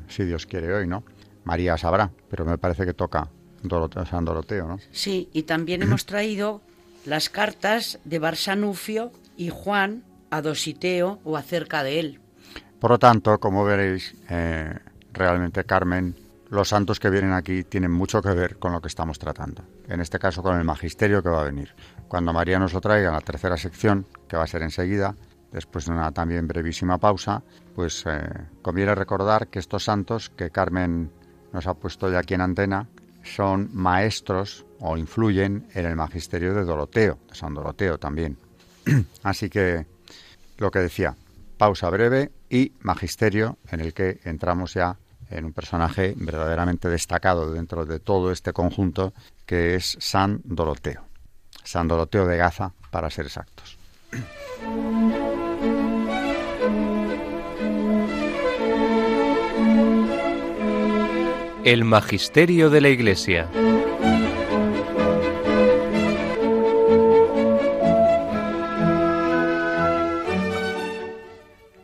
si 0.08 0.24
Dios 0.24 0.46
quiere 0.46 0.72
hoy, 0.72 0.86
¿no? 0.86 1.02
María 1.44 1.76
sabrá, 1.76 2.10
pero 2.28 2.44
me 2.44 2.58
parece 2.58 2.84
que 2.84 2.94
toca 2.94 3.28
Doroteo, 3.62 4.04
San 4.06 4.24
Doroteo, 4.24 4.66
¿no? 4.66 4.78
Sí, 4.92 5.28
y 5.32 5.42
también 5.42 5.82
hemos 5.82 6.06
traído 6.06 6.60
las 7.04 7.28
cartas 7.30 7.98
de 8.04 8.18
Barsanufio 8.18 9.12
y 9.36 9.50
Juan 9.50 10.02
a 10.30 10.42
Dositeo 10.42 11.20
o 11.24 11.36
acerca 11.36 11.82
de 11.82 12.00
él. 12.00 12.20
Por 12.80 12.90
lo 12.90 12.98
tanto, 12.98 13.38
como 13.38 13.64
veréis, 13.64 14.14
eh, 14.28 14.74
realmente 15.12 15.64
Carmen, 15.64 16.14
los 16.48 16.68
santos 16.68 17.00
que 17.00 17.10
vienen 17.10 17.32
aquí 17.32 17.64
tienen 17.64 17.90
mucho 17.90 18.22
que 18.22 18.30
ver 18.30 18.58
con 18.58 18.72
lo 18.72 18.80
que 18.80 18.88
estamos 18.88 19.18
tratando. 19.18 19.64
En 19.88 20.00
este 20.00 20.18
caso 20.18 20.42
con 20.42 20.56
el 20.56 20.64
magisterio 20.64 21.22
que 21.22 21.28
va 21.28 21.42
a 21.42 21.44
venir. 21.44 21.74
Cuando 22.08 22.32
María 22.32 22.58
nos 22.58 22.72
lo 22.72 22.80
traiga 22.80 23.08
en 23.08 23.14
la 23.14 23.20
tercera 23.20 23.56
sección, 23.56 24.06
que 24.28 24.36
va 24.36 24.44
a 24.44 24.46
ser 24.46 24.62
enseguida, 24.62 25.14
después 25.52 25.86
de 25.86 25.92
una 25.92 26.12
también 26.12 26.46
brevísima 26.46 26.98
pausa, 26.98 27.42
pues 27.74 28.04
eh, 28.06 28.20
conviene 28.62 28.94
recordar 28.94 29.48
que 29.48 29.58
estos 29.58 29.84
santos 29.84 30.30
que 30.30 30.50
Carmen 30.50 31.10
nos 31.52 31.66
ha 31.66 31.74
puesto 31.74 32.10
ya 32.10 32.18
aquí 32.18 32.34
en 32.34 32.42
antena 32.42 32.88
son 33.22 33.70
maestros 33.72 34.66
o 34.80 34.96
influyen 34.96 35.66
en 35.74 35.86
el 35.86 35.96
magisterio 35.96 36.54
de 36.54 36.64
Doroteo, 36.64 37.18
de 37.28 37.34
San 37.34 37.54
Doroteo 37.54 37.98
también. 37.98 38.38
Así 39.22 39.48
que 39.48 39.86
lo 40.58 40.70
que 40.70 40.78
decía, 40.78 41.16
pausa 41.58 41.90
breve 41.90 42.30
y 42.48 42.72
magisterio 42.80 43.58
en 43.70 43.80
el 43.80 43.94
que 43.94 44.20
entramos 44.24 44.74
ya 44.74 44.98
en 45.30 45.44
un 45.44 45.52
personaje 45.52 46.14
verdaderamente 46.16 46.88
destacado 46.88 47.52
dentro 47.52 47.84
de 47.84 48.00
todo 48.00 48.30
este 48.30 48.52
conjunto 48.52 49.12
que 49.44 49.74
es 49.74 49.96
San 50.00 50.40
Doroteo. 50.44 51.04
San 51.64 51.88
Doroteo 51.88 52.26
de 52.26 52.36
Gaza, 52.36 52.72
para 52.90 53.10
ser 53.10 53.26
exactos. 53.26 53.76
El 61.64 61.84
Magisterio 61.84 62.70
de 62.70 62.80
la 62.80 62.88
Iglesia. 62.90 63.48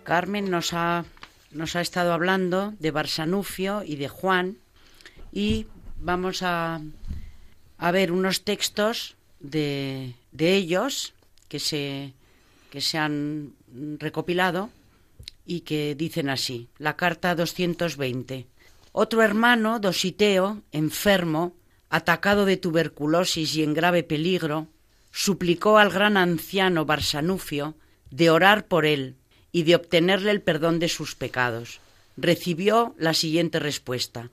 Carmen 0.04 0.50
nos 0.50 0.72
ha, 0.74 1.04
nos 1.52 1.76
ha 1.76 1.80
estado 1.80 2.12
hablando 2.12 2.74
de 2.78 2.90
Barsanufio 2.90 3.82
y 3.84 3.96
de 3.96 4.08
Juan 4.08 4.58
y 5.32 5.66
vamos 5.98 6.42
a, 6.42 6.80
a 7.78 7.90
ver 7.90 8.12
unos 8.12 8.42
textos 8.44 9.16
de, 9.40 10.14
de 10.32 10.54
ellos 10.54 11.14
que 11.48 11.58
se, 11.58 12.14
que 12.70 12.80
se 12.80 12.98
han 12.98 13.54
recopilado 13.98 14.70
y 15.44 15.60
que 15.60 15.94
dicen 15.94 16.28
así. 16.28 16.68
La 16.78 16.96
carta 16.96 17.34
220. 17.34 18.46
Otro 18.92 19.22
hermano, 19.22 19.80
Dositeo, 19.80 20.62
enfermo, 20.70 21.54
atacado 21.90 22.44
de 22.44 22.56
tuberculosis 22.56 23.54
y 23.56 23.62
en 23.62 23.74
grave 23.74 24.02
peligro, 24.02 24.68
suplicó 25.10 25.78
al 25.78 25.90
gran 25.90 26.16
anciano 26.16 26.84
Barsanufio 26.84 27.74
de 28.10 28.30
orar 28.30 28.66
por 28.66 28.86
él 28.86 29.16
y 29.52 29.62
de 29.64 29.76
obtenerle 29.76 30.30
el 30.30 30.40
perdón 30.40 30.78
de 30.78 30.88
sus 30.88 31.14
pecados. 31.14 31.80
Recibió 32.16 32.94
la 32.98 33.14
siguiente 33.14 33.58
respuesta. 33.58 34.30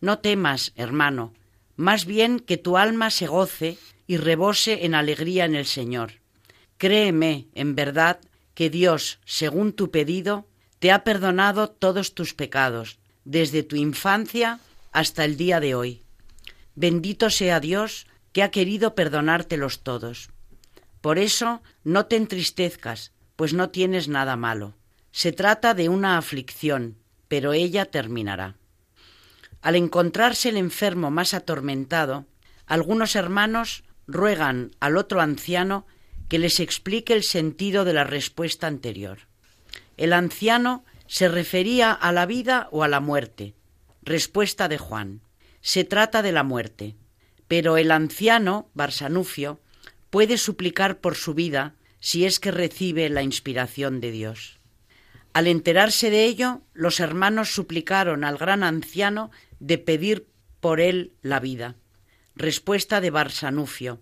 No 0.00 0.18
temas, 0.18 0.72
hermano, 0.76 1.32
más 1.76 2.04
bien 2.04 2.40
que 2.40 2.56
tu 2.56 2.76
alma 2.76 3.10
se 3.10 3.26
goce 3.26 3.78
y 4.06 4.16
rebose 4.16 4.84
en 4.84 4.94
alegría 4.94 5.44
en 5.44 5.54
el 5.54 5.66
Señor. 5.66 6.14
Créeme, 6.78 7.46
en 7.54 7.74
verdad, 7.74 8.20
que 8.54 8.70
Dios, 8.70 9.18
según 9.24 9.72
tu 9.72 9.90
pedido, 9.90 10.46
te 10.78 10.90
ha 10.90 11.04
perdonado 11.04 11.68
todos 11.68 12.14
tus 12.14 12.34
pecados, 12.34 12.98
desde 13.24 13.62
tu 13.62 13.76
infancia 13.76 14.60
hasta 14.92 15.24
el 15.24 15.36
día 15.36 15.60
de 15.60 15.74
hoy. 15.74 16.02
Bendito 16.74 17.30
sea 17.30 17.60
Dios 17.60 18.06
que 18.32 18.42
ha 18.42 18.50
querido 18.50 18.94
perdonártelos 18.94 19.82
todos. 19.82 20.30
Por 21.00 21.18
eso 21.18 21.62
no 21.84 22.06
te 22.06 22.16
entristezcas, 22.16 23.12
pues 23.36 23.52
no 23.52 23.70
tienes 23.70 24.08
nada 24.08 24.36
malo. 24.36 24.74
Se 25.12 25.32
trata 25.32 25.74
de 25.74 25.88
una 25.88 26.18
aflicción, 26.18 26.96
pero 27.28 27.52
ella 27.52 27.86
terminará. 27.86 28.56
Al 29.62 29.76
encontrarse 29.76 30.48
el 30.48 30.56
enfermo 30.56 31.10
más 31.10 31.34
atormentado, 31.34 32.26
algunos 32.66 33.16
hermanos 33.16 33.84
ruegan 34.06 34.72
al 34.80 34.96
otro 34.96 35.20
anciano 35.20 35.86
que 36.28 36.38
les 36.38 36.60
explique 36.60 37.12
el 37.12 37.22
sentido 37.22 37.84
de 37.84 37.92
la 37.92 38.04
respuesta 38.04 38.66
anterior. 38.66 39.20
El 39.96 40.12
anciano 40.12 40.84
se 41.06 41.28
refería 41.28 41.92
a 41.92 42.12
la 42.12 42.26
vida 42.26 42.68
o 42.72 42.82
a 42.82 42.88
la 42.88 43.00
muerte. 43.00 43.54
Respuesta 44.02 44.68
de 44.68 44.78
Juan. 44.78 45.20
Se 45.60 45.84
trata 45.84 46.22
de 46.22 46.32
la 46.32 46.42
muerte. 46.42 46.96
Pero 47.48 47.76
el 47.76 47.90
anciano, 47.92 48.68
Barsanufio, 48.74 49.60
puede 50.10 50.36
suplicar 50.36 50.98
por 50.98 51.14
su 51.14 51.34
vida 51.34 51.74
si 52.06 52.24
es 52.24 52.38
que 52.38 52.52
recibe 52.52 53.08
la 53.08 53.24
inspiración 53.24 54.00
de 54.00 54.12
Dios. 54.12 54.60
Al 55.32 55.48
enterarse 55.48 56.08
de 56.08 56.24
ello, 56.24 56.62
los 56.72 57.00
hermanos 57.00 57.52
suplicaron 57.52 58.22
al 58.22 58.38
gran 58.38 58.62
anciano 58.62 59.32
de 59.58 59.78
pedir 59.78 60.28
por 60.60 60.80
él 60.80 61.14
la 61.22 61.40
vida. 61.40 61.74
Respuesta 62.36 63.00
de 63.00 63.10
Barsanufio. 63.10 64.00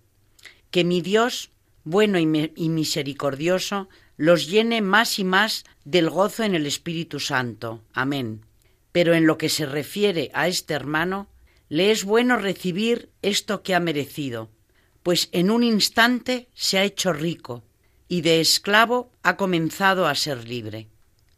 Que 0.70 0.84
mi 0.84 1.00
Dios, 1.00 1.50
bueno 1.82 2.18
y, 2.18 2.26
misericordioso, 2.26 3.88
los 4.18 4.50
llene 4.50 4.82
más 4.82 5.18
y 5.18 5.24
más 5.24 5.64
del 5.86 6.10
gozo 6.10 6.42
en 6.42 6.54
el 6.54 6.66
Espíritu 6.66 7.20
Santo. 7.20 7.82
Amén. 7.94 8.44
Pero 8.92 9.14
en 9.14 9.26
lo 9.26 9.38
que 9.38 9.48
se 9.48 9.64
refiere 9.64 10.30
a 10.34 10.46
este 10.46 10.74
hermano, 10.74 11.30
le 11.70 11.90
es 11.90 12.04
bueno 12.04 12.36
recibir 12.36 13.08
esto 13.22 13.62
que 13.62 13.74
ha 13.74 13.80
merecido, 13.80 14.50
pues 15.02 15.30
en 15.32 15.50
un 15.50 15.62
instante 15.62 16.50
se 16.52 16.76
ha 16.76 16.84
hecho 16.84 17.14
rico 17.14 17.64
y 18.08 18.20
de 18.20 18.40
esclavo 18.40 19.10
ha 19.22 19.36
comenzado 19.36 20.06
a 20.06 20.14
ser 20.14 20.48
libre. 20.48 20.88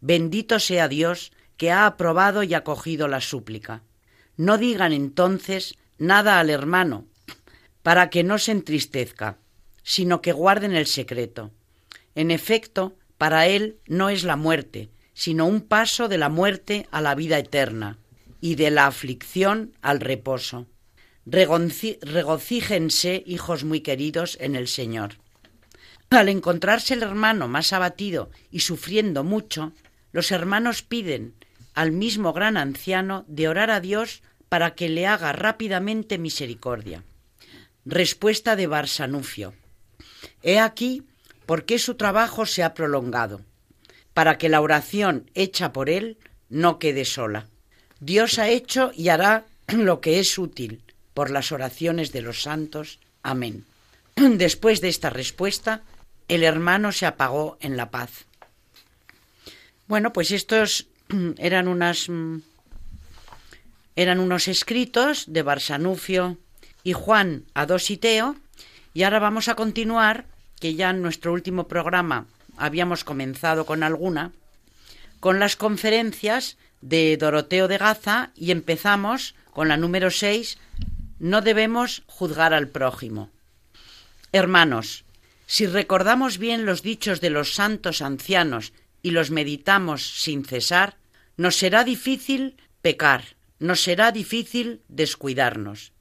Bendito 0.01 0.59
sea 0.61 0.89
Dios 0.89 1.33
que 1.57 1.71
ha 1.71 1.87
aprobado 1.87 2.43
y 2.43 2.55
acogido 2.55 3.09
la 3.09 3.21
súplica. 3.21 3.83
No 4.37 4.59
digan 4.59 4.93
entonces 4.93 5.77
nada 5.99 6.39
al 6.39 6.51
hermano, 6.51 7.07
para 7.83 8.11
que 8.11 8.23
no 8.23 8.39
se 8.39 8.53
entristezca, 8.53 9.39
sino 9.83 10.21
que 10.21 10.33
guarden 10.33 10.75
el 10.75 10.87
secreto. 10.87 11.53
En 12.15 12.31
efecto, 12.31 12.97
para 13.19 13.47
él 13.47 13.79
no 13.87 14.09
es 14.11 14.25
la 14.25 14.37
muerte, 14.37 14.91
sino 15.15 15.47
un 15.47 15.63
paso 15.63 16.09
de 16.09 16.19
la 16.19 16.29
muerte 16.29 16.87
a 16.91 17.01
la 17.01 17.15
vida 17.15 17.39
eterna 17.39 17.99
y 18.41 18.57
de 18.57 18.71
la 18.71 18.87
aflicción 18.87 19.73
al 19.81 20.01
reposo. 20.01 20.67
regocíjense, 21.25 23.23
hijos 23.27 23.65
muy 23.65 23.81
queridos, 23.81 24.37
en 24.41 24.57
el 24.57 24.69
Señor. 24.69 25.15
Al 26.11 26.29
encontrarse 26.29 26.95
el 26.95 27.03
hermano 27.03 27.49
más 27.49 27.73
abatido 27.73 28.31
y 28.51 28.61
sufriendo 28.61 29.25
mucho, 29.25 29.73
los 30.13 30.31
hermanos 30.31 30.83
piden 30.83 31.35
al 31.75 31.93
mismo 31.93 32.33
gran 32.33 32.57
anciano 32.57 33.25
de 33.29 33.49
orar 33.49 33.71
a 33.71 33.81
Dios 33.81 34.23
para 34.49 34.75
que 34.75 34.89
le 34.89 35.07
haga 35.07 35.33
rápidamente 35.33 36.19
misericordia. 36.19 37.03
Respuesta 37.85 38.57
de 38.57 38.67
Barsanufio. 38.67 39.55
He 40.43 40.59
aquí 40.59 41.03
por 41.45 41.65
qué 41.65 41.79
su 41.79 41.95
trabajo 41.95 42.47
se 42.47 42.63
ha 42.63 42.75
prolongado, 42.75 43.43
para 44.15 44.39
que 44.39 44.49
la 44.49 44.61
oración 44.61 45.31
hecha 45.35 45.73
por 45.73 45.91
él 45.91 46.19
no 46.49 46.79
quede 46.79 47.05
sola. 47.05 47.47
Dios 48.01 48.39
ha 48.39 48.49
hecho 48.49 48.91
y 48.95 49.09
hará 49.09 49.45
lo 49.69 50.01
que 50.01 50.19
es 50.19 50.39
útil 50.39 50.83
por 51.15 51.31
las 51.31 51.53
oraciones 51.53 52.13
de 52.13 52.23
los 52.23 52.43
santos. 52.43 53.01
Amén. 53.23 53.65
Después 54.17 54.81
de 54.81 54.89
esta 54.89 55.11
respuesta, 55.11 55.83
el 56.29 56.43
hermano 56.43 56.93
se 56.93 57.07
apagó 57.07 57.57
en 57.61 57.77
la 57.77 57.91
paz. 57.91 58.27
Bueno, 59.87 60.13
pues 60.13 60.31
estos 60.31 60.87
eran 61.39 61.69
unas 61.69 62.09
mm, 62.09 62.39
eran 63.95 64.21
unos 64.21 64.47
escritos 64.49 65.25
de 65.27 65.43
Barsanufio 65.43 66.37
y 66.85 66.93
Juan 66.93 67.45
Adositeo 67.55 68.37
y 68.93 69.03
ahora 69.05 69.19
vamos 69.19 69.49
a 69.49 69.55
continuar, 69.55 70.27
que 70.61 70.75
ya 70.75 70.91
en 70.91 71.03
nuestro 71.03 71.33
último 71.33 71.67
programa 71.67 72.27
habíamos 72.57 73.05
comenzado 73.05 73.67
con 73.67 73.83
alguna, 73.83 74.33
con 75.21 75.39
las 75.39 75.57
conferencias 75.57 76.57
de 76.81 77.17
Doroteo 77.17 77.69
de 77.69 77.79
Gaza 77.79 78.31
y 78.35 78.51
empezamos 78.51 79.35
con 79.51 79.69
la 79.69 79.77
número 79.77 80.11
6, 80.11 80.59
no 81.19 81.41
debemos 81.41 82.03
juzgar 82.07 82.53
al 82.53 82.69
prójimo. 82.69 83.31
Hermanos, 84.33 85.06
si 85.47 85.67
recordamos 85.67 86.39
bien 86.39 86.67
los 86.67 86.83
dichos 86.83 87.21
de 87.21 87.31
los 87.31 87.55
santos 87.55 88.03
ancianos 88.03 88.73
y 89.03 89.13
los 89.13 89.31
meditamos 89.31 90.21
sin 90.21 90.45
cesar, 90.45 90.99
nos 91.37 91.57
será 91.57 91.85
difícil 91.85 92.57
pecar, 92.83 93.37
nos 93.59 93.81
será 93.81 94.11
difícil 94.11 94.83
descuidarnos. 94.89 95.93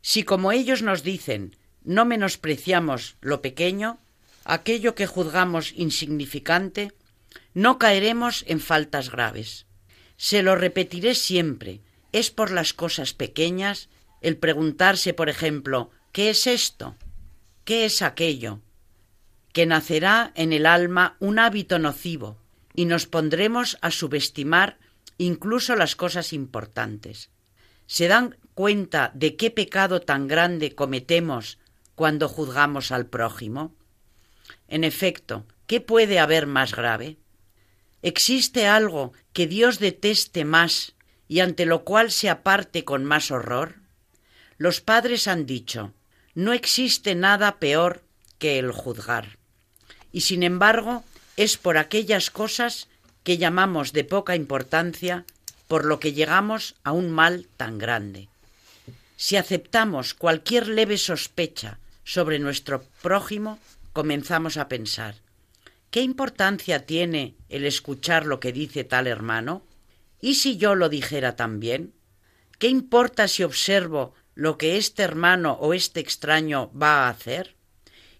Si 0.00 0.24
como 0.24 0.52
ellos 0.52 0.82
nos 0.82 1.02
dicen 1.02 1.56
no 1.84 2.06
menospreciamos 2.06 3.16
lo 3.20 3.42
pequeño, 3.42 3.98
aquello 4.44 4.94
que 4.94 5.06
juzgamos 5.06 5.72
insignificante, 5.76 6.92
no 7.52 7.78
caeremos 7.78 8.44
en 8.48 8.60
faltas 8.60 9.10
graves. 9.10 9.66
Se 10.16 10.42
lo 10.42 10.56
repetiré 10.56 11.14
siempre. 11.14 11.80
Es 12.12 12.30
por 12.30 12.50
las 12.50 12.72
cosas 12.72 13.12
pequeñas 13.12 13.90
el 14.22 14.38
preguntarse, 14.38 15.12
por 15.12 15.28
ejemplo, 15.28 15.90
¿qué 16.12 16.30
es 16.30 16.46
esto? 16.46 16.96
¿Qué 17.64 17.84
es 17.84 18.00
aquello? 18.00 18.60
Que 19.54 19.66
nacerá 19.66 20.32
en 20.34 20.52
el 20.52 20.66
alma 20.66 21.16
un 21.20 21.38
hábito 21.38 21.78
nocivo 21.78 22.36
y 22.74 22.86
nos 22.86 23.06
pondremos 23.06 23.78
a 23.82 23.92
subestimar 23.92 24.78
incluso 25.16 25.76
las 25.76 25.94
cosas 25.94 26.32
importantes. 26.32 27.30
¿Se 27.86 28.08
dan 28.08 28.36
cuenta 28.54 29.12
de 29.14 29.36
qué 29.36 29.52
pecado 29.52 30.00
tan 30.00 30.26
grande 30.26 30.74
cometemos 30.74 31.58
cuando 31.94 32.28
juzgamos 32.28 32.90
al 32.90 33.06
prójimo? 33.06 33.76
En 34.66 34.82
efecto, 34.82 35.46
¿qué 35.68 35.80
puede 35.80 36.18
haber 36.18 36.48
más 36.48 36.74
grave? 36.74 37.16
¿Existe 38.02 38.66
algo 38.66 39.12
que 39.32 39.46
Dios 39.46 39.78
deteste 39.78 40.44
más 40.44 40.96
y 41.28 41.38
ante 41.38 41.64
lo 41.64 41.84
cual 41.84 42.10
se 42.10 42.28
aparte 42.28 42.84
con 42.84 43.04
más 43.04 43.30
horror? 43.30 43.76
Los 44.58 44.80
padres 44.80 45.28
han 45.28 45.46
dicho, 45.46 45.94
no 46.34 46.52
existe 46.52 47.14
nada 47.14 47.60
peor 47.60 48.02
que 48.38 48.58
el 48.58 48.72
juzgar 48.72 49.43
y 50.14 50.20
sin 50.20 50.44
embargo 50.44 51.02
es 51.36 51.56
por 51.58 51.76
aquellas 51.76 52.30
cosas 52.30 52.86
que 53.24 53.36
llamamos 53.36 53.92
de 53.92 54.04
poca 54.04 54.36
importancia 54.36 55.24
por 55.66 55.84
lo 55.84 55.98
que 55.98 56.12
llegamos 56.12 56.76
a 56.84 56.92
un 56.92 57.10
mal 57.10 57.48
tan 57.56 57.78
grande. 57.78 58.28
Si 59.16 59.36
aceptamos 59.36 60.14
cualquier 60.14 60.68
leve 60.68 60.98
sospecha 60.98 61.80
sobre 62.04 62.38
nuestro 62.38 62.84
prójimo, 63.02 63.58
comenzamos 63.92 64.56
a 64.56 64.68
pensar, 64.68 65.16
¿qué 65.90 66.02
importancia 66.02 66.86
tiene 66.86 67.34
el 67.48 67.64
escuchar 67.64 68.24
lo 68.24 68.38
que 68.38 68.52
dice 68.52 68.84
tal 68.84 69.08
hermano? 69.08 69.66
¿Y 70.20 70.36
si 70.36 70.56
yo 70.58 70.76
lo 70.76 70.88
dijera 70.88 71.34
también? 71.34 71.92
¿Qué 72.60 72.68
importa 72.68 73.26
si 73.26 73.42
observo 73.42 74.14
lo 74.36 74.58
que 74.58 74.76
este 74.76 75.02
hermano 75.02 75.54
o 75.54 75.74
este 75.74 75.98
extraño 75.98 76.70
va 76.70 77.06
a 77.06 77.08
hacer? 77.08 77.56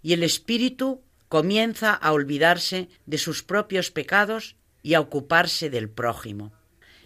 Y 0.02 0.12
el 0.12 0.24
espíritu 0.24 1.04
comienza 1.28 1.92
a 1.92 2.12
olvidarse 2.12 2.88
de 3.06 3.18
sus 3.18 3.42
propios 3.42 3.90
pecados 3.90 4.56
y 4.82 4.94
a 4.94 5.00
ocuparse 5.00 5.70
del 5.70 5.88
prójimo. 5.88 6.52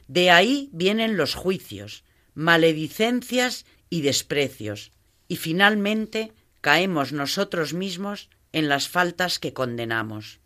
De 0.06 0.30
ahí 0.30 0.68
vienen 0.72 1.16
los 1.16 1.34
juicios, 1.34 2.04
maledicencias 2.34 3.66
y 3.90 4.02
desprecios, 4.02 4.92
y 5.28 5.36
finalmente 5.36 6.32
caemos 6.60 7.12
nosotros 7.12 7.74
mismos 7.74 8.28
en 8.52 8.68
las 8.68 8.88
faltas 8.88 9.38
que 9.38 9.52
condenamos. 9.52 10.40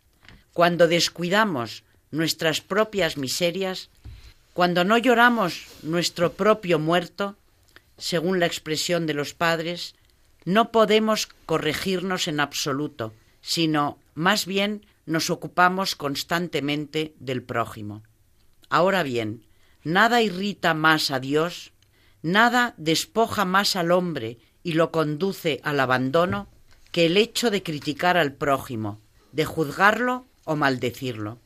Cuando 0.53 0.87
descuidamos 0.87 1.83
nuestras 2.11 2.61
propias 2.61 3.17
miserias, 3.17 3.89
cuando 4.53 4.83
no 4.83 4.97
lloramos 4.97 5.65
nuestro 5.81 6.33
propio 6.33 6.77
muerto, 6.77 7.37
según 7.97 8.39
la 8.39 8.45
expresión 8.45 9.07
de 9.07 9.13
los 9.13 9.33
padres, 9.33 9.95
no 10.45 10.71
podemos 10.71 11.27
corregirnos 11.45 12.27
en 12.27 12.39
absoluto, 12.39 13.13
sino 13.43 13.99
más 14.15 14.47
bien 14.47 14.85
nos 15.05 15.29
ocupamos 15.29 15.95
constantemente 15.95 17.13
del 17.19 17.43
prójimo. 17.43 18.01
Ahora 18.69 19.03
bien, 19.03 19.45
nada 19.83 20.21
irrita 20.21 20.73
más 20.73 21.11
a 21.11 21.19
Dios, 21.19 21.73
nada 22.23 22.73
despoja 22.77 23.45
más 23.45 23.75
al 23.75 23.91
hombre 23.91 24.39
y 24.63 24.73
lo 24.73 24.91
conduce 24.91 25.59
al 25.63 25.79
abandono 25.81 26.47
que 26.91 27.05
el 27.05 27.17
hecho 27.17 27.51
de 27.51 27.61
criticar 27.61 28.17
al 28.17 28.33
prójimo, 28.33 29.01
de 29.33 29.45
juzgarlo 29.45 30.25
o 30.45 30.55
maldecirlo. 30.55 31.37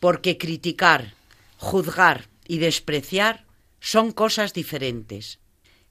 Porque 0.00 0.38
criticar, 0.38 1.14
juzgar 1.56 2.28
y 2.48 2.58
despreciar 2.58 3.44
son 3.80 4.10
cosas 4.10 4.52
diferentes. 4.54 5.38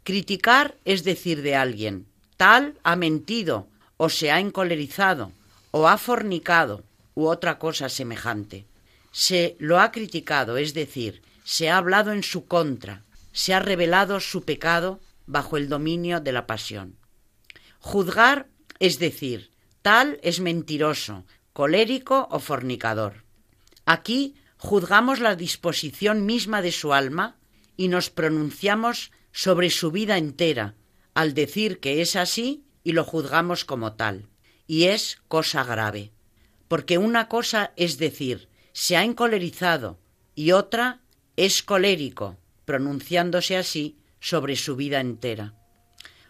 Criticar 0.03 0.75
es 0.83 1.05
decir 1.05 1.41
de 1.41 1.55
alguien, 1.55 2.07
tal 2.35 2.77
ha 2.83 2.97
mentido, 2.97 3.69
o 4.03 4.09
se 4.09 4.31
ha 4.31 4.39
encolerizado, 4.39 5.31
o 5.69 5.87
ha 5.87 5.95
fornicado, 5.99 6.83
u 7.13 7.27
otra 7.27 7.59
cosa 7.59 7.87
semejante. 7.87 8.65
Se 9.11 9.55
lo 9.59 9.79
ha 9.79 9.91
criticado, 9.91 10.57
es 10.57 10.73
decir, 10.73 11.21
se 11.43 11.69
ha 11.69 11.77
hablado 11.77 12.11
en 12.11 12.23
su 12.23 12.47
contra, 12.47 13.03
se 13.31 13.53
ha 13.53 13.59
revelado 13.59 14.19
su 14.19 14.41
pecado 14.41 14.99
bajo 15.27 15.55
el 15.55 15.69
dominio 15.69 16.19
de 16.19 16.31
la 16.31 16.47
pasión. 16.47 16.95
Juzgar 17.79 18.47
es 18.79 18.97
decir, 18.97 19.51
tal 19.83 20.19
es 20.23 20.39
mentiroso, 20.39 21.23
colérico 21.53 22.27
o 22.31 22.39
fornicador. 22.39 23.23
Aquí 23.85 24.33
juzgamos 24.57 25.19
la 25.19 25.35
disposición 25.35 26.25
misma 26.25 26.63
de 26.63 26.71
su 26.71 26.95
alma 26.95 27.35
y 27.77 27.87
nos 27.87 28.09
pronunciamos 28.09 29.11
sobre 29.31 29.69
su 29.69 29.91
vida 29.91 30.17
entera, 30.17 30.73
al 31.13 31.35
decir 31.35 31.79
que 31.79 32.01
es 32.01 32.15
así 32.15 32.63
y 32.83 32.93
lo 32.93 33.03
juzgamos 33.03 33.65
como 33.65 33.93
tal. 33.93 34.27
Y 34.67 34.85
es 34.85 35.19
cosa 35.27 35.63
grave, 35.63 36.11
porque 36.67 36.97
una 36.97 37.27
cosa 37.27 37.73
es 37.75 37.97
decir, 37.97 38.49
se 38.73 38.95
ha 38.97 39.03
encolerizado, 39.03 39.99
y 40.35 40.51
otra 40.51 41.01
es 41.35 41.63
colérico, 41.63 42.37
pronunciándose 42.65 43.57
así 43.57 43.97
sobre 44.19 44.55
su 44.55 44.75
vida 44.75 44.99
entera. 44.99 45.53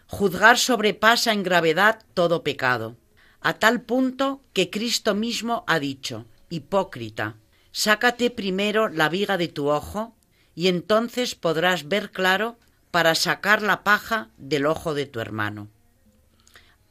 Juzgar 0.06 0.58
sobrepasa 0.58 1.32
en 1.32 1.42
gravedad 1.42 2.04
todo 2.14 2.42
pecado, 2.42 2.96
a 3.40 3.54
tal 3.54 3.82
punto 3.82 4.42
que 4.52 4.70
Cristo 4.70 5.14
mismo 5.14 5.64
ha 5.66 5.78
dicho, 5.78 6.26
Hipócrita, 6.48 7.36
sácate 7.70 8.30
primero 8.30 8.88
la 8.88 9.08
viga 9.08 9.36
de 9.36 9.48
tu 9.48 9.70
ojo, 9.70 10.16
y 10.54 10.68
entonces 10.68 11.34
podrás 11.34 11.88
ver 11.88 12.10
claro 12.10 12.58
para 12.90 13.14
sacar 13.14 13.62
la 13.62 13.84
paja 13.84 14.30
del 14.36 14.66
ojo 14.66 14.94
de 14.94 15.06
tu 15.06 15.20
hermano. 15.20 15.70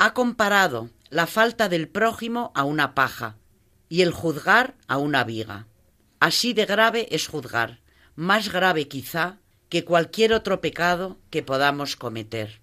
Ha 0.04 0.16
comparado 0.16 0.90
la 1.12 1.28
falta 1.28 1.70
del 1.70 1.88
prójimo 1.88 2.52
a 2.56 2.64
una 2.64 2.96
paja 2.96 3.38
y 3.88 4.02
el 4.02 4.12
juzgar 4.12 4.74
a 4.88 4.98
una 4.98 5.24
viga. 5.24 5.68
Así 6.20 6.54
de 6.54 6.66
grave 6.66 7.08
es 7.12 7.28
juzgar, 7.28 7.82
más 8.16 8.52
grave 8.52 8.88
quizá 8.88 9.38
que 9.70 9.86
cualquier 9.86 10.34
otro 10.34 10.60
pecado 10.60 11.20
que 11.30 11.44
podamos 11.44 11.98
cometer. 11.98 12.62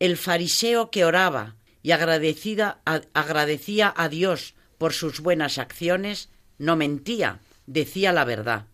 El 0.00 0.16
fariseo 0.16 0.90
que 0.90 1.04
oraba 1.04 1.54
y 1.84 1.92
agradecida, 1.92 2.80
agradecía 2.84 3.94
a 3.96 4.08
Dios 4.08 4.56
por 4.76 4.94
sus 4.94 5.20
buenas 5.20 5.58
acciones, 5.58 6.28
no 6.58 6.74
mentía, 6.74 7.38
decía 7.66 8.12
la 8.12 8.24
verdad. 8.24 8.66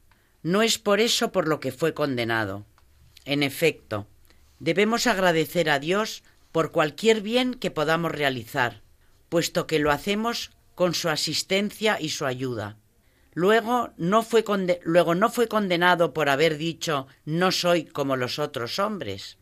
No 0.43 0.63
es 0.63 0.79
por 0.79 1.01
eso 1.01 1.33
por 1.33 1.47
lo 1.47 1.61
que 1.61 1.71
fue 1.71 1.93
condenado. 1.93 2.65
En 3.27 3.43
efecto, 3.43 4.07
debemos 4.59 5.07
agradecer 5.07 5.69
a 5.69 5.79
Dios 5.79 6.23
por 6.53 6.73
cualquier 6.73 7.21
bien 7.21 7.55
que 7.55 7.71
podamos 7.71 8.13
realizar, 8.13 8.83
puesto 9.29 9.67
que 9.67 9.79
lo 9.79 9.91
hacemos 9.91 10.51
con 10.75 10.95
su 10.95 11.09
asistencia 11.09 12.01
y 12.01 12.11
su 12.11 12.27
ayuda. 12.27 12.77
Luego 13.33 13.91
no 13.97 14.23
fue, 14.23 14.45
luego 14.83 15.15
no 15.15 15.31
fue 15.31 15.47
condenado 15.47 16.13
por 16.13 16.29
haber 16.29 16.57
dicho 16.57 17.07
no 17.25 17.53
soy 17.53 17.85
como 17.85 18.17
los 18.17 18.39
otros 18.39 18.79
hombres. 18.79 19.39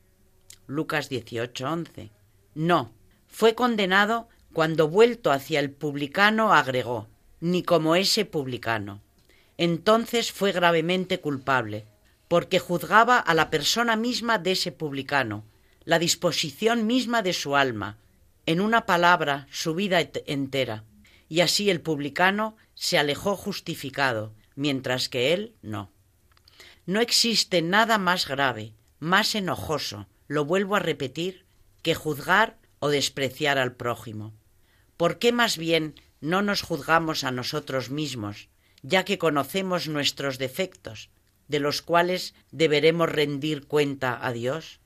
Lucas 0.67 1.11
18:11. 1.11 2.11
No, 2.55 2.93
fue 3.27 3.55
condenado 3.55 4.29
cuando 4.53 4.89
vuelto 4.89 5.33
hacia 5.33 5.61
el 5.61 5.71
publicano 5.71 6.53
agregó 6.53 7.09
ni 7.41 7.63
como 7.63 7.95
ese 7.95 8.25
publicano. 8.25 9.01
Entonces 9.57 10.33
fue 10.33 10.53
gravemente 10.53 11.21
culpable, 11.21 11.87
porque 12.29 12.59
juzgaba 12.59 13.19
a 13.19 13.35
la 13.35 13.51
persona 13.51 13.97
misma 13.97 14.39
de 14.39 14.53
ese 14.53 14.73
publicano, 14.73 15.45
la 15.89 15.99
disposición 15.99 16.87
misma 16.87 17.23
de 17.23 17.33
su 17.33 17.57
alma, 17.57 17.97
en 18.45 18.61
una 18.61 18.85
palabra 18.85 19.47
su 19.51 19.75
vida 19.75 20.07
entera, 20.27 20.85
y 21.31 21.41
así 21.41 21.71
el 21.71 21.81
publicano 21.81 22.59
se 22.75 22.99
alejó 22.99 23.37
justificado, 23.37 24.35
mientras 24.55 25.09
que 25.09 25.33
él 25.33 25.55
no. 25.63 25.91
No 26.85 27.01
existe 27.01 27.63
nada 27.63 27.97
más 27.97 28.29
grave, 28.29 28.75
más 28.99 29.35
enojoso, 29.35 30.07
lo 30.27 30.45
vuelvo 30.45 30.77
a 30.77 30.81
repetir, 30.81 31.47
que 31.81 31.95
juzgar 31.95 32.59
o 32.81 32.91
despreciar 32.91 33.57
al 33.57 33.73
prójimo. 33.73 34.35
¿Por 34.99 35.19
qué 35.19 35.33
más 35.33 35.57
bien 35.57 35.95
no 36.21 36.43
nos 36.43 36.61
juzgamos 36.61 37.25
a 37.25 37.31
nosotros 37.31 37.89
mismos, 37.89 38.51
ya 38.83 39.07
que 39.07 39.17
conocemos 39.17 39.89
nuestros 39.89 40.37
defectos, 40.37 41.09
de 41.49 41.61
los 41.61 41.81
cuales 41.81 42.35
deberemos 42.51 43.09
rendir 43.09 43.67
cuenta 43.67 44.19
a 44.23 44.35
Dios? 44.35 44.81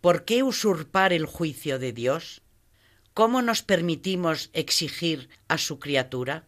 ¿Por 0.00 0.24
qué 0.24 0.42
usurpar 0.42 1.12
el 1.12 1.26
juicio 1.26 1.78
de 1.78 1.92
Dios? 1.92 2.42
¿Cómo 3.14 3.42
nos 3.42 3.62
permitimos 3.62 4.50
exigir 4.52 5.28
a 5.48 5.58
su 5.58 5.80
criatura? 5.80 6.46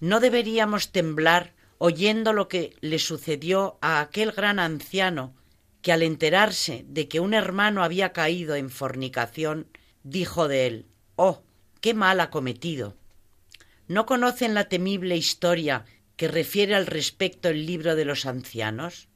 ¿No 0.00 0.20
deberíamos 0.20 0.92
temblar 0.92 1.54
oyendo 1.78 2.32
lo 2.32 2.48
que 2.48 2.76
le 2.80 2.98
sucedió 2.98 3.78
a 3.80 4.00
aquel 4.00 4.32
gran 4.32 4.60
anciano 4.60 5.34
que 5.82 5.92
al 5.92 6.02
enterarse 6.02 6.84
de 6.88 7.08
que 7.08 7.20
un 7.20 7.34
hermano 7.34 7.82
había 7.82 8.12
caído 8.12 8.54
en 8.54 8.70
fornicación, 8.70 9.68
dijo 10.02 10.48
de 10.48 10.66
él 10.66 10.86
Oh, 11.16 11.42
qué 11.80 11.94
mal 11.94 12.20
ha 12.20 12.30
cometido. 12.30 12.96
¿No 13.88 14.06
conocen 14.06 14.54
la 14.54 14.68
temible 14.68 15.16
historia 15.16 15.84
que 16.16 16.28
refiere 16.28 16.74
al 16.74 16.86
respecto 16.86 17.48
el 17.48 17.66
libro 17.66 17.96
de 17.96 18.04
los 18.04 18.26
ancianos? 18.26 19.08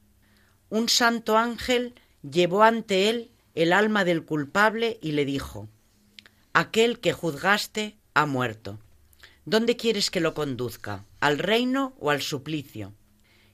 Un 0.68 0.88
santo 0.88 1.36
ángel 1.36 1.94
llevó 2.22 2.62
ante 2.62 3.08
él 3.08 3.31
el 3.54 3.72
alma 3.72 4.04
del 4.04 4.24
culpable 4.24 4.98
y 5.02 5.12
le 5.12 5.24
dijo 5.24 5.68
Aquel 6.52 7.00
que 7.00 7.12
juzgaste 7.12 7.96
ha 8.14 8.26
muerto. 8.26 8.78
¿Dónde 9.44 9.76
quieres 9.76 10.10
que 10.10 10.20
lo 10.20 10.34
conduzca? 10.34 11.04
¿Al 11.20 11.38
reino 11.38 11.94
o 11.98 12.10
al 12.10 12.22
suplicio? 12.22 12.94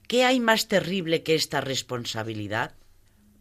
¿Qué 0.07 0.25
hay 0.25 0.39
más 0.39 0.67
terrible 0.67 1.23
que 1.23 1.35
esta 1.35 1.61
responsabilidad? 1.61 2.75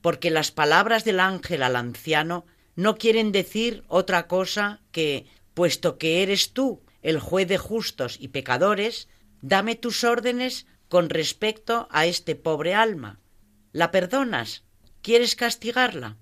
Porque 0.00 0.30
las 0.30 0.50
palabras 0.50 1.04
del 1.04 1.20
ángel 1.20 1.62
al 1.62 1.76
anciano 1.76 2.46
no 2.76 2.96
quieren 2.96 3.32
decir 3.32 3.84
otra 3.88 4.28
cosa 4.28 4.80
que, 4.92 5.26
puesto 5.54 5.98
que 5.98 6.22
eres 6.22 6.52
tú 6.52 6.80
el 7.02 7.18
juez 7.20 7.48
de 7.48 7.58
justos 7.58 8.16
y 8.20 8.28
pecadores, 8.28 9.08
Dame 9.40 9.76
tus 9.76 10.02
órdenes 10.02 10.66
con 10.88 11.10
respecto 11.10 11.86
a 11.90 12.06
este 12.06 12.34
pobre 12.34 12.74
alma. 12.74 13.20
¿La 13.72 13.90
perdonas? 13.90 14.64
¿Quieres 15.00 15.36
castigarla? 15.36 16.16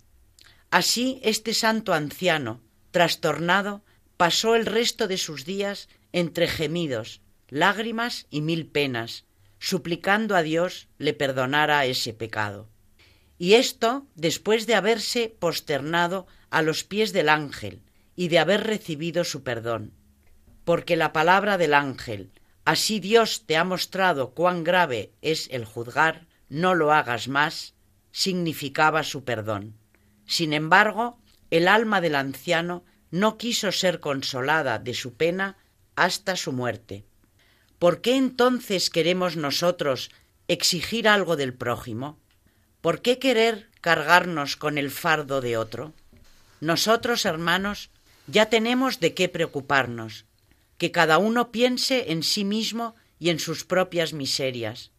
Así 0.76 1.20
este 1.22 1.54
santo 1.54 1.94
anciano, 1.94 2.60
trastornado, 2.90 3.82
pasó 4.18 4.54
el 4.56 4.66
resto 4.66 5.08
de 5.08 5.16
sus 5.16 5.46
días 5.46 5.88
entre 6.12 6.48
gemidos, 6.48 7.22
lágrimas 7.48 8.26
y 8.28 8.42
mil 8.42 8.66
penas, 8.66 9.24
suplicando 9.58 10.36
a 10.36 10.42
Dios 10.42 10.88
le 10.98 11.14
perdonara 11.14 11.86
ese 11.86 12.12
pecado. 12.12 12.68
Y 13.38 13.54
esto 13.54 14.06
después 14.16 14.66
de 14.66 14.74
haberse 14.74 15.34
posternado 15.38 16.26
a 16.50 16.60
los 16.60 16.84
pies 16.84 17.14
del 17.14 17.30
ángel 17.30 17.80
y 18.14 18.28
de 18.28 18.38
haber 18.38 18.64
recibido 18.64 19.24
su 19.24 19.42
perdón. 19.42 19.94
Porque 20.66 20.96
la 20.96 21.14
palabra 21.14 21.56
del 21.56 21.72
ángel, 21.72 22.32
Así 22.66 23.00
Dios 23.00 23.44
te 23.46 23.56
ha 23.56 23.64
mostrado 23.64 24.34
cuán 24.34 24.62
grave 24.62 25.14
es 25.22 25.48
el 25.50 25.64
juzgar, 25.64 26.26
no 26.50 26.74
lo 26.74 26.92
hagas 26.92 27.28
más, 27.28 27.72
significaba 28.12 29.04
su 29.04 29.24
perdón. 29.24 29.78
Sin 30.26 30.52
embargo, 30.52 31.18
el 31.50 31.68
alma 31.68 32.00
del 32.00 32.14
anciano 32.14 32.84
no 33.10 33.38
quiso 33.38 33.72
ser 33.72 34.00
consolada 34.00 34.78
de 34.78 34.94
su 34.94 35.14
pena 35.14 35.56
hasta 35.94 36.36
su 36.36 36.52
muerte. 36.52 37.04
¿Por 37.78 38.00
qué 38.00 38.16
entonces 38.16 38.90
queremos 38.90 39.36
nosotros 39.36 40.10
exigir 40.48 41.08
algo 41.08 41.36
del 41.36 41.54
prójimo? 41.54 42.18
¿Por 42.80 43.02
qué 43.02 43.18
querer 43.18 43.68
cargarnos 43.80 44.56
con 44.56 44.78
el 44.78 44.90
fardo 44.90 45.40
de 45.40 45.56
otro? 45.56 45.92
Nosotros, 46.60 47.24
hermanos, 47.24 47.90
ya 48.26 48.46
tenemos 48.46 48.98
de 49.00 49.14
qué 49.14 49.28
preocuparnos, 49.28 50.24
que 50.78 50.90
cada 50.90 51.18
uno 51.18 51.52
piense 51.52 52.12
en 52.12 52.22
sí 52.22 52.44
mismo 52.44 52.94
y 53.18 53.30
en 53.30 53.38
sus 53.38 53.64
propias 53.64 54.12
miserias. 54.12 54.90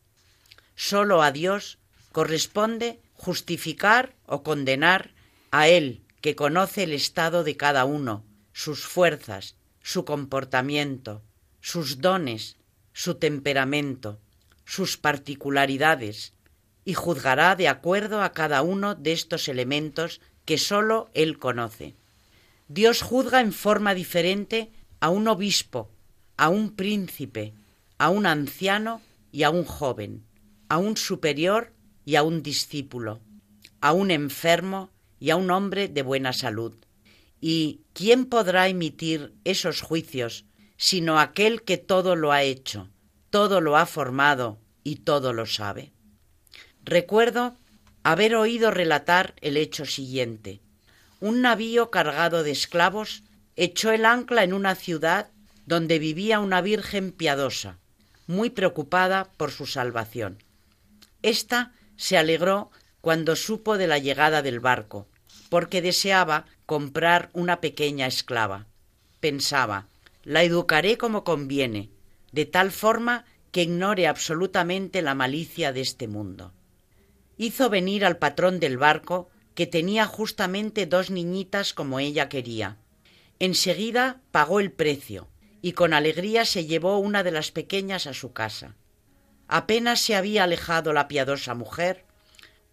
Solo 0.75 1.21
a 1.21 1.31
Dios 1.31 1.79
corresponde 2.11 2.99
justificar 3.13 4.15
o 4.25 4.43
condenar 4.43 5.11
a 5.57 5.69
Él, 5.69 6.03
que 6.21 6.35
conoce 6.35 6.83
el 6.83 6.93
estado 6.93 7.43
de 7.43 7.57
cada 7.57 7.83
uno, 7.83 8.23
sus 8.53 8.85
fuerzas, 8.85 9.55
su 9.81 10.05
comportamiento, 10.05 11.23
sus 11.61 11.99
dones, 11.99 12.57
su 12.93 13.15
temperamento, 13.15 14.19
sus 14.65 14.97
particularidades, 14.97 16.33
y 16.85 16.93
juzgará 16.93 17.55
de 17.55 17.69
acuerdo 17.69 18.21
a 18.21 18.33
cada 18.33 18.61
uno 18.61 18.93
de 18.93 19.13
estos 19.13 19.47
elementos 19.47 20.21
que 20.45 20.59
sólo 20.59 21.09
Él 21.15 21.39
conoce. 21.39 21.95
Dios 22.67 23.01
juzga 23.01 23.41
en 23.41 23.51
forma 23.51 23.95
diferente 23.95 24.71
a 24.99 25.09
un 25.09 25.27
obispo, 25.27 25.89
a 26.37 26.49
un 26.49 26.75
príncipe, 26.75 27.55
a 27.97 28.09
un 28.09 28.27
anciano 28.27 29.01
y 29.31 29.41
a 29.41 29.49
un 29.49 29.65
joven, 29.65 30.23
a 30.69 30.77
un 30.77 30.97
superior 30.97 31.73
y 32.05 32.15
a 32.15 32.21
un 32.21 32.43
discípulo, 32.43 33.21
a 33.81 33.93
un 33.93 34.11
enfermo 34.11 34.91
y 35.19 35.29
a 35.29 35.35
un 35.35 35.51
hombre 35.51 35.87
de 35.87 36.01
buena 36.01 36.33
salud. 36.33 36.75
¿Y 37.39 37.81
quién 37.93 38.25
podrá 38.25 38.67
emitir 38.67 39.33
esos 39.43 39.81
juicios 39.81 40.45
sino 40.77 41.19
aquel 41.19 41.63
que 41.63 41.77
todo 41.77 42.15
lo 42.15 42.31
ha 42.31 42.43
hecho, 42.43 42.89
todo 43.29 43.61
lo 43.61 43.77
ha 43.77 43.85
formado 43.85 44.59
y 44.83 44.97
todo 44.97 45.33
lo 45.33 45.45
sabe? 45.45 45.91
Recuerdo 46.83 47.57
haber 48.03 48.35
oído 48.35 48.71
relatar 48.71 49.35
el 49.41 49.57
hecho 49.57 49.85
siguiente. 49.85 50.61
Un 51.19 51.41
navío 51.41 51.91
cargado 51.91 52.43
de 52.43 52.51
esclavos 52.51 53.23
echó 53.55 53.91
el 53.91 54.05
ancla 54.05 54.43
en 54.43 54.53
una 54.53 54.75
ciudad 54.75 55.31
donde 55.65 55.99
vivía 55.99 56.39
una 56.39 56.61
virgen 56.61 57.11
piadosa, 57.11 57.79
muy 58.27 58.49
preocupada 58.49 59.29
por 59.35 59.51
su 59.51 59.65
salvación. 59.65 60.41
Esta 61.21 61.73
se 61.97 62.17
alegró 62.17 62.71
cuando 63.07 63.37
supo 63.37 63.77
de 63.77 63.87
la 63.87 63.99
llegada 63.99 64.41
del 64.41 64.59
barco, 64.59 65.07
porque 65.47 65.81
deseaba 65.81 66.45
comprar 66.65 67.29
una 67.31 67.61
pequeña 67.61 68.05
esclava. 68.05 68.67
Pensaba, 69.21 69.87
la 70.25 70.43
educaré 70.43 70.97
como 70.97 71.23
conviene, 71.23 71.89
de 72.33 72.45
tal 72.45 72.69
forma 72.69 73.23
que 73.53 73.61
ignore 73.61 74.07
absolutamente 74.07 75.01
la 75.01 75.15
malicia 75.15 75.71
de 75.71 75.79
este 75.79 76.09
mundo. 76.09 76.51
Hizo 77.37 77.69
venir 77.69 78.03
al 78.03 78.17
patrón 78.17 78.59
del 78.59 78.77
barco, 78.77 79.29
que 79.55 79.67
tenía 79.67 80.05
justamente 80.05 80.85
dos 80.85 81.09
niñitas 81.09 81.71
como 81.71 82.01
ella 82.01 82.27
quería. 82.27 82.75
Enseguida 83.39 84.19
pagó 84.31 84.59
el 84.59 84.73
precio, 84.73 85.29
y 85.61 85.71
con 85.71 85.93
alegría 85.93 86.43
se 86.43 86.65
llevó 86.65 86.97
una 86.97 87.23
de 87.23 87.31
las 87.31 87.51
pequeñas 87.51 88.05
a 88.05 88.13
su 88.13 88.33
casa. 88.33 88.75
Apenas 89.47 90.01
se 90.01 90.17
había 90.17 90.43
alejado 90.43 90.91
la 90.91 91.07
piadosa 91.07 91.53
mujer, 91.53 92.03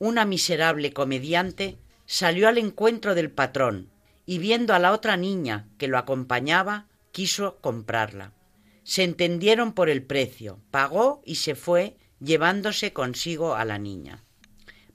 una 0.04 0.26
miserable 0.26 0.92
comediante 0.92 1.78
salió 2.04 2.48
al 2.48 2.58
encuentro 2.58 3.14
del 3.14 3.30
patrón 3.30 3.88
y 4.26 4.36
viendo 4.36 4.74
a 4.74 4.78
la 4.78 4.92
otra 4.92 5.16
niña 5.16 5.66
que 5.78 5.88
lo 5.88 5.96
acompañaba, 5.96 6.88
quiso 7.10 7.56
comprarla. 7.62 8.34
Se 8.82 9.02
entendieron 9.02 9.72
por 9.72 9.88
el 9.88 10.02
precio, 10.02 10.60
pagó 10.70 11.22
y 11.24 11.36
se 11.36 11.54
fue, 11.54 11.96
llevándose 12.20 12.92
consigo 12.92 13.54
a 13.54 13.64
la 13.64 13.78
niña. 13.78 14.22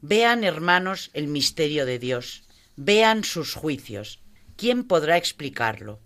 Vean, 0.01 0.43
hermanos, 0.43 1.10
el 1.14 1.28
misterio 1.28 1.88
de 1.88 1.97
Dios, 1.97 2.43
vean 2.76 3.24
sus 3.24 3.55
juicios. 3.55 4.22
¿Quién 4.57 4.84
podrá 4.84 5.18
explicarlo? 5.18 5.99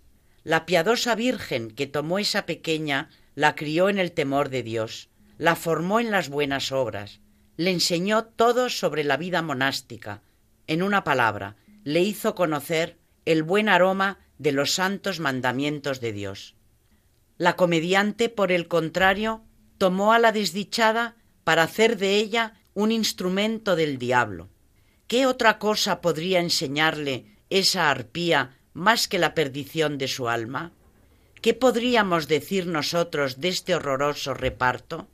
La 0.45 0.65
piadosa 0.65 1.13
Virgen 1.15 1.71
que 1.71 1.87
tomó 1.87 2.19
esa 2.19 2.45
pequeña 2.45 3.09
la 3.35 3.55
crió 3.55 3.89
en 3.89 3.99
el 3.99 4.13
temor 4.13 4.47
de 4.47 4.63
Dios, 4.63 5.09
la 5.37 5.57
formó 5.57 5.99
en 5.99 6.09
las 6.09 6.29
buenas 6.29 6.71
obras, 6.71 7.19
le 7.57 7.71
enseñó 7.71 8.25
todo 8.25 8.69
sobre 8.69 9.03
la 9.03 9.17
vida 9.17 9.41
monástica, 9.41 10.21
en 10.67 10.81
una 10.81 11.03
palabra, 11.03 11.55
le 11.83 12.01
hizo 12.01 12.35
conocer 12.35 12.97
el 13.25 13.43
buen 13.43 13.69
aroma 13.69 14.19
de 14.37 14.51
los 14.51 14.73
santos 14.73 15.19
mandamientos 15.19 15.99
de 15.99 16.13
Dios. 16.13 16.55
La 17.37 17.55
comediante, 17.55 18.29
por 18.29 18.51
el 18.51 18.67
contrario, 18.67 19.43
tomó 19.77 20.13
a 20.13 20.19
la 20.19 20.31
desdichada 20.31 21.15
para 21.43 21.63
hacer 21.63 21.97
de 21.97 22.15
ella 22.15 22.53
un 22.73 22.91
instrumento 22.91 23.75
del 23.75 23.97
diablo. 23.97 24.49
¿Qué 25.07 25.25
otra 25.25 25.59
cosa 25.59 26.01
podría 26.01 26.39
enseñarle 26.39 27.37
esa 27.49 27.89
arpía 27.89 28.57
más 28.73 29.07
que 29.07 29.19
la 29.19 29.33
perdición 29.33 29.97
de 29.97 30.07
su 30.07 30.29
alma? 30.29 30.71
¿Qué 31.41 31.53
podríamos 31.53 32.27
decir 32.27 32.67
nosotros 32.67 33.39
de 33.41 33.49
este 33.49 33.75
horroroso 33.75 34.33
reparto? 34.33 35.09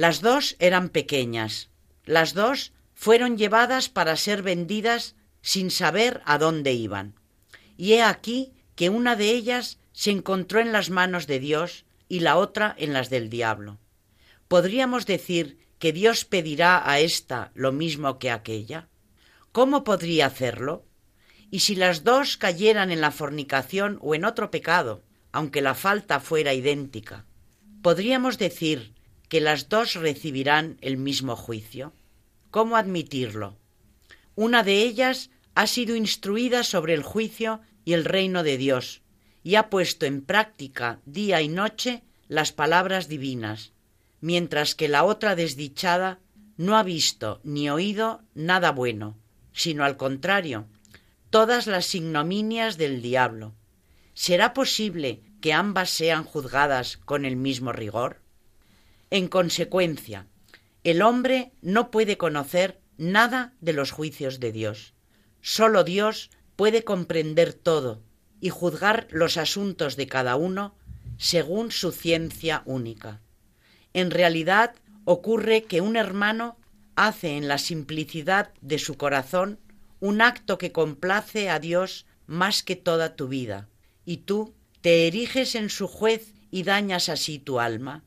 Las 0.00 0.22
dos 0.22 0.56
eran 0.60 0.88
pequeñas, 0.88 1.68
las 2.06 2.32
dos 2.32 2.72
fueron 2.94 3.36
llevadas 3.36 3.90
para 3.90 4.16
ser 4.16 4.40
vendidas 4.40 5.14
sin 5.42 5.70
saber 5.70 6.22
a 6.24 6.38
dónde 6.38 6.72
iban. 6.72 7.16
Y 7.76 7.92
he 7.92 8.02
aquí 8.02 8.54
que 8.76 8.88
una 8.88 9.14
de 9.14 9.28
ellas 9.28 9.78
se 9.92 10.10
encontró 10.10 10.58
en 10.58 10.72
las 10.72 10.88
manos 10.88 11.26
de 11.26 11.38
Dios 11.38 11.84
y 12.08 12.20
la 12.20 12.38
otra 12.38 12.74
en 12.78 12.94
las 12.94 13.10
del 13.10 13.28
diablo. 13.28 13.78
¿Podríamos 14.48 15.04
decir 15.04 15.58
que 15.78 15.92
Dios 15.92 16.24
pedirá 16.24 16.90
a 16.90 16.98
ésta 17.00 17.50
lo 17.52 17.70
mismo 17.70 18.18
que 18.18 18.30
a 18.30 18.36
aquella? 18.36 18.88
¿Cómo 19.52 19.84
podría 19.84 20.24
hacerlo? 20.24 20.86
Y 21.50 21.58
si 21.58 21.74
las 21.74 22.04
dos 22.04 22.38
cayeran 22.38 22.90
en 22.90 23.02
la 23.02 23.10
fornicación 23.10 23.98
o 24.00 24.14
en 24.14 24.24
otro 24.24 24.50
pecado, 24.50 25.02
aunque 25.30 25.60
la 25.60 25.74
falta 25.74 26.20
fuera 26.20 26.54
idéntica, 26.54 27.26
¿podríamos 27.82 28.38
decir 28.38 28.94
que 29.30 29.40
las 29.40 29.68
dos 29.68 29.94
recibirán 29.94 30.76
el 30.80 30.96
mismo 30.96 31.36
juicio? 31.36 31.94
¿Cómo 32.50 32.76
admitirlo? 32.76 33.56
Una 34.34 34.64
de 34.64 34.82
ellas 34.82 35.30
ha 35.54 35.68
sido 35.68 35.94
instruida 35.94 36.64
sobre 36.64 36.94
el 36.94 37.04
juicio 37.04 37.60
y 37.84 37.92
el 37.92 38.04
reino 38.04 38.42
de 38.42 38.58
Dios, 38.58 39.02
y 39.44 39.54
ha 39.54 39.70
puesto 39.70 40.04
en 40.04 40.22
práctica 40.22 40.98
día 41.06 41.40
y 41.42 41.48
noche 41.48 42.02
las 42.26 42.50
palabras 42.50 43.06
divinas, 43.06 43.72
mientras 44.20 44.74
que 44.74 44.88
la 44.88 45.04
otra 45.04 45.36
desdichada 45.36 46.18
no 46.56 46.76
ha 46.76 46.82
visto 46.82 47.40
ni 47.44 47.70
oído 47.70 48.22
nada 48.34 48.72
bueno, 48.72 49.16
sino 49.52 49.84
al 49.84 49.96
contrario, 49.96 50.66
todas 51.30 51.68
las 51.68 51.94
ignominias 51.94 52.78
del 52.78 53.00
diablo. 53.00 53.54
¿Será 54.12 54.54
posible 54.54 55.22
que 55.40 55.52
ambas 55.52 55.90
sean 55.90 56.24
juzgadas 56.24 56.96
con 56.96 57.24
el 57.24 57.36
mismo 57.36 57.70
rigor? 57.70 58.19
En 59.10 59.26
consecuencia, 59.26 60.28
el 60.84 61.02
hombre 61.02 61.52
no 61.62 61.90
puede 61.90 62.16
conocer 62.16 62.80
nada 62.96 63.54
de 63.60 63.72
los 63.72 63.90
juicios 63.90 64.38
de 64.38 64.52
Dios. 64.52 64.94
Sólo 65.40 65.82
Dios 65.82 66.30
puede 66.54 66.84
comprender 66.84 67.52
todo 67.52 68.02
y 68.40 68.50
juzgar 68.50 69.08
los 69.10 69.36
asuntos 69.36 69.96
de 69.96 70.06
cada 70.06 70.36
uno 70.36 70.76
según 71.18 71.72
su 71.72 71.90
ciencia 71.90 72.62
única. 72.66 73.20
En 73.94 74.10
realidad 74.10 74.74
ocurre 75.04 75.64
que 75.64 75.80
un 75.80 75.96
hermano 75.96 76.56
hace 76.94 77.36
en 77.36 77.48
la 77.48 77.58
simplicidad 77.58 78.52
de 78.60 78.78
su 78.78 78.96
corazón 78.96 79.58
un 79.98 80.20
acto 80.20 80.56
que 80.56 80.70
complace 80.70 81.50
a 81.50 81.58
Dios 81.58 82.06
más 82.26 82.62
que 82.62 82.76
toda 82.76 83.16
tu 83.16 83.26
vida, 83.26 83.68
y 84.04 84.18
tú 84.18 84.54
te 84.82 85.08
eriges 85.08 85.56
en 85.56 85.68
su 85.68 85.88
juez 85.88 86.32
y 86.50 86.62
dañas 86.62 87.08
así 87.08 87.38
tu 87.38 87.58
alma. 87.58 88.04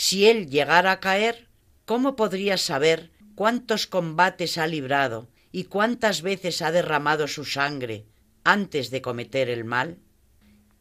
Si 0.00 0.28
él 0.28 0.48
llegara 0.48 0.92
a 0.92 1.00
caer, 1.00 1.48
¿cómo 1.84 2.14
podrías 2.14 2.60
saber 2.60 3.10
cuántos 3.34 3.88
combates 3.88 4.56
ha 4.56 4.68
librado 4.68 5.28
y 5.50 5.64
cuántas 5.64 6.22
veces 6.22 6.62
ha 6.62 6.70
derramado 6.70 7.26
su 7.26 7.44
sangre 7.44 8.06
antes 8.44 8.90
de 8.90 9.02
cometer 9.02 9.50
el 9.50 9.64
mal? 9.64 9.98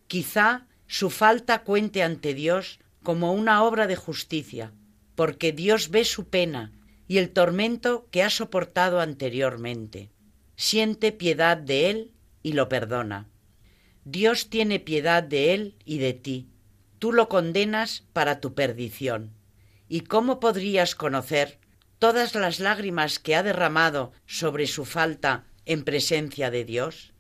Quizá 0.06 0.68
su 0.86 1.10
falta 1.10 1.64
cuente 1.64 2.04
ante 2.04 2.36
Dios 2.36 2.80
como 3.02 3.34
una 3.34 3.64
obra 3.64 3.88
de 3.88 3.96
justicia, 3.96 4.72
porque 5.16 5.52
Dios 5.52 5.90
ve 5.90 6.06
su 6.06 6.30
pena 6.30 6.72
y 7.08 7.18
el 7.18 7.32
tormento 7.32 8.08
que 8.12 8.22
ha 8.22 8.30
soportado 8.30 9.00
anteriormente. 9.00 10.12
Siente 10.56 11.12
piedad 11.12 11.58
de 11.58 11.90
él 11.90 12.12
y 12.44 12.54
lo 12.54 12.70
perdona. 12.70 13.28
Dios 14.06 14.52
tiene 14.52 14.80
piedad 14.80 15.24
de 15.24 15.56
él 15.56 15.76
y 15.86 15.98
de 15.98 16.14
ti, 16.14 16.50
tú 17.00 17.14
lo 17.14 17.30
condenas 17.30 18.04
para 18.14 18.40
tu 18.40 18.54
perdición. 18.54 19.32
¿Y 19.90 20.02
cómo 20.02 20.40
podrías 20.40 20.96
conocer 20.96 21.60
todas 22.00 22.36
las 22.36 22.60
lágrimas 22.60 23.20
que 23.20 23.36
ha 23.36 23.44
derramado 23.44 24.12
sobre 24.26 24.68
su 24.68 24.86
falta 24.86 25.46
en 25.66 25.84
presencia 25.84 26.52
de 26.52 26.66
Dios? 26.66 27.14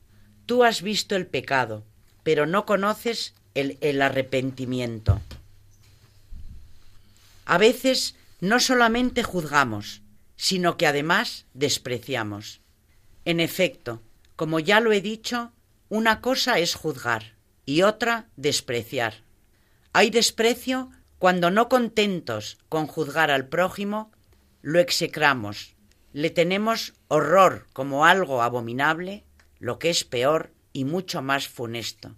Tú 0.45 0.63
has 0.63 0.81
visto 0.81 1.15
el 1.15 1.27
pecado, 1.27 1.83
pero 2.23 2.45
no 2.45 2.65
conoces 2.65 3.33
el, 3.53 3.77
el 3.81 4.01
arrepentimiento. 4.01 5.21
A 7.45 7.57
veces 7.57 8.15
no 8.39 8.59
solamente 8.59 9.23
juzgamos, 9.23 10.01
sino 10.35 10.77
que 10.77 10.87
además 10.87 11.45
despreciamos. 11.53 12.61
En 13.25 13.39
efecto, 13.39 14.01
como 14.35 14.59
ya 14.59 14.79
lo 14.79 14.91
he 14.91 15.01
dicho, 15.01 15.51
una 15.89 16.21
cosa 16.21 16.59
es 16.59 16.75
juzgar 16.75 17.33
y 17.65 17.81
otra 17.81 18.27
despreciar. 18.35 19.26
Hay 19.97 20.11
desprecio 20.11 20.91
cuando 21.17 21.49
no 21.49 21.69
contentos 21.69 22.59
con 22.69 22.85
juzgar 22.85 23.31
al 23.31 23.47
prójimo, 23.47 24.11
lo 24.61 24.79
execramos, 24.79 25.73
le 26.13 26.29
tenemos 26.29 26.93
horror 27.07 27.65
como 27.73 28.05
algo 28.05 28.43
abominable, 28.43 29.23
lo 29.57 29.79
que 29.79 29.89
es 29.89 30.03
peor 30.03 30.53
y 30.71 30.85
mucho 30.85 31.23
más 31.23 31.47
funesto. 31.47 32.15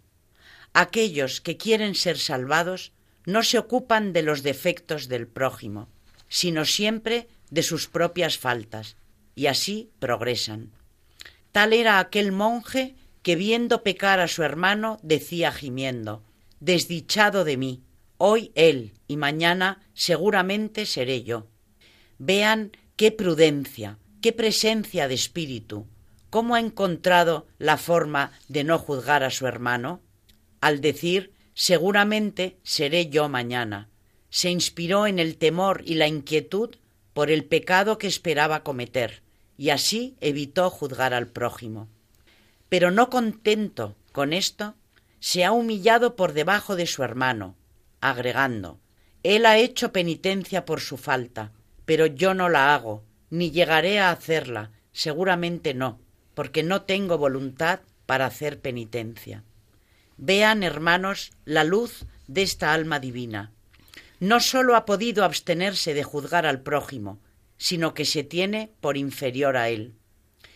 aquellos 0.74 1.40
que 1.40 1.56
quieren 1.56 1.96
ser 1.96 2.18
salvados 2.18 2.92
no 3.26 3.44
se 3.44 3.58
ocupan 3.58 4.12
de 4.12 4.24
los 4.24 4.44
defectos 4.44 5.08
del 5.08 5.26
prójimo, 5.26 5.88
sino 6.28 6.66
siempre 6.66 7.30
de 7.50 7.64
sus 7.64 7.88
propias 7.88 8.38
faltas, 8.38 8.98
y 9.36 9.48
así 9.48 9.90
progresan. 10.00 10.74
Tal 11.54 11.72
era 11.72 12.00
aquel 12.00 12.34
monje 12.34 12.96
que 13.24 13.38
viendo 13.38 13.84
pecar 13.84 14.20
a 14.20 14.28
su 14.28 14.44
hermano 14.44 15.00
decía 15.02 15.54
gimiendo 15.54 16.26
Desdichado 16.60 17.44
de 17.44 17.58
mí, 17.58 17.84
hoy 18.18 18.52
él 18.56 18.94
y 19.08 19.18
mañana 19.18 19.82
seguramente 19.94 20.86
seré 20.86 21.24
yo. 21.24 21.48
Vean 22.18 22.72
qué 22.96 23.12
prudencia, 23.12 23.98
qué 24.22 24.34
presencia 24.34 25.08
de 25.08 25.14
espíritu, 25.16 25.88
cómo 26.30 26.56
ha 26.56 26.60
encontrado 26.60 27.48
la 27.58 27.78
forma 27.78 28.32
de 28.50 28.64
no 28.64 28.78
juzgar 28.78 29.24
a 29.24 29.32
su 29.32 29.48
hermano. 29.48 30.02
Al 30.60 30.82
decir 30.82 31.34
seguramente 31.54 32.58
seré 32.64 33.10
yo 33.10 33.30
mañana, 33.30 33.90
se 34.30 34.50
inspiró 34.50 35.08
en 35.08 35.20
el 35.20 35.38
temor 35.38 35.82
y 35.86 35.96
la 35.96 36.08
inquietud 36.08 36.76
por 37.14 37.32
el 37.32 37.46
pecado 37.46 37.98
que 37.98 38.08
esperaba 38.08 38.64
cometer, 38.64 39.24
y 39.58 39.72
así 39.72 40.16
evitó 40.22 40.70
juzgar 40.70 41.14
al 41.14 41.28
prójimo. 41.28 41.90
Pero 42.70 42.92
no 42.92 43.10
contento 43.10 43.96
con 44.12 44.32
esto, 44.32 44.76
se 45.20 45.46
ha 45.46 45.52
humillado 45.52 46.16
por 46.16 46.34
debajo 46.34 46.76
de 46.76 46.86
su 46.86 47.04
hermano, 47.04 47.56
agregando 48.02 48.80
Él 49.24 49.46
ha 49.46 49.58
hecho 49.58 49.92
penitencia 49.92 50.66
por 50.66 50.80
su 50.80 50.98
falta, 50.98 51.52
pero 51.86 52.06
yo 52.06 52.34
no 52.34 52.50
la 52.50 52.74
hago, 52.74 53.04
ni 53.30 53.52
llegaré 53.52 54.00
a 54.00 54.12
hacerla, 54.12 54.72
seguramente 54.92 55.74
no, 55.74 56.00
porque 56.34 56.64
no 56.64 56.84
tengo 56.84 57.18
voluntad 57.18 57.82
para 58.06 58.26
hacer 58.26 58.60
penitencia. 58.60 59.44
Vean, 60.18 60.64
hermanos, 60.64 61.32
la 61.46 61.64
luz 61.64 62.06
de 62.28 62.42
esta 62.42 62.74
alma 62.74 63.00
divina. 63.00 63.52
No 64.20 64.40
sólo 64.40 64.76
ha 64.76 64.86
podido 64.86 65.24
abstenerse 65.24 65.94
de 65.94 66.04
juzgar 66.04 66.46
al 66.46 66.62
prójimo, 66.62 67.20
sino 67.58 67.94
que 67.94 68.06
se 68.06 68.24
tiene 68.24 68.72
por 68.82 68.98
inferior 68.98 69.58
a 69.58 69.70
él. 69.70 69.96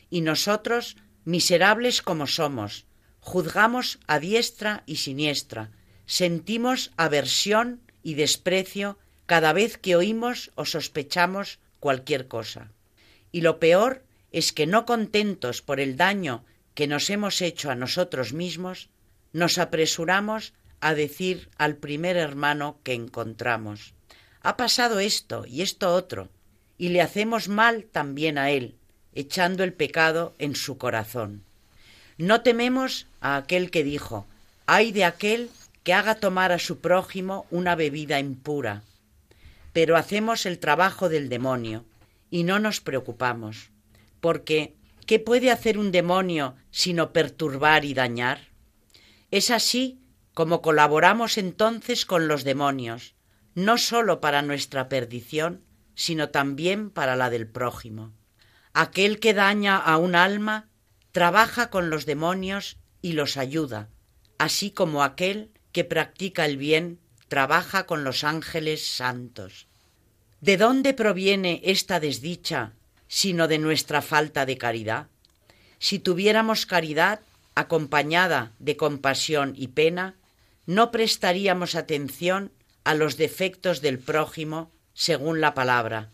Y 0.10 0.22
nosotros, 0.22 0.98
miserables 1.26 2.02
como 2.02 2.28
somos, 2.28 2.86
juzgamos 3.24 4.00
a 4.06 4.20
diestra 4.20 4.84
y 4.86 4.98
siniestra, 4.98 5.72
sentimos 6.06 6.92
aversión 6.98 7.80
y 8.04 8.16
desprecio 8.16 9.00
cada 9.26 9.54
vez 9.54 9.78
que 9.78 9.96
oímos 9.96 10.52
o 10.56 10.66
sospechamos 10.66 11.60
cualquier 11.80 12.28
cosa. 12.28 12.72
Y 13.32 13.42
lo 13.42 13.60
peor 13.60 14.04
es 14.32 14.52
que 14.52 14.68
no 14.68 14.86
contentos 14.86 15.62
por 15.62 15.80
el 15.80 15.96
daño 15.96 16.44
que 16.76 16.86
nos 16.86 17.10
hemos 17.10 17.42
hecho 17.42 17.72
a 17.72 17.76
nosotros 17.76 18.34
mismos, 18.34 18.90
nos 19.32 19.58
apresuramos 19.58 20.54
a 20.82 20.94
decir 20.94 21.50
al 21.58 21.78
primer 21.78 22.18
hermano 22.18 22.78
que 22.84 22.94
encontramos, 22.94 23.94
ha 24.42 24.58
pasado 24.58 25.00
esto 25.00 25.46
y 25.48 25.62
esto 25.62 25.94
otro, 25.94 26.30
y 26.78 26.90
le 26.90 27.00
hacemos 27.00 27.48
mal 27.48 27.86
también 27.86 28.38
a 28.38 28.52
él, 28.52 28.76
echando 29.14 29.64
el 29.64 29.72
pecado 29.72 30.36
en 30.40 30.58
su 30.58 30.78
corazón. 30.78 31.46
No 32.18 32.42
tememos 32.42 33.08
a 33.22 33.38
aquel 33.38 33.72
que 33.72 33.84
dijo, 33.84 34.26
ay 34.66 34.92
de 34.92 35.06
aquel 35.06 35.50
que 35.84 35.94
haga 35.94 36.16
tomar 36.16 36.52
a 36.52 36.60
su 36.60 36.80
prójimo 36.80 37.46
una 37.52 37.76
bebida 37.76 38.20
impura. 38.20 38.84
Pero 39.74 39.98
hacemos 39.98 40.46
el 40.46 40.60
trabajo 40.60 41.10
del 41.10 41.30
demonio 41.30 41.86
y 42.30 42.44
no 42.44 42.60
nos 42.60 42.80
preocupamos, 42.80 43.70
porque 44.22 44.76
¿qué 45.06 45.20
puede 45.20 45.52
hacer 45.52 45.78
un 45.78 45.92
demonio 45.92 46.56
sino 46.72 47.12
perturbar 47.12 47.86
y 47.86 47.94
dañar? 47.94 48.50
Es 49.32 49.50
así 49.52 50.00
como 50.34 50.62
colaboramos 50.62 51.38
entonces 51.38 52.06
con 52.06 52.28
los 52.28 52.44
demonios, 52.44 53.16
no 53.56 53.78
sólo 53.78 54.20
para 54.20 54.42
nuestra 54.42 54.90
perdición, 54.90 55.64
sino 55.96 56.30
también 56.30 56.90
para 56.90 57.16
la 57.16 57.30
del 57.30 57.48
prójimo. 57.48 58.14
Aquel 58.74 59.20
que 59.20 59.34
daña 59.34 59.78
a 59.78 59.98
un 59.98 60.16
alma 60.16 60.70
trabaja 61.14 61.70
con 61.70 61.92
los 61.92 62.08
demonios 62.08 62.76
y 63.04 63.14
los 63.14 63.38
ayuda, 63.38 63.88
así 64.40 64.72
como 64.72 65.04
aquel 65.04 65.52
que 65.72 65.84
practica 65.84 66.44
el 66.46 66.58
bien 66.58 67.00
trabaja 67.28 67.86
con 67.86 68.04
los 68.04 68.24
ángeles 68.24 68.88
santos. 68.88 69.68
¿De 70.42 70.58
dónde 70.58 70.94
proviene 70.94 71.62
esta 71.64 72.00
desdicha 72.00 72.74
sino 73.08 73.48
de 73.48 73.60
nuestra 73.60 74.02
falta 74.02 74.48
de 74.48 74.58
caridad? 74.58 75.06
Si 75.78 76.00
tuviéramos 76.00 76.66
caridad 76.66 77.20
acompañada 77.54 78.52
de 78.58 78.76
compasión 78.76 79.54
y 79.56 79.68
pena, 79.68 80.16
no 80.66 80.90
prestaríamos 80.90 81.76
atención 81.76 82.52
a 82.86 82.96
los 82.96 83.18
defectos 83.18 83.82
del 83.82 84.00
prójimo 84.00 84.72
según 84.96 85.42
la 85.42 85.54
palabra. 85.54 86.10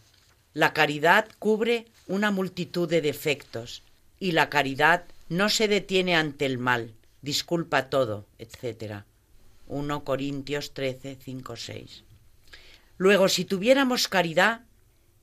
La 0.53 0.73
caridad 0.73 1.29
cubre 1.39 1.85
una 2.07 2.31
multitud 2.31 2.89
de 2.89 2.99
defectos 2.99 3.83
y 4.19 4.33
la 4.33 4.49
caridad 4.49 5.05
no 5.29 5.49
se 5.49 5.67
detiene 5.67 6.15
ante 6.15 6.45
el 6.45 6.57
mal, 6.57 6.93
disculpa 7.21 7.89
todo, 7.89 8.27
etc. 8.37 9.03
1 9.67 10.03
Corintios 10.03 10.73
13, 10.73 11.17
5, 11.23 11.55
6. 11.55 12.03
Luego, 12.97 13.29
si 13.29 13.45
tuviéramos 13.45 14.07
caridad, 14.07 14.61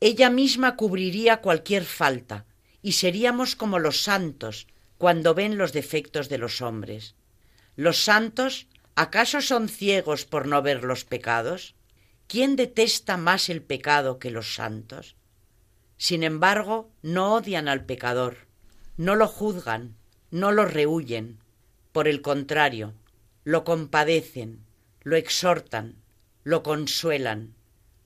ella 0.00 0.30
misma 0.30 0.76
cubriría 0.76 1.40
cualquier 1.40 1.84
falta 1.84 2.46
y 2.82 2.92
seríamos 2.92 3.56
como 3.56 3.78
los 3.78 4.02
santos 4.02 4.66
cuando 4.98 5.34
ven 5.34 5.58
los 5.58 5.72
defectos 5.72 6.28
de 6.28 6.38
los 6.38 6.62
hombres. 6.62 7.14
Los 7.74 7.98
santos, 8.02 8.66
¿acaso 8.94 9.40
son 9.40 9.68
ciegos 9.68 10.24
por 10.24 10.46
no 10.46 10.62
ver 10.62 10.84
los 10.84 11.04
pecados? 11.04 11.74
¿Quién 12.28 12.56
detesta 12.56 13.16
más 13.16 13.48
el 13.48 13.62
pecado 13.62 14.18
que 14.18 14.30
los 14.30 14.54
santos? 14.54 15.16
Sin 15.98 16.22
embargo, 16.22 16.90
no 17.02 17.34
odian 17.34 17.68
al 17.68 17.84
pecador, 17.84 18.45
no 18.96 19.14
lo 19.14 19.28
juzgan, 19.28 19.96
no 20.30 20.52
lo 20.52 20.64
rehuyen. 20.64 21.38
Por 21.92 22.08
el 22.08 22.22
contrario, 22.22 22.94
lo 23.44 23.64
compadecen, 23.64 24.64
lo 25.02 25.16
exhortan, 25.16 25.96
lo 26.44 26.62
consuelan, 26.62 27.54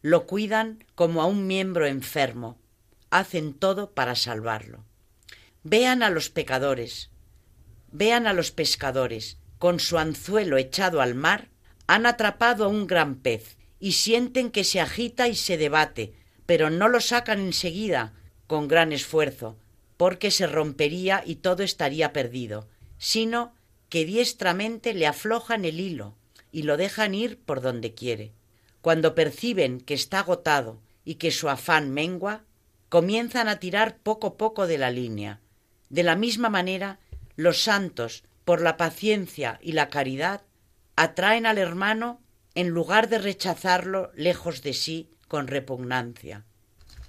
lo 0.02 0.26
cuidan 0.26 0.84
como 0.94 1.22
a 1.22 1.26
un 1.26 1.46
miembro 1.46 1.86
enfermo, 1.86 2.58
hacen 3.10 3.54
todo 3.54 3.92
para 3.92 4.14
salvarlo. 4.14 4.84
Vean 5.62 6.02
a 6.02 6.10
los 6.10 6.30
pecadores, 6.30 7.10
vean 7.92 8.26
a 8.26 8.32
los 8.32 8.50
pescadores, 8.50 9.38
con 9.58 9.78
su 9.78 9.98
anzuelo 9.98 10.56
echado 10.56 11.00
al 11.00 11.14
mar, 11.14 11.48
han 11.86 12.06
atrapado 12.06 12.64
a 12.64 12.68
un 12.68 12.86
gran 12.86 13.16
pez 13.16 13.58
y 13.78 13.92
sienten 13.92 14.50
que 14.50 14.64
se 14.64 14.80
agita 14.80 15.28
y 15.28 15.34
se 15.34 15.56
debate, 15.56 16.14
pero 16.46 16.70
no 16.70 16.88
lo 16.88 17.00
sacan 17.00 17.40
enseguida 17.40 18.14
con 18.46 18.68
gran 18.68 18.92
esfuerzo, 18.92 19.58
porque 20.00 20.30
se 20.30 20.46
rompería 20.46 21.22
y 21.26 21.34
todo 21.34 21.62
estaría 21.62 22.14
perdido, 22.14 22.66
sino 22.96 23.52
que 23.90 24.06
diestramente 24.06 24.94
le 24.94 25.06
aflojan 25.06 25.66
el 25.66 25.78
hilo 25.78 26.14
y 26.50 26.62
lo 26.62 26.78
dejan 26.78 27.14
ir 27.14 27.38
por 27.38 27.60
donde 27.60 27.92
quiere. 27.92 28.32
Cuando 28.80 29.14
perciben 29.14 29.78
que 29.78 29.92
está 29.92 30.20
agotado 30.20 30.80
y 31.04 31.16
que 31.16 31.30
su 31.30 31.50
afán 31.50 31.90
mengua, 31.90 32.44
comienzan 32.88 33.46
a 33.46 33.58
tirar 33.58 33.98
poco 33.98 34.28
a 34.28 34.36
poco 34.38 34.66
de 34.66 34.78
la 34.78 34.90
línea. 34.90 35.38
De 35.90 36.02
la 36.02 36.16
misma 36.16 36.48
manera, 36.48 36.98
los 37.36 37.62
santos, 37.62 38.24
por 38.46 38.62
la 38.62 38.78
paciencia 38.78 39.58
y 39.62 39.72
la 39.72 39.90
caridad, 39.90 40.40
atraen 40.96 41.44
al 41.44 41.58
hermano 41.58 42.22
en 42.54 42.70
lugar 42.70 43.10
de 43.10 43.18
rechazarlo 43.18 44.12
lejos 44.14 44.62
de 44.62 44.72
sí 44.72 45.10
con 45.28 45.46
repugnancia. 45.46 46.46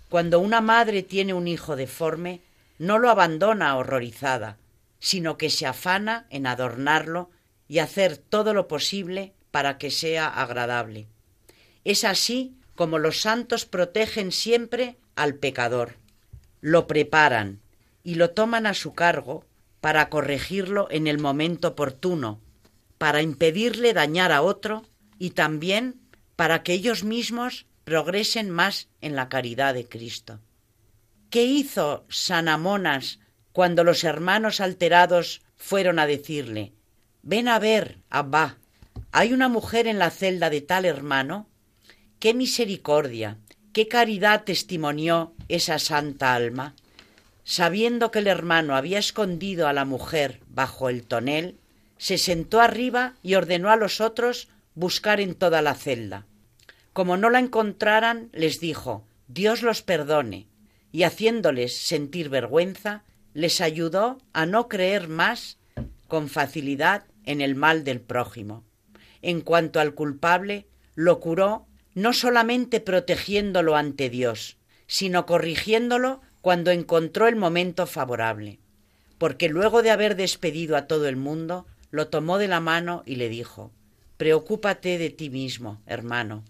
Cuando 0.10 0.42
una 0.42 0.60
madre 0.60 1.04
tiene 1.04 1.34
un 1.34 1.48
hijo 1.48 1.78
deforme, 1.78 2.42
no 2.82 2.98
lo 2.98 3.12
abandona 3.12 3.78
horrorizada, 3.78 4.58
sino 4.98 5.38
que 5.38 5.52
se 5.52 5.68
afana 5.68 6.26
en 6.32 6.48
adornarlo 6.48 7.30
y 7.68 7.78
hacer 7.78 8.18
todo 8.18 8.56
lo 8.56 8.68
posible 8.68 9.36
para 9.52 9.78
que 9.78 9.92
sea 9.92 10.28
agradable. 10.28 11.08
Es 11.84 12.04
así 12.04 12.56
como 12.74 12.98
los 12.98 13.22
santos 13.22 13.68
protegen 13.68 14.32
siempre 14.32 14.98
al 15.16 15.36
pecador, 15.36 15.98
lo 16.60 16.88
preparan 16.88 17.62
y 18.04 18.16
lo 18.16 18.32
toman 18.32 18.66
a 18.66 18.74
su 18.74 18.96
cargo 18.96 19.46
para 19.80 20.10
corregirlo 20.10 20.88
en 20.90 21.06
el 21.06 21.20
momento 21.20 21.68
oportuno, 21.68 22.42
para 22.98 23.22
impedirle 23.22 23.94
dañar 23.94 24.32
a 24.32 24.42
otro 24.42 24.88
y 25.20 25.32
también 25.32 26.02
para 26.36 26.64
que 26.64 26.74
ellos 26.74 27.04
mismos 27.04 27.68
progresen 27.84 28.50
más 28.50 28.88
en 29.02 29.16
la 29.16 29.30
caridad 29.30 29.76
de 29.76 29.88
Cristo. 29.88 30.40
¿Qué 31.32 31.46
hizo 31.46 32.04
San 32.10 32.50
Amonas 32.50 33.20
cuando 33.54 33.86
los 33.86 34.04
hermanos 34.04 34.60
alterados 34.60 35.42
fueron 35.56 35.98
a 35.98 36.06
decirle 36.06 36.74
Ven 37.22 37.48
a 37.48 37.58
ver, 37.58 38.00
Abba, 38.10 38.58
hay 39.14 39.32
una 39.32 39.48
mujer 39.48 39.88
en 39.88 39.98
la 39.98 40.10
celda 40.10 40.50
de 40.50 40.60
tal 40.60 40.84
hermano? 40.84 41.48
¡Qué 42.20 42.34
misericordia! 42.34 43.38
¡Qué 43.72 43.88
caridad 43.88 44.44
testimonió 44.44 45.34
esa 45.48 45.80
santa 45.80 46.36
alma! 46.36 46.76
Sabiendo 47.46 48.12
que 48.12 48.20
el 48.20 48.28
hermano 48.28 48.76
había 48.76 49.00
escondido 49.00 49.70
a 49.70 49.74
la 49.74 49.86
mujer 49.86 50.42
bajo 50.50 50.90
el 50.90 51.04
tonel, 51.04 51.56
se 51.98 52.18
sentó 52.18 52.60
arriba 52.60 53.14
y 53.24 53.36
ordenó 53.36 53.72
a 53.72 53.78
los 53.78 54.02
otros 54.02 54.50
buscar 54.76 55.22
en 55.22 55.36
toda 55.36 55.62
la 55.62 55.76
celda. 55.76 56.26
Como 56.92 57.16
no 57.16 57.30
la 57.30 57.40
encontraran, 57.40 58.30
les 58.34 58.60
dijo 58.60 59.06
Dios 59.30 59.62
los 59.62 59.82
perdone, 59.82 60.51
y 60.92 61.04
haciéndoles 61.04 61.76
sentir 61.76 62.30
vergüenza, 62.30 63.04
les 63.34 63.62
ayudó 63.62 64.18
a 64.34 64.46
no 64.46 64.68
creer 64.68 65.08
más 65.08 65.58
con 66.08 66.28
facilidad 66.28 67.06
en 67.26 67.42
el 67.42 67.56
mal 67.56 67.84
del 67.84 68.02
prójimo. 68.02 68.64
En 69.22 69.42
cuanto 69.42 69.80
al 69.80 69.94
culpable, 69.94 70.68
lo 70.96 71.20
curó 71.20 71.68
no 71.94 72.14
solamente 72.14 72.80
protegiéndolo 72.80 73.76
ante 73.76 74.10
Dios, 74.10 74.58
sino 74.88 75.26
corrigiéndolo 75.26 76.22
cuando 76.42 76.72
encontró 76.72 77.28
el 77.28 77.36
momento 77.36 77.86
favorable, 77.86 78.60
porque 79.18 79.48
luego 79.50 79.84
de 79.84 79.92
haber 79.92 80.16
despedido 80.16 80.76
a 80.76 80.88
todo 80.88 81.08
el 81.08 81.16
mundo, 81.16 81.66
lo 81.92 82.08
tomó 82.08 82.38
de 82.38 82.48
la 82.48 82.60
mano 82.60 83.04
y 83.06 83.16
le 83.16 83.30
dijo 83.30 83.72
Preocúpate 84.18 84.98
de 84.98 85.10
ti 85.10 85.30
mismo, 85.30 85.82
hermano. 85.86 86.44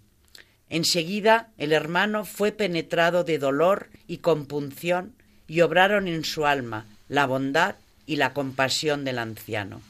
Enseguida 0.72 1.50
el 1.58 1.74
hermano 1.74 2.24
fue 2.24 2.54
penetrado 2.54 3.26
de 3.26 3.38
dolor 3.40 3.90
y 4.08 4.20
compunción 4.20 5.14
y 5.46 5.60
obraron 5.60 6.08
en 6.08 6.24
su 6.24 6.46
alma 6.46 6.86
la 7.10 7.26
bondad 7.26 7.76
y 8.06 8.16
la 8.16 8.32
compasión 8.32 9.04
del 9.04 9.20
anciano. 9.20 9.82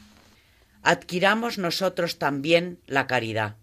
Adquiramos 0.82 1.56
nosotros 1.56 2.18
también 2.18 2.80
la 2.88 3.06
caridad. 3.06 3.54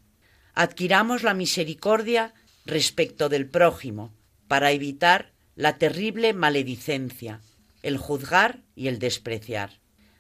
Adquiramos 0.56 1.24
la 1.24 1.34
misericordia 1.34 2.34
respecto 2.66 3.28
del 3.28 3.48
prójimo 3.48 4.14
para 4.48 4.72
evitar 4.72 5.32
la 5.58 5.78
terrible 5.78 6.32
maledicencia, 6.32 7.42
el 7.84 7.98
juzgar 7.98 8.60
y 8.78 8.88
el 8.88 8.98
despreciar. 8.98 9.72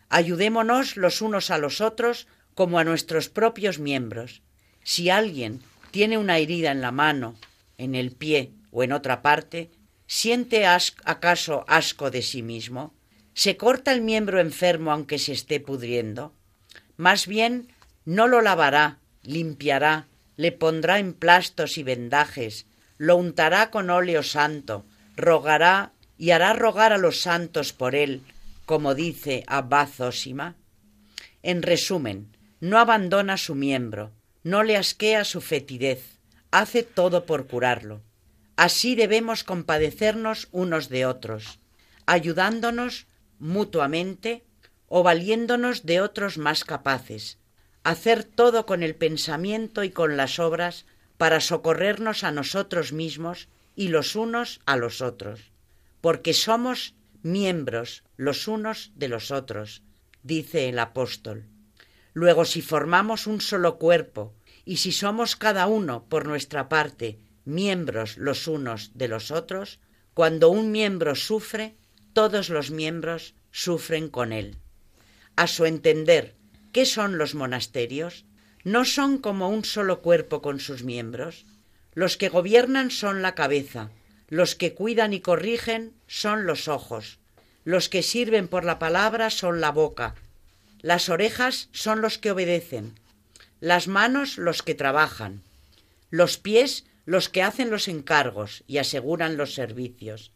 Ayudémonos 0.09 0.97
los 0.97 1.21
unos 1.21 1.49
a 1.49 1.59
los 1.59 1.79
otros 1.79 2.27
como 2.55 2.77
a 2.77 2.83
nuestros 2.83 3.29
propios 3.29 3.79
miembros. 3.79 4.41
Si 4.83 5.09
alguien 5.09 5.61
tiene 5.91 6.17
una 6.17 6.37
herida 6.37 6.71
en 6.71 6.81
la 6.81 6.91
mano, 6.91 7.35
en 7.77 7.95
el 7.95 8.11
pie 8.11 8.51
o 8.71 8.83
en 8.83 8.91
otra 8.91 9.21
parte, 9.21 9.71
¿siente 10.07 10.65
acaso 10.65 11.65
asco 11.67 12.11
de 12.11 12.21
sí 12.21 12.41
mismo? 12.41 12.93
¿Se 13.33 13.57
corta 13.57 13.91
el 13.91 14.01
miembro 14.01 14.39
enfermo 14.39 14.91
aunque 14.91 15.17
se 15.17 15.31
esté 15.31 15.59
pudriendo? 15.59 16.33
Más 16.97 17.27
bien, 17.27 17.69
no 18.05 18.27
lo 18.27 18.41
lavará, 18.41 18.99
limpiará, 19.23 20.07
le 20.35 20.51
pondrá 20.51 20.99
en 20.99 21.13
plastos 21.13 21.77
y 21.77 21.83
vendajes, 21.83 22.65
lo 22.97 23.15
untará 23.15 23.71
con 23.71 23.89
óleo 23.89 24.23
santo, 24.23 24.85
rogará 25.15 25.93
y 26.17 26.31
hará 26.31 26.53
rogar 26.53 26.91
a 26.91 26.97
los 26.97 27.21
santos 27.21 27.71
por 27.71 27.95
él, 27.95 28.23
como 28.65 28.93
dice 28.93 29.43
Abba 29.47 29.87
Zósima. 29.87 30.55
En 31.43 31.61
resumen, 31.61 32.35
no 32.59 32.77
abandona 32.77 33.37
su 33.37 33.55
miembro, 33.55 34.11
no 34.43 34.63
le 34.63 34.77
asquea 34.77 35.23
su 35.25 35.41
fetidez, 35.41 36.19
hace 36.51 36.83
todo 36.83 37.25
por 37.25 37.47
curarlo. 37.47 38.01
Así 38.55 38.95
debemos 38.95 39.43
compadecernos 39.43 40.47
unos 40.51 40.89
de 40.89 41.05
otros, 41.05 41.59
ayudándonos 42.05 43.07
mutuamente 43.39 44.43
o 44.87 45.03
valiéndonos 45.03 45.85
de 45.85 46.01
otros 46.01 46.37
más 46.37 46.65
capaces, 46.65 47.37
hacer 47.83 48.23
todo 48.23 48.65
con 48.65 48.83
el 48.83 48.95
pensamiento 48.95 49.83
y 49.83 49.91
con 49.91 50.17
las 50.17 50.39
obras 50.39 50.85
para 51.17 51.39
socorrernos 51.39 52.23
a 52.23 52.31
nosotros 52.31 52.91
mismos 52.91 53.47
y 53.75 53.89
los 53.89 54.15
unos 54.15 54.61
a 54.65 54.75
los 54.75 55.01
otros, 55.01 55.51
porque 56.01 56.33
somos 56.33 56.95
miembros 57.21 58.03
los 58.17 58.47
unos 58.47 58.91
de 58.95 59.07
los 59.07 59.31
otros, 59.31 59.83
dice 60.23 60.69
el 60.69 60.79
apóstol. 60.79 61.45
Luego, 62.13 62.45
si 62.45 62.61
formamos 62.61 63.27
un 63.27 63.41
solo 63.41 63.77
cuerpo, 63.77 64.33
y 64.65 64.77
si 64.77 64.91
somos 64.91 65.35
cada 65.35 65.67
uno, 65.67 66.05
por 66.09 66.27
nuestra 66.27 66.69
parte, 66.69 67.19
miembros 67.45 68.17
los 68.17 68.47
unos 68.47 68.91
de 68.93 69.07
los 69.07 69.31
otros, 69.31 69.79
cuando 70.13 70.49
un 70.49 70.71
miembro 70.71 71.15
sufre, 71.15 71.75
todos 72.13 72.49
los 72.49 72.71
miembros 72.71 73.35
sufren 73.51 74.09
con 74.09 74.33
él. 74.33 74.57
A 75.35 75.47
su 75.47 75.65
entender, 75.65 76.35
¿qué 76.71 76.85
son 76.85 77.17
los 77.17 77.35
monasterios? 77.35 78.25
No 78.63 78.85
son 78.85 79.17
como 79.17 79.49
un 79.49 79.63
solo 79.63 80.01
cuerpo 80.01 80.41
con 80.41 80.59
sus 80.59 80.83
miembros. 80.83 81.45
Los 81.93 82.17
que 82.17 82.29
gobiernan 82.29 82.91
son 82.91 83.21
la 83.21 83.35
cabeza, 83.35 83.89
los 84.27 84.55
que 84.55 84.73
cuidan 84.73 85.13
y 85.13 85.21
corrigen 85.21 85.93
son 86.07 86.45
los 86.45 86.67
ojos, 86.67 87.19
los 87.63 87.89
que 87.89 88.03
sirven 88.03 88.47
por 88.47 88.63
la 88.63 88.77
palabra 88.77 89.29
son 89.29 89.61
la 89.61 89.71
boca, 89.71 90.15
las 90.81 91.09
orejas 91.09 91.69
son 91.71 92.01
los 92.01 92.17
que 92.17 92.31
obedecen, 92.31 92.99
las 93.59 93.87
manos 93.87 94.37
los 94.37 94.63
que 94.63 94.75
trabajan, 94.75 95.43
los 96.09 96.37
pies 96.37 96.85
los 97.05 97.27
que 97.27 97.41
hacen 97.41 97.71
los 97.71 97.87
encargos 97.87 98.63
y 98.67 98.77
aseguran 98.77 99.35
los 99.35 99.55
servicios. 99.55 100.31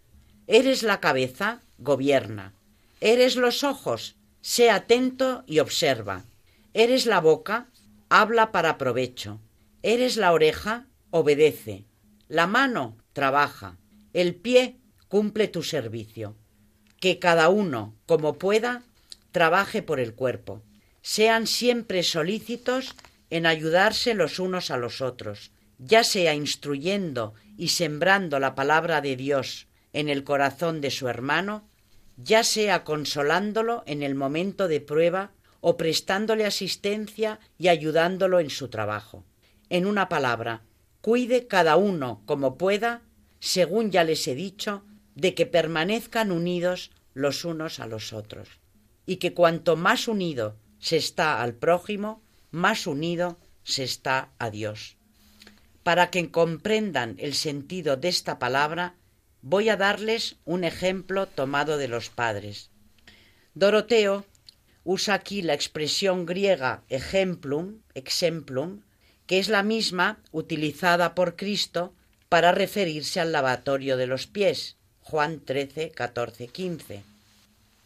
Eres 0.48 0.82
la 0.82 1.00
cabeza, 1.00 1.62
gobierna. 1.78 2.54
Eres 3.00 3.36
los 3.36 3.64
ojos, 3.64 4.16
sé 4.42 4.72
atento 4.72 5.44
y 5.46 5.60
observa. 5.60 6.26
Eres 6.74 7.06
la 7.06 7.22
boca, 7.22 7.68
habla 8.10 8.52
para 8.52 8.80
provecho. 8.80 9.40
Eres 9.84 10.18
la 10.18 10.34
oreja, 10.34 10.88
obedece. 11.12 11.86
La 12.28 12.48
mano, 12.48 12.98
trabaja. 13.14 13.78
El 14.14 14.34
pie, 14.34 14.78
cumple 15.08 15.48
tu 15.48 15.62
servicio. 15.62 16.36
Que 17.00 17.20
cada 17.20 17.50
uno, 17.50 17.94
como 18.08 18.34
pueda, 18.40 18.82
trabaje 19.34 19.82
por 19.82 20.00
el 20.00 20.14
cuerpo. 20.14 20.64
Sean 21.02 21.48
siempre 21.48 22.04
solícitos 22.04 22.96
en 23.30 23.46
ayudarse 23.46 24.14
los 24.14 24.40
unos 24.40 24.72
a 24.72 24.78
los 24.78 25.02
otros, 25.02 25.52
ya 25.80 26.06
sea 26.06 26.34
instruyendo 26.34 27.34
y 27.58 27.70
sembrando 27.70 28.40
la 28.40 28.56
palabra 28.56 29.02
de 29.02 29.18
Dios 29.18 29.68
en 29.92 30.08
el 30.08 30.24
corazón 30.24 30.80
de 30.80 30.92
su 30.92 31.10
hermano, 31.10 31.68
ya 32.16 32.44
sea 32.44 32.84
consolándolo 32.84 33.84
en 33.86 34.04
el 34.04 34.16
momento 34.16 34.68
de 34.68 34.80
prueba 34.80 35.32
o 35.62 35.78
prestándole 35.78 36.46
asistencia 36.46 37.40
y 37.58 37.68
ayudándolo 37.70 38.40
en 38.40 38.50
su 38.50 38.70
trabajo. 38.70 39.26
En 39.70 39.88
una 39.88 40.10
palabra, 40.10 40.62
cuide 41.02 41.48
cada 41.48 41.76
uno 41.76 42.22
como 42.26 42.58
pueda, 42.58 43.02
según 43.40 43.90
ya 43.90 44.04
les 44.04 44.28
he 44.28 44.36
dicho, 44.36 44.84
de 45.16 45.34
que 45.34 45.48
permanezcan 45.48 46.32
unidos 46.32 46.92
los 47.14 47.46
unos 47.46 47.80
a 47.80 47.88
los 47.88 48.14
otros, 48.14 48.60
y 49.06 49.18
que 49.18 49.34
cuanto 49.34 49.76
más 49.76 50.08
unido 50.08 50.58
se 50.80 50.98
está 50.98 51.42
al 51.42 51.54
prójimo, 51.54 52.22
más 52.52 52.88
unido 52.88 53.38
se 53.64 53.84
está 53.84 54.30
a 54.40 54.50
Dios. 54.50 54.98
Para 55.84 56.10
que 56.10 56.32
comprendan 56.32 57.16
el 57.20 57.34
sentido 57.34 57.98
de 57.98 58.10
esta 58.10 58.40
palabra, 58.40 58.96
Voy 59.46 59.68
a 59.68 59.76
darles 59.76 60.38
un 60.46 60.64
ejemplo 60.64 61.28
tomado 61.28 61.78
de 61.78 61.90
los 61.90 62.10
padres. 62.10 62.70
Doroteo 63.56 64.26
usa 64.86 65.16
aquí 65.16 65.42
la 65.42 65.54
expresión 65.54 66.26
griega 66.26 66.86
exemplum, 66.88 67.82
exemplum, 67.94 68.84
que 69.28 69.40
es 69.40 69.50
la 69.50 69.62
misma 69.62 70.24
utilizada 70.32 71.14
por 71.14 71.36
Cristo 71.36 71.94
para 72.30 72.54
referirse 72.54 73.20
al 73.20 73.34
lavatorio 73.34 73.98
de 73.98 74.08
los 74.08 74.28
pies, 74.28 74.78
Juan 75.02 75.42
13, 75.42 75.92
14, 75.92 76.48
15. 76.48 77.04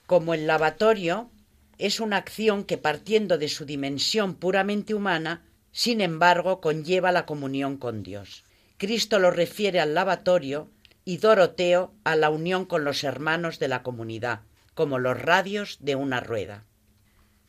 Como 0.08 0.34
el 0.34 0.48
lavatorio 0.48 1.30
es 1.78 2.00
una 2.00 2.18
acción 2.18 2.64
que 2.64 2.78
partiendo 2.78 3.38
de 3.38 3.50
su 3.50 3.66
dimensión 3.66 4.36
puramente 4.36 4.94
humana, 4.96 5.44
sin 5.72 6.02
embargo, 6.02 6.62
conlleva 6.62 7.12
la 7.12 7.26
comunión 7.26 7.78
con 7.78 8.04
Dios. 8.04 8.46
Cristo 8.78 9.20
lo 9.20 9.32
refiere 9.32 9.80
al 9.80 9.94
lavatorio 9.94 10.70
y 11.04 11.18
Doroteo 11.18 11.94
a 12.06 12.16
la 12.16 12.30
unión 12.30 12.66
con 12.66 12.86
los 12.86 13.04
hermanos 13.04 13.60
de 13.60 13.68
la 13.68 13.84
comunidad, 13.84 14.42
como 14.74 14.98
los 14.98 15.22
radios 15.22 15.78
de 15.82 15.96
una 15.96 16.22
rueda. 16.22 16.64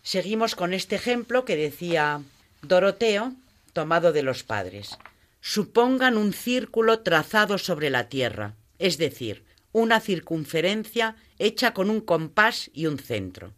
Seguimos 0.02 0.56
con 0.56 0.74
este 0.74 0.96
ejemplo 0.96 1.44
que 1.44 1.56
decía 1.56 2.22
Doroteo, 2.62 3.34
tomado 3.72 4.12
de 4.12 4.22
los 4.22 4.42
padres. 4.42 4.98
Supongan 5.40 6.16
un 6.16 6.32
círculo 6.32 7.00
trazado 7.00 7.56
sobre 7.56 7.88
la 7.88 8.08
tierra, 8.08 8.56
es 8.80 8.98
decir, 8.98 9.44
una 9.70 10.00
circunferencia 10.00 11.16
hecha 11.38 11.74
con 11.74 11.90
un 11.90 12.00
compás 12.00 12.70
y 12.72 12.86
un 12.86 12.98
centro. 12.98 13.52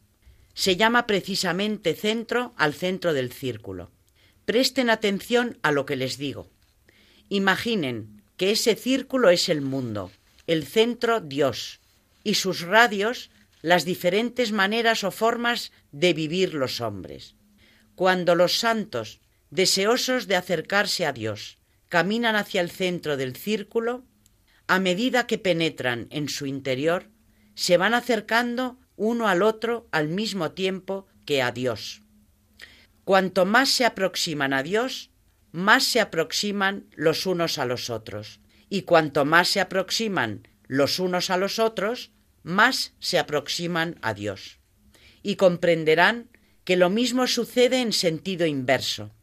Se 0.55 0.77
llama 0.77 1.07
precisamente 1.07 1.95
centro 1.95 2.53
al 2.57 2.75
centro 2.75 3.13
del 3.13 3.33
círculo. 3.33 3.91
Presten 4.45 4.91
atención 4.91 5.59
a 5.63 5.73
lo 5.73 5.87
que 5.87 5.97
les 5.97 6.19
digo. 6.19 6.49
Imaginen 7.29 8.23
que 8.37 8.51
ese 8.51 8.75
círculo 8.75 9.31
es 9.31 9.49
el 9.49 9.61
mundo, 9.61 10.11
el 10.47 10.67
centro 10.67 11.21
Dios, 11.21 11.81
y 12.25 12.35
sus 12.35 12.63
radios 12.63 13.31
las 13.63 13.85
diferentes 13.85 14.53
maneras 14.53 15.05
o 15.05 15.11
formas 15.11 15.73
de 15.93 16.15
vivir 16.15 16.55
los 16.55 16.81
hombres. 16.81 17.35
Cuando 17.95 18.35
los 18.35 18.59
santos, 18.59 19.21
deseosos 19.51 20.27
de 20.27 20.37
acercarse 20.37 21.07
a 21.07 21.13
Dios, 21.13 21.59
caminan 21.89 22.37
hacia 22.37 22.61
el 22.61 22.71
centro 22.71 23.17
del 23.17 23.37
círculo, 23.37 24.05
a 24.67 24.79
medida 24.79 25.27
que 25.27 25.39
penetran 25.39 26.07
en 26.11 26.29
su 26.29 26.47
interior, 26.47 27.09
se 27.61 27.77
van 27.77 27.93
acercando 27.93 28.79
uno 28.97 29.29
al 29.29 29.43
otro 29.43 29.87
al 29.93 30.09
mismo 30.09 30.53
tiempo 30.53 31.07
que 31.27 31.43
a 31.43 31.53
Dios. 31.53 32.01
Cuanto 33.05 33.45
más 33.45 33.69
se 33.69 33.85
aproximan 33.85 34.55
a 34.55 34.63
Dios, 34.63 35.11
más 35.53 35.85
se 35.85 36.01
aproximan 36.01 36.87
los 36.97 37.27
unos 37.27 37.59
a 37.59 37.67
los 37.67 37.91
otros. 37.91 38.41
Y 38.71 38.83
cuanto 38.83 39.27
más 39.27 39.51
se 39.51 39.61
aproximan 39.61 40.49
los 40.69 40.99
unos 40.99 41.29
a 41.29 41.37
los 41.37 41.59
otros, 41.59 42.13
más 42.43 42.95
se 42.99 43.19
aproximan 43.19 43.99
a 44.01 44.15
Dios. 44.15 44.59
Y 45.23 45.37
comprenderán 45.37 46.31
que 46.65 46.77
lo 46.77 46.89
mismo 46.89 47.27
sucede 47.27 47.83
en 47.83 47.93
sentido 47.93 48.47
inverso. 48.47 49.15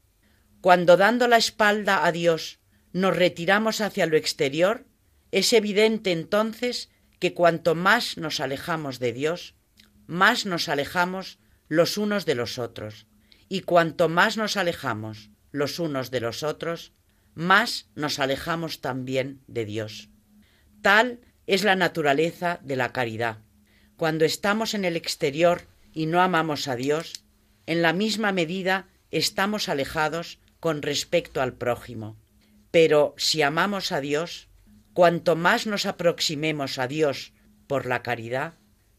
Cuando 0.62 0.96
dando 0.96 1.28
la 1.28 1.38
espalda 1.38 2.06
a 2.06 2.12
Dios 2.12 2.60
nos 2.94 3.18
retiramos 3.18 3.82
hacia 3.82 4.06
lo 4.06 4.16
exterior, 4.16 4.86
es 5.32 5.54
evidente 5.54 6.12
entonces 6.12 6.92
que 7.20 7.34
cuanto 7.34 7.76
más 7.76 8.18
nos 8.18 8.40
alejamos 8.40 9.00
de 9.00 9.14
Dios, 9.14 9.56
más 10.06 10.46
nos 10.46 10.70
alejamos 10.70 11.40
los 11.68 11.98
unos 11.98 12.26
de 12.26 12.36
los 12.36 12.60
otros, 12.60 13.08
y 13.50 13.62
cuanto 13.62 14.10
más 14.10 14.38
nos 14.38 14.58
alejamos 14.58 15.30
los 15.52 15.80
unos 15.80 16.12
de 16.12 16.20
los 16.20 16.44
otros, 16.44 16.94
más 17.34 17.88
nos 17.96 18.20
alejamos 18.20 18.82
también 18.82 19.42
de 19.48 19.66
Dios. 19.66 20.10
Tal 20.82 21.20
es 21.46 21.64
la 21.64 21.76
naturaleza 21.76 22.60
de 22.64 22.76
la 22.76 22.92
caridad. 22.92 23.40
Cuando 23.96 24.26
estamos 24.26 24.74
en 24.74 24.86
el 24.86 24.96
exterior 24.96 25.64
y 25.94 26.06
no 26.06 26.22
amamos 26.22 26.68
a 26.68 26.76
Dios, 26.76 27.24
en 27.66 27.82
la 27.82 27.94
misma 27.94 28.32
medida 28.32 28.88
estamos 29.12 29.70
alejados 29.70 30.40
con 30.60 30.82
respecto 30.82 31.42
al 31.42 31.54
prójimo. 31.54 32.18
Pero 32.72 33.16
si 33.18 33.42
amamos 33.42 33.92
a 33.92 34.02
Dios, 34.02 34.50
cuanto 34.98 35.36
más 35.36 35.68
nos 35.68 35.86
aproximemos 35.86 36.80
a 36.80 36.88
Dios 36.88 37.32
por 37.68 37.86
la 37.86 38.02
caridad, 38.02 38.56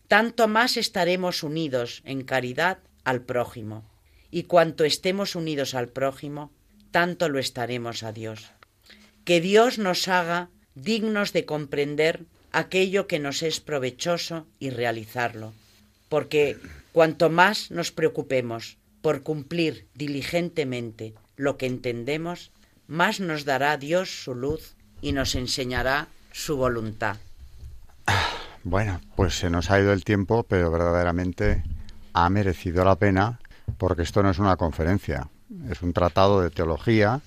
tanto 0.06 0.46
más 0.46 0.76
estaremos 0.76 1.42
unidos 1.42 2.02
en 2.04 2.22
caridad 2.22 2.78
al 3.02 3.22
prójimo. 3.22 3.82
Y 4.30 4.44
cuanto 4.44 4.84
estemos 4.84 5.34
unidos 5.34 5.74
al 5.74 5.88
prójimo, 5.88 6.52
tanto 6.92 7.28
lo 7.28 7.40
estaremos 7.40 8.04
a 8.04 8.12
Dios. 8.12 8.52
Que 9.24 9.40
Dios 9.40 9.78
nos 9.78 10.06
haga 10.06 10.50
dignos 10.76 11.32
de 11.32 11.44
comprender 11.44 12.26
aquello 12.52 13.08
que 13.08 13.18
nos 13.18 13.42
es 13.42 13.58
provechoso 13.58 14.46
y 14.60 14.70
realizarlo, 14.70 15.52
porque 16.08 16.58
cuanto 16.92 17.28
más 17.28 17.72
nos 17.72 17.90
preocupemos 17.90 18.78
por 19.02 19.24
cumplir 19.24 19.88
diligentemente 19.94 21.14
lo 21.34 21.58
que 21.58 21.66
entendemos, 21.66 22.52
más 22.86 23.18
nos 23.18 23.44
dará 23.44 23.76
Dios 23.78 24.22
su 24.22 24.36
luz 24.36 24.77
y 25.00 25.12
nos 25.12 25.34
enseñará 25.34 26.08
su 26.32 26.56
voluntad. 26.56 27.16
Bueno, 28.64 29.00
pues 29.16 29.38
se 29.38 29.50
nos 29.50 29.70
ha 29.70 29.80
ido 29.80 29.92
el 29.92 30.04
tiempo, 30.04 30.42
pero 30.42 30.70
verdaderamente 30.70 31.62
ha 32.12 32.28
merecido 32.28 32.84
la 32.84 32.96
pena 32.96 33.38
porque 33.76 34.02
esto 34.02 34.22
no 34.22 34.30
es 34.30 34.38
una 34.38 34.56
conferencia, 34.56 35.28
es 35.70 35.82
un 35.82 35.92
tratado 35.92 36.40
de 36.40 36.50
teología, 36.50 37.20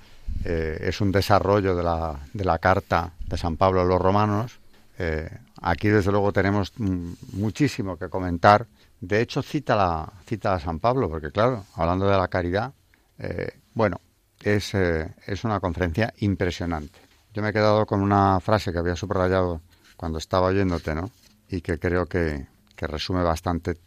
eh, 0.44 0.78
es 0.82 1.02
un 1.02 1.12
desarrollo 1.12 1.76
de 1.76 1.84
la, 1.84 2.20
de 2.34 2.46
la 2.46 2.58
carta 2.60 3.12
de 3.28 3.38
San 3.38 3.58
Pablo 3.58 3.82
a 3.82 3.86
los 3.86 4.02
romanos. 4.02 4.60
Eh, 4.98 5.30
aquí, 5.62 5.88
desde 5.88 6.12
luego, 6.12 6.32
tenemos 6.32 6.74
muchísimo 6.78 7.98
que 7.98 8.10
comentar. 8.10 8.68
De 9.00 9.22
hecho, 9.22 9.42
cita, 9.42 9.76
la, 9.76 10.12
cita 10.26 10.54
a 10.54 10.60
San 10.60 10.80
Pablo, 10.80 11.10
porque, 11.10 11.32
claro, 11.32 11.66
hablando 11.76 12.08
de 12.08 12.18
la 12.18 12.28
caridad, 12.28 12.74
eh, 13.20 13.60
bueno, 13.74 14.00
es, 14.42 14.74
es 14.74 15.44
una 15.44 15.60
conferencia 15.60 16.14
impresionante. 16.20 17.00
Yo 17.34 17.42
me 17.42 17.50
he 17.50 17.54
quedado 17.54 17.86
con 17.86 18.02
una 18.02 18.40
frase 18.40 18.72
que 18.72 18.80
había 18.80 18.96
subrayado 18.96 19.62
cuando 19.96 20.18
estaba 20.18 20.48
oyéndote, 20.48 20.96
¿no? 20.96 21.12
Y 21.48 21.62
que 21.62 21.80
creo 21.80 22.06
que, 22.06 22.48
que 22.82 22.88
resume 22.88 23.22
bastante 23.22 23.78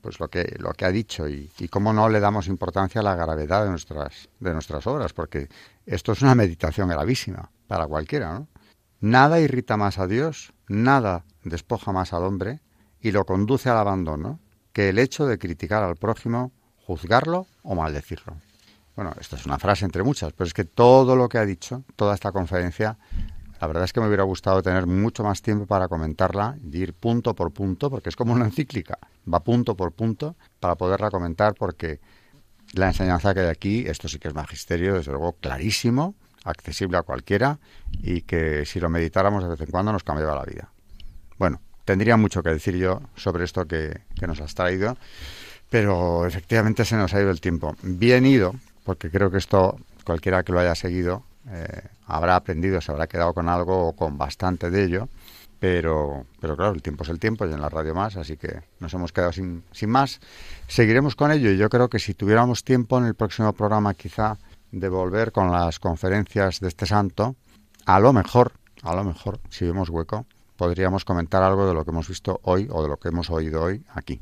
pues 0.00 0.18
lo 0.18 0.28
que 0.28 0.56
lo 0.58 0.72
que 0.72 0.86
ha 0.86 0.90
dicho 0.90 1.28
y, 1.28 1.50
y, 1.58 1.68
cómo 1.68 1.92
no 1.92 2.08
le 2.08 2.20
damos 2.20 2.46
importancia 2.46 3.02
a 3.02 3.04
la 3.04 3.14
gravedad 3.14 3.64
de 3.64 3.68
nuestras 3.70 4.30
de 4.40 4.54
nuestras 4.54 4.86
obras 4.86 5.12
porque 5.12 5.50
esto 5.84 6.12
es 6.12 6.22
una 6.22 6.34
meditación 6.34 6.88
gravísima 6.88 7.50
para 7.66 7.86
cualquiera 7.86 8.32
¿no? 8.32 8.48
nada 9.00 9.40
irrita 9.40 9.76
más 9.76 9.98
a 9.98 10.06
Dios 10.06 10.54
nada 10.68 11.24
despoja 11.44 11.92
más 11.92 12.14
al 12.14 12.22
hombre 12.22 12.60
y 13.02 13.10
lo 13.10 13.26
conduce 13.26 13.68
al 13.68 13.76
abandono 13.76 14.40
que 14.72 14.88
el 14.88 14.98
hecho 14.98 15.26
de 15.26 15.38
criticar 15.38 15.82
al 15.82 15.96
prójimo 15.96 16.50
juzgarlo 16.86 17.46
o 17.62 17.74
maldecirlo 17.74 18.36
bueno 18.96 19.14
esto 19.20 19.36
es 19.36 19.46
una 19.46 19.58
frase 19.58 19.84
entre 19.84 20.02
muchas 20.02 20.32
pero 20.32 20.46
es 20.46 20.54
que 20.54 20.64
todo 20.64 21.16
lo 21.16 21.28
que 21.28 21.38
ha 21.38 21.44
dicho 21.44 21.84
toda 21.96 22.14
esta 22.14 22.32
conferencia 22.32 22.98
la 23.60 23.66
verdad 23.66 23.84
es 23.84 23.92
que 23.92 24.00
me 24.00 24.06
hubiera 24.06 24.22
gustado 24.22 24.62
tener 24.62 24.86
mucho 24.86 25.22
más 25.22 25.42
tiempo 25.42 25.66
para 25.66 25.86
comentarla 25.86 26.56
y 26.64 26.78
ir 26.78 26.94
punto 26.94 27.34
por 27.34 27.52
punto, 27.52 27.90
porque 27.90 28.08
es 28.08 28.16
como 28.16 28.32
una 28.32 28.46
encíclica, 28.46 28.98
va 29.32 29.40
punto 29.40 29.76
por 29.76 29.92
punto 29.92 30.34
para 30.60 30.76
poderla 30.76 31.10
comentar, 31.10 31.52
porque 31.54 32.00
la 32.72 32.86
enseñanza 32.86 33.34
que 33.34 33.40
hay 33.40 33.48
aquí, 33.48 33.84
esto 33.86 34.08
sí 34.08 34.18
que 34.18 34.28
es 34.28 34.34
magisterio, 34.34 34.94
desde 34.94 35.12
luego 35.12 35.34
clarísimo, 35.34 36.14
accesible 36.44 36.96
a 36.96 37.02
cualquiera 37.02 37.58
y 37.92 38.22
que 38.22 38.64
si 38.64 38.80
lo 38.80 38.88
meditáramos 38.88 39.42
de 39.42 39.50
vez 39.50 39.60
en 39.60 39.66
cuando 39.66 39.92
nos 39.92 40.04
cambiaba 40.04 40.36
la 40.36 40.44
vida. 40.44 40.72
Bueno, 41.36 41.60
tendría 41.84 42.16
mucho 42.16 42.42
que 42.42 42.48
decir 42.48 42.76
yo 42.76 43.02
sobre 43.14 43.44
esto 43.44 43.66
que, 43.66 44.00
que 44.18 44.26
nos 44.26 44.40
has 44.40 44.54
traído, 44.54 44.96
pero 45.68 46.24
efectivamente 46.24 46.86
se 46.86 46.96
nos 46.96 47.12
ha 47.12 47.20
ido 47.20 47.30
el 47.30 47.42
tiempo. 47.42 47.76
Bien 47.82 48.24
ido, 48.24 48.54
porque 48.84 49.10
creo 49.10 49.30
que 49.30 49.38
esto 49.38 49.76
cualquiera 50.04 50.42
que 50.42 50.52
lo 50.52 50.60
haya 50.60 50.74
seguido 50.74 51.24
eh, 51.48 51.88
habrá 52.06 52.36
aprendido, 52.36 52.80
se 52.80 52.92
habrá 52.92 53.06
quedado 53.06 53.32
con 53.32 53.48
algo 53.48 53.88
o 53.88 53.92
con 53.96 54.18
bastante 54.18 54.70
de 54.70 54.84
ello, 54.84 55.08
pero, 55.58 56.26
pero 56.40 56.56
claro, 56.56 56.72
el 56.72 56.82
tiempo 56.82 57.04
es 57.04 57.10
el 57.10 57.18
tiempo 57.18 57.46
y 57.46 57.52
en 57.52 57.60
la 57.60 57.68
radio 57.68 57.94
más, 57.94 58.16
así 58.16 58.36
que 58.36 58.62
nos 58.78 58.92
hemos 58.94 59.12
quedado 59.12 59.32
sin, 59.32 59.62
sin 59.72 59.90
más. 59.90 60.20
Seguiremos 60.68 61.16
con 61.16 61.32
ello 61.32 61.50
y 61.50 61.56
yo 61.56 61.68
creo 61.68 61.88
que 61.88 61.98
si 61.98 62.14
tuviéramos 62.14 62.64
tiempo 62.64 62.98
en 62.98 63.06
el 63.06 63.14
próximo 63.14 63.52
programa 63.52 63.94
quizá 63.94 64.38
de 64.70 64.88
volver 64.88 65.32
con 65.32 65.50
las 65.50 65.78
conferencias 65.78 66.60
de 66.60 66.68
este 66.68 66.86
santo, 66.86 67.36
a 67.86 68.00
lo 68.00 68.12
mejor, 68.12 68.52
a 68.82 68.94
lo 68.94 69.04
mejor, 69.04 69.40
si 69.50 69.64
vemos 69.64 69.88
hueco, 69.88 70.26
podríamos 70.56 71.04
comentar 71.04 71.42
algo 71.42 71.66
de 71.66 71.74
lo 71.74 71.84
que 71.84 71.90
hemos 71.90 72.08
visto 72.08 72.40
hoy 72.44 72.68
o 72.70 72.82
de 72.82 72.88
lo 72.88 72.96
que 72.98 73.08
hemos 73.08 73.30
oído 73.30 73.62
hoy 73.62 73.84
aquí. 73.94 74.20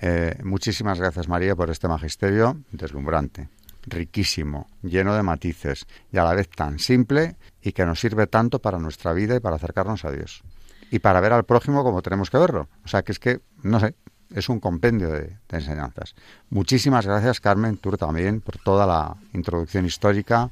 Eh, 0.00 0.38
muchísimas 0.44 1.00
gracias 1.00 1.28
María 1.28 1.56
por 1.56 1.70
este 1.70 1.88
magisterio 1.88 2.56
deslumbrante 2.70 3.48
riquísimo, 3.90 4.68
lleno 4.82 5.14
de 5.14 5.22
matices 5.22 5.86
y 6.12 6.18
a 6.18 6.24
la 6.24 6.34
vez 6.34 6.48
tan 6.48 6.78
simple 6.78 7.36
y 7.62 7.72
que 7.72 7.84
nos 7.84 8.00
sirve 8.00 8.26
tanto 8.26 8.60
para 8.60 8.78
nuestra 8.78 9.12
vida 9.12 9.36
y 9.36 9.40
para 9.40 9.56
acercarnos 9.56 10.04
a 10.04 10.10
Dios. 10.10 10.42
Y 10.90 11.00
para 11.00 11.20
ver 11.20 11.32
al 11.32 11.44
prójimo 11.44 11.84
como 11.84 12.02
tenemos 12.02 12.30
que 12.30 12.38
verlo. 12.38 12.68
O 12.84 12.88
sea 12.88 13.02
que 13.02 13.12
es 13.12 13.18
que, 13.18 13.40
no 13.62 13.78
sé, 13.80 13.94
es 14.34 14.48
un 14.48 14.60
compendio 14.60 15.10
de, 15.10 15.36
enseñanzas. 15.50 16.14
Muchísimas 16.50 17.06
gracias, 17.06 17.40
Carmen, 17.40 17.76
tú 17.76 17.90
también, 17.92 18.40
por 18.40 18.58
toda 18.58 18.86
la 18.86 19.16
introducción 19.32 19.84
histórica, 19.84 20.50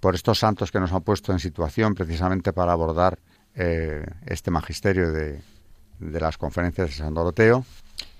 por 0.00 0.14
estos 0.14 0.38
santos 0.38 0.70
que 0.70 0.80
nos 0.80 0.92
han 0.92 1.02
puesto 1.02 1.32
en 1.32 1.38
situación 1.38 1.94
precisamente 1.94 2.52
para 2.52 2.72
abordar 2.72 3.18
eh, 3.54 4.04
este 4.26 4.50
magisterio 4.50 5.12
de, 5.12 5.40
de 5.98 6.20
las 6.20 6.38
conferencias 6.38 6.88
de 6.88 6.94
San 6.94 7.14
Doroteo. 7.14 7.64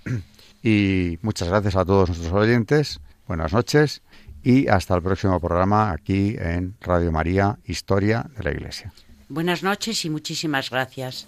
Y 0.61 1.17
muchas 1.21 1.47
gracias 1.47 1.77
a 1.77 1.85
todos 1.85 2.09
nuestros 2.09 2.33
oyentes. 2.33 2.99
Buenas 3.25 3.53
noches 3.53 4.01
y 4.43 4.67
hasta 4.67 4.95
el 4.95 5.01
próximo 5.01 5.39
programa 5.39 5.91
aquí 5.91 6.35
en 6.39 6.75
Radio 6.81 7.11
María, 7.11 7.57
Historia 7.65 8.25
de 8.37 8.43
la 8.43 8.51
Iglesia. 8.51 8.93
Buenas 9.27 9.63
noches 9.63 10.05
y 10.05 10.09
muchísimas 10.09 10.69
gracias. 10.69 11.27